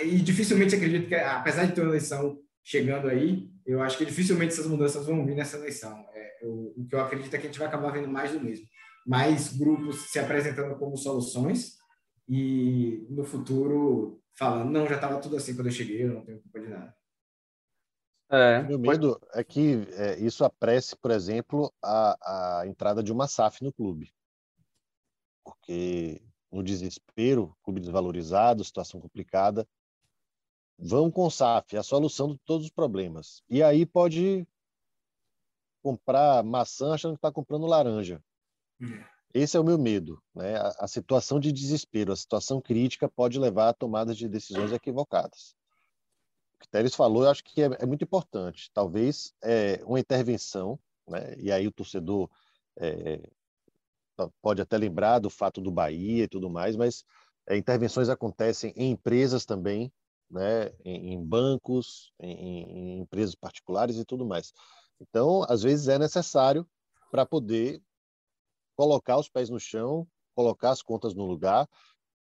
E 0.03 0.17
dificilmente 0.19 0.75
acredito 0.75 1.07
que, 1.07 1.15
apesar 1.15 1.65
de 1.65 1.73
ter 1.73 1.81
uma 1.81 1.89
eleição 1.89 2.39
chegando 2.63 3.07
aí, 3.07 3.49
eu 3.65 3.81
acho 3.81 3.97
que 3.97 4.05
dificilmente 4.05 4.53
essas 4.53 4.67
mudanças 4.67 5.05
vão 5.05 5.25
vir 5.25 5.35
nessa 5.35 5.57
eleição. 5.57 6.05
É, 6.13 6.45
eu, 6.45 6.73
o 6.77 6.87
que 6.87 6.95
eu 6.95 7.01
acredito 7.01 7.33
é 7.33 7.39
que 7.39 7.47
a 7.47 7.49
gente 7.49 7.59
vai 7.59 7.67
acabar 7.67 7.91
vendo 7.91 8.07
mais 8.07 8.31
do 8.31 8.39
mesmo. 8.39 8.65
Mais 9.05 9.57
grupos 9.57 10.11
se 10.11 10.19
apresentando 10.19 10.77
como 10.77 10.95
soluções 10.95 11.77
e 12.29 13.05
no 13.09 13.23
futuro 13.23 14.21
falando, 14.37 14.69
não, 14.69 14.87
já 14.87 14.95
estava 14.95 15.19
tudo 15.19 15.37
assim 15.37 15.55
quando 15.55 15.67
eu 15.67 15.73
cheguei, 15.73 16.03
eu 16.03 16.13
não 16.13 16.25
tenho 16.25 16.39
culpa 16.41 16.59
de 16.59 16.67
nada. 16.67 16.93
É, 18.29 18.61
Meu 18.63 18.77
medo 18.77 19.19
é 19.33 19.43
que 19.43 19.87
é, 19.93 20.19
isso 20.19 20.43
apresse, 20.43 20.95
por 20.95 21.11
exemplo, 21.11 21.73
a, 21.81 22.59
a 22.61 22.67
entrada 22.67 23.01
de 23.01 23.11
uma 23.11 23.27
SAF 23.27 23.63
no 23.63 23.71
clube. 23.71 24.13
Porque 25.43 26.21
no 26.51 26.61
desespero, 26.61 27.55
clube 27.63 27.79
desvalorizado, 27.79 28.63
situação 28.63 28.99
complicada, 28.99 29.67
vão 30.77 31.09
com 31.09 31.29
SAF, 31.29 31.75
é 31.75 31.79
a 31.79 31.83
solução 31.83 32.33
de 32.33 32.37
todos 32.39 32.67
os 32.67 32.71
problemas. 32.71 33.41
E 33.49 33.63
aí 33.63 33.85
pode 33.85 34.45
comprar 35.81 36.43
maçã 36.43 36.93
achando 36.93 37.13
que 37.13 37.19
está 37.19 37.31
comprando 37.31 37.65
laranja. 37.65 38.21
Hum. 38.81 39.01
Esse 39.33 39.55
é 39.55 39.59
o 39.59 39.63
meu 39.63 39.77
medo. 39.77 40.21
Né? 40.33 40.55
A, 40.57 40.75
a, 40.79 40.87
situação 40.87 41.39
de 41.39 41.51
desespero, 41.51 42.11
a 42.11 42.15
situação 42.15 42.61
crítica 42.61 43.09
pode 43.09 43.39
levar 43.39 43.69
a 43.69 43.73
tomadas 43.73 44.17
de 44.17 44.27
decisões 44.27 44.71
equivocadas. 44.71 45.55
Que 46.59 46.67
Teres 46.67 46.95
falou, 46.95 47.23
eu 47.23 47.29
acho 47.29 47.43
que 47.43 47.61
é, 47.61 47.69
é 47.79 47.85
muito 47.85 48.03
importante. 48.03 48.71
Talvez 48.73 49.33
é, 49.43 49.81
uma 49.85 49.99
intervenção, 49.99 50.79
né? 51.07 51.35
e 51.37 51.51
aí 51.51 51.67
o 51.67 51.71
torcedor 51.71 52.29
é, 52.77 53.21
pode 54.41 54.61
até 54.61 54.77
lembrar 54.77 55.19
do 55.19 55.29
fato 55.29 55.61
do 55.61 55.71
Bahia 55.71 56.23
e 56.23 56.27
tudo 56.27 56.49
mais, 56.49 56.75
mas 56.75 57.05
é, 57.47 57.55
intervenções 57.55 58.09
acontecem 58.09 58.73
em 58.75 58.91
empresas 58.91 59.45
também, 59.45 59.91
né, 60.29 60.73
em, 60.83 61.13
em 61.13 61.23
bancos, 61.23 62.11
em, 62.19 62.31
em, 62.31 62.99
empresas 62.99 63.35
particulares 63.35 63.97
e 63.97 64.05
tudo 64.05 64.25
mais. 64.25 64.53
Então, 64.99 65.43
às 65.47 65.63
vezes 65.63 65.87
é 65.87 65.97
necessário 65.97 66.67
para 67.11 67.25
poder 67.25 67.81
colocar 68.75 69.17
os 69.17 69.29
pés 69.29 69.49
no 69.49 69.59
chão, 69.59 70.07
colocar 70.35 70.71
as 70.71 70.81
contas 70.81 71.13
no 71.13 71.25
lugar, 71.25 71.67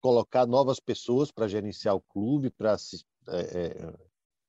colocar 0.00 0.46
novas 0.46 0.78
pessoas 0.78 1.30
para 1.30 1.48
gerenciar 1.48 1.94
o 1.94 2.00
clube, 2.00 2.50
para 2.50 2.76
é, 3.28 3.40
é, 3.40 3.94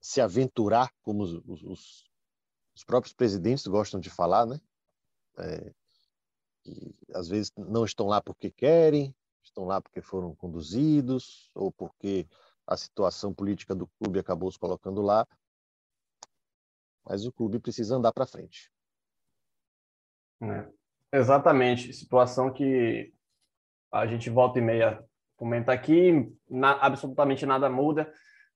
se 0.02 0.20
aventurar, 0.20 0.92
como 1.04 1.22
os, 1.22 1.34
os, 1.46 2.10
os, 2.76 2.84
próprios 2.84 3.14
presidentes 3.14 3.68
gostam 3.68 4.00
de 4.00 4.10
falar, 4.10 4.48
né? 4.48 4.60
É, 5.38 5.74
que 6.64 6.96
às 7.14 7.30
vezes 7.30 7.52
não 7.56 7.86
estão 7.86 8.08
lá 8.08 8.22
porque 8.22 8.50
querem, 8.50 9.16
estão 9.44 9.66
lá 9.66 9.80
porque 9.80 10.02
foram 10.02 10.36
conduzidos 10.36 11.50
ou 11.54 11.72
porque 11.72 12.28
a 12.66 12.76
situação 12.76 13.34
política 13.34 13.76
do 13.76 13.88
clube 13.88 14.20
acabou 14.20 14.50
os 14.50 14.58
colocando 14.58 15.02
lá. 15.02 15.28
Mas 17.06 17.26
o 17.26 17.32
clube 17.32 17.60
precisa 17.60 17.96
andar 17.96 18.12
para 18.12 18.28
frente. 18.28 18.72
É, 20.42 21.18
exatamente. 21.18 21.94
Situação 21.94 22.52
que 22.52 23.14
a 23.92 24.06
gente 24.08 24.30
volta 24.30 24.60
e 24.60 24.62
meia 24.62 25.04
comenta 25.36 25.72
aqui, 25.72 26.32
na, 26.50 26.74
absolutamente 26.74 27.46
nada 27.46 27.70
muda. 27.70 28.12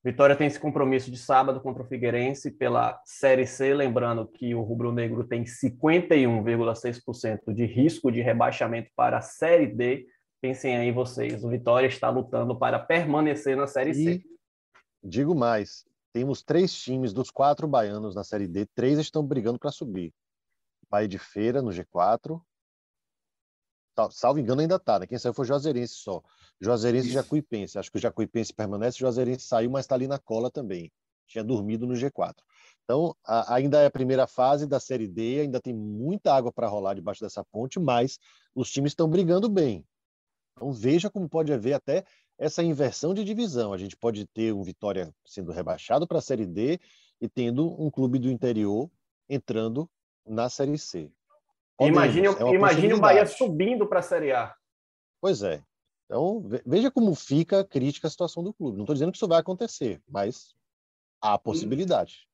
Vitória 0.05 0.35
tem 0.35 0.45
esse 0.45 0.59
compromisso 0.59 1.09
de 1.09 1.17
sábado 1.17 1.59
contra 1.59 1.81
o 1.81 1.87
Figueirense 1.87 2.51
pela 2.51 3.01
Série 3.03 3.47
C, 3.47 3.73
lembrando 3.73 4.27
que 4.27 4.53
o 4.53 4.61
Rubro 4.61 4.91
Negro 4.91 5.23
tem 5.23 5.45
51,6% 5.45 7.51
de 7.51 7.65
risco 7.65 8.11
de 8.11 8.21
rebaixamento 8.21 8.91
para 8.95 9.17
a 9.17 9.21
Série 9.21 9.65
D. 9.65 10.05
Pensem 10.39 10.77
aí 10.77 10.91
vocês, 10.91 11.43
o 11.43 11.49
Vitória 11.49 11.87
está 11.87 12.07
lutando 12.07 12.55
para 12.55 12.77
permanecer 12.77 13.57
na 13.57 13.65
Série 13.65 13.95
C. 13.95 14.11
E 14.11 14.23
digo 15.03 15.33
mais, 15.33 15.83
temos 16.13 16.43
três 16.43 16.71
times 16.71 17.11
dos 17.11 17.31
quatro 17.31 17.67
baianos 17.67 18.13
na 18.13 18.23
Série 18.23 18.47
D, 18.47 18.67
três 18.75 18.99
estão 18.99 19.25
brigando 19.25 19.57
para 19.57 19.71
subir. 19.71 20.13
Bahia 20.87 21.07
de 21.07 21.17
Feira 21.17 21.63
no 21.63 21.71
G4, 21.71 22.39
salvo 24.11 24.39
engano 24.39 24.61
ainda 24.61 24.75
está, 24.75 24.99
né? 24.99 25.07
Quem 25.07 25.17
saiu 25.17 25.33
foi 25.33 25.45
o 25.45 25.47
Juazeirense 25.47 25.95
só. 25.95 26.21
Juazeirense 26.59 27.09
e 27.09 27.11
Jacuipense. 27.11 27.77
Acho 27.77 27.91
que 27.91 27.97
o 27.97 28.01
Jacuipense 28.01 28.53
permanece, 28.53 28.97
o 28.97 28.99
Juazeirense 28.99 29.45
saiu, 29.45 29.69
mas 29.69 29.85
está 29.85 29.95
ali 29.95 30.07
na 30.07 30.19
cola 30.19 30.49
também. 30.49 30.91
Tinha 31.27 31.43
dormido 31.43 31.85
no 31.85 31.93
G4. 31.93 32.35
Então, 32.83 33.15
a, 33.25 33.55
ainda 33.55 33.81
é 33.81 33.87
a 33.87 33.91
primeira 33.91 34.27
fase 34.27 34.67
da 34.67 34.79
Série 34.79 35.07
D, 35.07 35.41
ainda 35.41 35.59
tem 35.59 35.73
muita 35.73 36.33
água 36.33 36.51
para 36.51 36.67
rolar 36.67 36.93
debaixo 36.93 37.21
dessa 37.21 37.43
ponte, 37.43 37.79
mas 37.79 38.19
os 38.53 38.71
times 38.71 38.91
estão 38.91 39.09
brigando 39.09 39.49
bem. 39.49 39.83
Então, 40.53 40.71
veja 40.71 41.09
como 41.09 41.27
pode 41.27 41.51
haver 41.51 41.73
até 41.73 42.05
essa 42.37 42.63
inversão 42.63 43.13
de 43.13 43.23
divisão. 43.23 43.73
A 43.73 43.77
gente 43.77 43.97
pode 43.97 44.25
ter 44.27 44.53
um 44.53 44.63
Vitória 44.63 45.13
sendo 45.25 45.51
rebaixado 45.51 46.07
para 46.07 46.19
a 46.19 46.21
Série 46.21 46.45
D 46.45 46.79
e 47.19 47.27
tendo 47.27 47.81
um 47.81 47.89
clube 47.89 48.19
do 48.19 48.29
interior 48.29 48.89
entrando 49.27 49.89
na 50.25 50.49
Série 50.49 50.77
C. 50.77 51.11
Podemos, 51.77 52.03
imagine, 52.03 52.27
é 52.27 52.53
imagine 52.53 52.93
o 52.93 52.99
Bahia 52.99 53.25
subindo 53.25 53.87
para 53.87 53.99
a 53.99 54.03
Série 54.03 54.31
A. 54.31 54.55
Pois 55.19 55.41
é. 55.41 55.61
Então, 56.05 56.43
veja 56.65 56.91
como 56.91 57.15
fica 57.15 57.63
crítica 57.63 58.07
a 58.07 58.11
situação 58.11 58.43
do 58.43 58.53
clube. 58.53 58.77
Não 58.77 58.83
estou 58.83 58.93
dizendo 58.93 59.11
que 59.11 59.17
isso 59.17 59.27
vai 59.27 59.39
acontecer, 59.39 60.01
mas 60.07 60.53
há 61.21 61.37
possibilidade. 61.37 62.27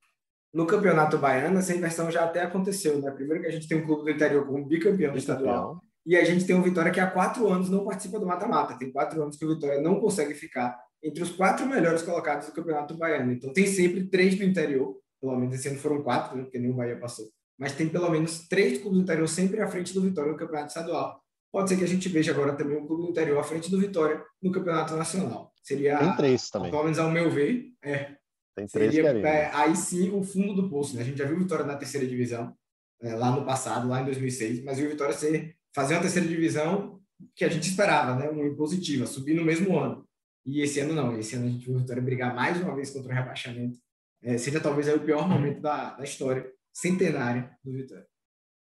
No 0.54 0.68
Campeonato 0.68 1.18
Baiano, 1.18 1.60
essa 1.60 1.74
inversão 1.74 2.12
já 2.12 2.26
até 2.26 2.42
aconteceu, 2.42 3.00
né? 3.02 3.10
Primeiro 3.12 3.42
que 3.42 3.48
a 3.48 3.52
gente 3.52 3.68
tem 3.68 3.78
um 3.78 3.86
clube 3.86 4.04
do 4.04 4.12
interior 4.12 4.46
como 4.46 4.66
bicampeão, 4.66 5.14
bicampeão. 5.14 5.18
estadual, 5.18 5.82
e 6.06 6.18
a 6.18 6.26
gente 6.26 6.46
tem 6.46 6.56
um 6.56 6.62
Vitória 6.62 6.92
que 6.92 7.00
há 7.00 7.10
quatro 7.10 7.48
anos 7.48 7.70
não 7.70 7.86
participa 7.86 8.20
do 8.20 8.26
mata-mata. 8.26 8.78
Tem 8.78 8.92
quatro 8.92 9.22
anos 9.22 9.38
que 9.38 9.46
o 9.46 9.54
Vitória 9.54 9.80
não 9.80 10.02
consegue 10.02 10.34
ficar 10.34 10.78
entre 11.02 11.24
os 11.24 11.30
quatro 11.30 11.66
melhores 11.66 12.02
colocados 12.02 12.48
do 12.48 12.54
Campeonato 12.54 12.98
Baiano. 12.98 13.32
Então, 13.32 13.54
tem 13.54 13.66
sempre 13.66 14.10
três 14.10 14.36
do 14.36 14.44
interior, 14.44 14.98
pelo 15.22 15.38
menos 15.38 15.56
esse 15.56 15.70
ano 15.70 15.80
foram 15.80 16.04
quatro, 16.04 16.36
né? 16.36 16.44
porque 16.44 16.60
nenhum 16.60 16.76
Bahia 16.76 17.00
passou 17.00 17.26
mas 17.62 17.74
tem 17.74 17.88
pelo 17.88 18.10
menos 18.10 18.48
três 18.48 18.80
clubes 18.80 18.98
do 18.98 19.04
interior 19.04 19.28
sempre 19.28 19.62
à 19.62 19.68
frente 19.68 19.94
do 19.94 20.02
Vitória 20.02 20.32
no 20.32 20.38
Campeonato 20.38 20.70
Estadual. 20.70 21.21
Pode 21.52 21.70
ser 21.70 21.78
que 21.78 21.84
a 21.84 21.88
gente 21.88 22.08
veja 22.08 22.32
agora 22.32 22.54
também 22.56 22.78
um 22.78 22.88
clube 22.88 23.04
do 23.04 23.10
interior 23.10 23.38
à 23.40 23.44
frente 23.44 23.70
do 23.70 23.80
Vitória 23.80 24.24
no 24.42 24.52
Campeonato 24.52 24.96
Nacional. 24.96 25.52
Seria, 25.62 25.98
tem 25.98 26.16
três 26.16 26.50
também. 26.50 26.72
Pelo 26.72 26.84
menos 26.84 26.98
ao 26.98 27.12
meu 27.12 27.30
ver, 27.30 27.66
é. 27.84 28.16
Tem 28.56 28.68
três 28.68 28.94
seria, 28.94 29.10
é, 29.10 29.52
Aí 29.54 29.76
sim 29.76 30.12
o 30.12 30.24
fundo 30.24 30.54
do 30.54 30.70
poço. 30.70 30.96
Né? 30.96 31.02
A 31.02 31.06
gente 31.06 31.18
já 31.18 31.26
viu 31.26 31.36
o 31.36 31.40
Vitória 31.40 31.66
na 31.66 31.76
terceira 31.76 32.08
divisão, 32.08 32.56
é, 33.02 33.16
lá 33.16 33.32
no 33.32 33.46
passado, 33.46 33.88
lá 33.88 34.02
em 34.02 34.06
2006, 34.06 34.64
mas 34.64 34.78
viu 34.78 34.88
o 34.88 34.92
Vitória 34.92 35.14
ser, 35.14 35.56
fazer 35.74 35.96
uma 35.96 36.02
terceira 36.02 36.28
divisão 36.28 37.00
que 37.36 37.44
a 37.44 37.50
gente 37.50 37.70
esperava, 37.70 38.16
né? 38.16 38.30
uma 38.30 38.48
impositiva, 38.48 39.06
subir 39.06 39.34
no 39.34 39.44
mesmo 39.44 39.78
ano. 39.78 40.08
E 40.46 40.62
esse 40.62 40.80
ano 40.80 40.94
não. 40.94 41.18
Esse 41.18 41.36
ano 41.36 41.46
a 41.46 41.50
gente 41.50 41.66
viu 41.66 41.76
o 41.76 41.80
Vitória 41.80 42.02
brigar 42.02 42.34
mais 42.34 42.60
uma 42.62 42.76
vez 42.76 42.90
contra 42.90 43.12
o 43.12 43.16
rebaixamento. 43.16 43.78
É, 44.24 44.38
seja 44.38 44.60
talvez 44.60 44.88
aí 44.88 44.96
o 44.96 45.04
pior 45.04 45.28
momento 45.28 45.62
da, 45.62 45.96
da 45.96 46.04
história 46.04 46.50
centenária 46.72 47.52
do 47.64 47.74
Vitória. 47.74 48.06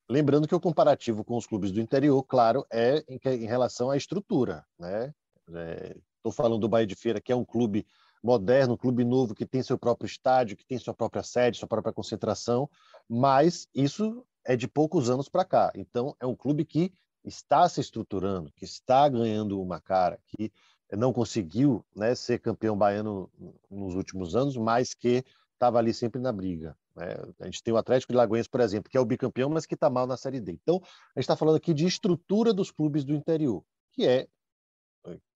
Lembrando 0.09 0.47
que 0.47 0.55
o 0.55 0.59
comparativo 0.59 1.23
com 1.23 1.35
os 1.35 1.47
clubes 1.47 1.71
do 1.71 1.81
interior, 1.81 2.21
claro, 2.23 2.65
é 2.71 3.03
em, 3.07 3.19
em 3.23 3.45
relação 3.45 3.89
à 3.89 3.97
estrutura. 3.97 4.63
Né? 4.77 5.13
Estou 5.47 6.31
é, 6.31 6.35
falando 6.35 6.59
do 6.59 6.69
Bahia 6.69 6.85
de 6.85 6.95
Feira, 6.95 7.19
que 7.19 7.31
é 7.31 7.35
um 7.35 7.45
clube 7.45 7.85
moderno, 8.23 8.73
um 8.73 8.77
clube 8.77 9.03
novo, 9.03 9.35
que 9.35 9.45
tem 9.45 9.61
seu 9.63 9.77
próprio 9.77 10.07
estádio, 10.07 10.57
que 10.57 10.65
tem 10.65 10.77
sua 10.77 10.93
própria 10.93 11.23
sede, 11.23 11.57
sua 11.57 11.67
própria 11.67 11.93
concentração, 11.93 12.69
mas 13.07 13.67
isso 13.73 14.25
é 14.43 14.55
de 14.55 14.67
poucos 14.67 15.09
anos 15.09 15.29
para 15.29 15.45
cá. 15.45 15.71
Então, 15.75 16.15
é 16.19 16.25
um 16.25 16.35
clube 16.35 16.65
que 16.65 16.91
está 17.23 17.67
se 17.67 17.81
estruturando, 17.81 18.51
que 18.55 18.65
está 18.65 19.07
ganhando 19.09 19.59
uma 19.59 19.79
cara, 19.81 20.19
que 20.27 20.51
não 20.91 21.11
conseguiu 21.11 21.83
né, 21.95 22.13
ser 22.13 22.39
campeão 22.39 22.77
baiano 22.77 23.29
nos 23.69 23.95
últimos 23.95 24.35
anos, 24.35 24.55
mas 24.55 24.93
que 24.93 25.23
estava 25.55 25.79
ali 25.79 25.93
sempre 25.93 26.21
na 26.21 26.31
briga. 26.31 26.77
Né? 26.95 27.15
A 27.39 27.45
gente 27.45 27.63
tem 27.63 27.73
o 27.73 27.77
Atlético 27.77 28.13
de 28.13 28.17
Lagoinhas, 28.17 28.47
por 28.47 28.61
exemplo, 28.61 28.89
que 28.89 28.97
é 28.97 28.99
o 28.99 29.05
bicampeão, 29.05 29.49
mas 29.49 29.65
que 29.65 29.73
está 29.73 29.89
mal 29.89 30.05
na 30.05 30.17
Série 30.17 30.39
D. 30.39 30.51
Então, 30.51 30.75
a 30.75 31.19
gente 31.19 31.23
está 31.23 31.35
falando 31.35 31.57
aqui 31.57 31.73
de 31.73 31.85
estrutura 31.85 32.53
dos 32.53 32.71
clubes 32.71 33.03
do 33.03 33.13
interior, 33.13 33.63
que 33.91 34.07
é 34.07 34.27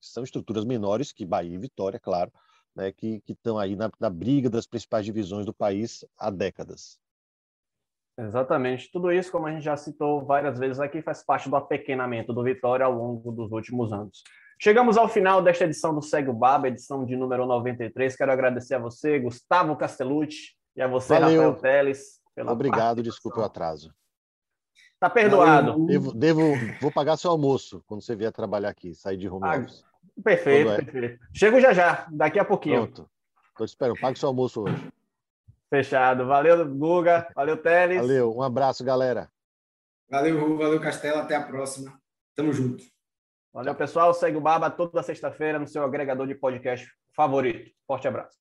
são 0.01 0.23
estruturas 0.23 0.65
menores 0.65 1.11
que 1.11 1.25
Bahia 1.25 1.53
e 1.53 1.57
Vitória, 1.57 1.99
claro, 1.99 2.31
né, 2.75 2.91
que 2.91 3.21
estão 3.27 3.57
aí 3.57 3.75
na, 3.75 3.91
na 3.99 4.09
briga 4.09 4.49
das 4.49 4.65
principais 4.65 5.05
divisões 5.05 5.45
do 5.45 5.53
país 5.53 6.03
há 6.17 6.29
décadas. 6.29 6.99
Exatamente. 8.17 8.91
Tudo 8.91 9.11
isso, 9.11 9.31
como 9.31 9.47
a 9.47 9.51
gente 9.51 9.63
já 9.63 9.77
citou 9.77 10.25
várias 10.25 10.59
vezes 10.59 10.79
aqui, 10.79 11.01
faz 11.01 11.23
parte 11.23 11.49
do 11.49 11.55
apequenamento 11.55 12.33
do 12.33 12.43
Vitória 12.43 12.85
ao 12.85 12.91
longo 12.91 13.31
dos 13.31 13.51
últimos 13.51 13.93
anos. 13.93 14.23
Chegamos 14.61 14.97
ao 14.97 15.07
final 15.07 15.41
desta 15.41 15.63
edição 15.63 15.95
do 15.95 16.01
Segue 16.01 16.29
o 16.29 16.33
Baba, 16.33 16.67
edição 16.67 17.05
de 17.05 17.15
número 17.15 17.45
93. 17.45 18.13
Quero 18.13 18.29
agradecer 18.29 18.75
a 18.75 18.79
você, 18.79 19.17
Gustavo 19.17 19.73
Castellucci, 19.77 20.53
e 20.75 20.81
a 20.81 20.87
você, 20.87 21.17
Valeu. 21.17 21.53
Rafael 21.53 21.61
Teles. 21.61 22.19
Obrigado, 22.45 23.01
desculpe 23.01 23.39
o 23.39 23.43
atraso. 23.43 23.93
Tá 24.99 25.09
perdoado. 25.09 25.85
Devo, 25.85 26.13
devo, 26.13 26.41
vou 26.81 26.91
pagar 26.91 27.15
seu 27.15 27.31
almoço 27.31 27.81
quando 27.87 28.01
você 28.01 28.17
vier 28.17 28.33
trabalhar 28.33 28.67
aqui, 28.67 28.93
sair 28.93 29.15
de 29.15 29.29
home 29.29 29.45
ah, 29.47 29.59
office. 29.59 29.81
Perfeito, 30.21 30.71
é? 30.71 30.75
perfeito. 30.81 31.19
Chego 31.33 31.61
já 31.61 31.71
já, 31.71 32.05
daqui 32.11 32.37
a 32.37 32.43
pouquinho. 32.43 32.85
Pronto. 32.85 33.09
Estou 33.51 33.65
te 33.65 33.69
esperando. 33.69 33.99
Pague 34.01 34.19
seu 34.19 34.27
almoço 34.27 34.63
hoje. 34.63 34.91
Fechado. 35.69 36.25
Valeu, 36.27 36.67
Guga. 36.67 37.29
Valeu, 37.33 37.55
Teles. 37.55 38.01
Valeu. 38.01 38.35
Um 38.35 38.41
abraço, 38.41 38.83
galera. 38.83 39.29
Valeu, 40.09 40.37
Ru. 40.37 40.57
Valeu, 40.57 40.81
Castelo. 40.81 41.19
Até 41.19 41.35
a 41.35 41.43
próxima. 41.43 41.97
Tamo 42.35 42.51
junto. 42.51 42.83
Valeu, 43.53 43.73
pessoal. 43.73 44.13
Segue 44.13 44.37
o 44.37 44.41
Baba 44.41 44.69
toda 44.69 45.01
sexta-feira 45.01 45.59
no 45.59 45.67
seu 45.67 45.83
agregador 45.83 46.27
de 46.27 46.35
podcast 46.35 46.87
favorito. 47.15 47.71
Forte 47.87 48.07
abraço. 48.07 48.37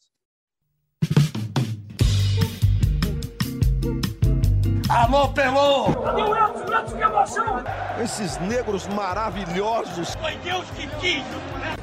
Alô, 4.88 5.28
Pelô! 5.28 5.92
Cadê 6.02 6.22
o 6.22 6.34
Elton? 6.34 6.64
O 6.64 6.72
Elton, 6.72 6.96
que 6.96 7.02
emoção! 7.02 7.64
Esses 8.02 8.38
negros 8.38 8.86
maravilhosos! 8.88 10.14
Foi 10.14 10.34
Deus 10.36 10.64
que 10.70 10.86
quis! 10.98 11.22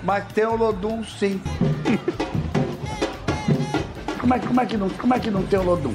Mas 0.02 0.26
tem 0.34 0.46
o 0.46 0.56
Lodum, 0.56 1.04
sim. 1.04 1.40
como, 4.20 4.34
é, 4.34 4.40
como, 4.40 4.60
é 4.62 4.66
que 4.66 4.78
não, 4.78 4.90
como 4.90 5.14
é 5.14 5.20
que 5.20 5.30
não 5.30 5.46
tem 5.46 5.60
o 5.60 5.64
Lodum? 5.64 5.94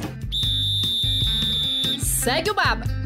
Segue 1.99 2.51
o 2.53 2.55
Baba! 2.55 3.00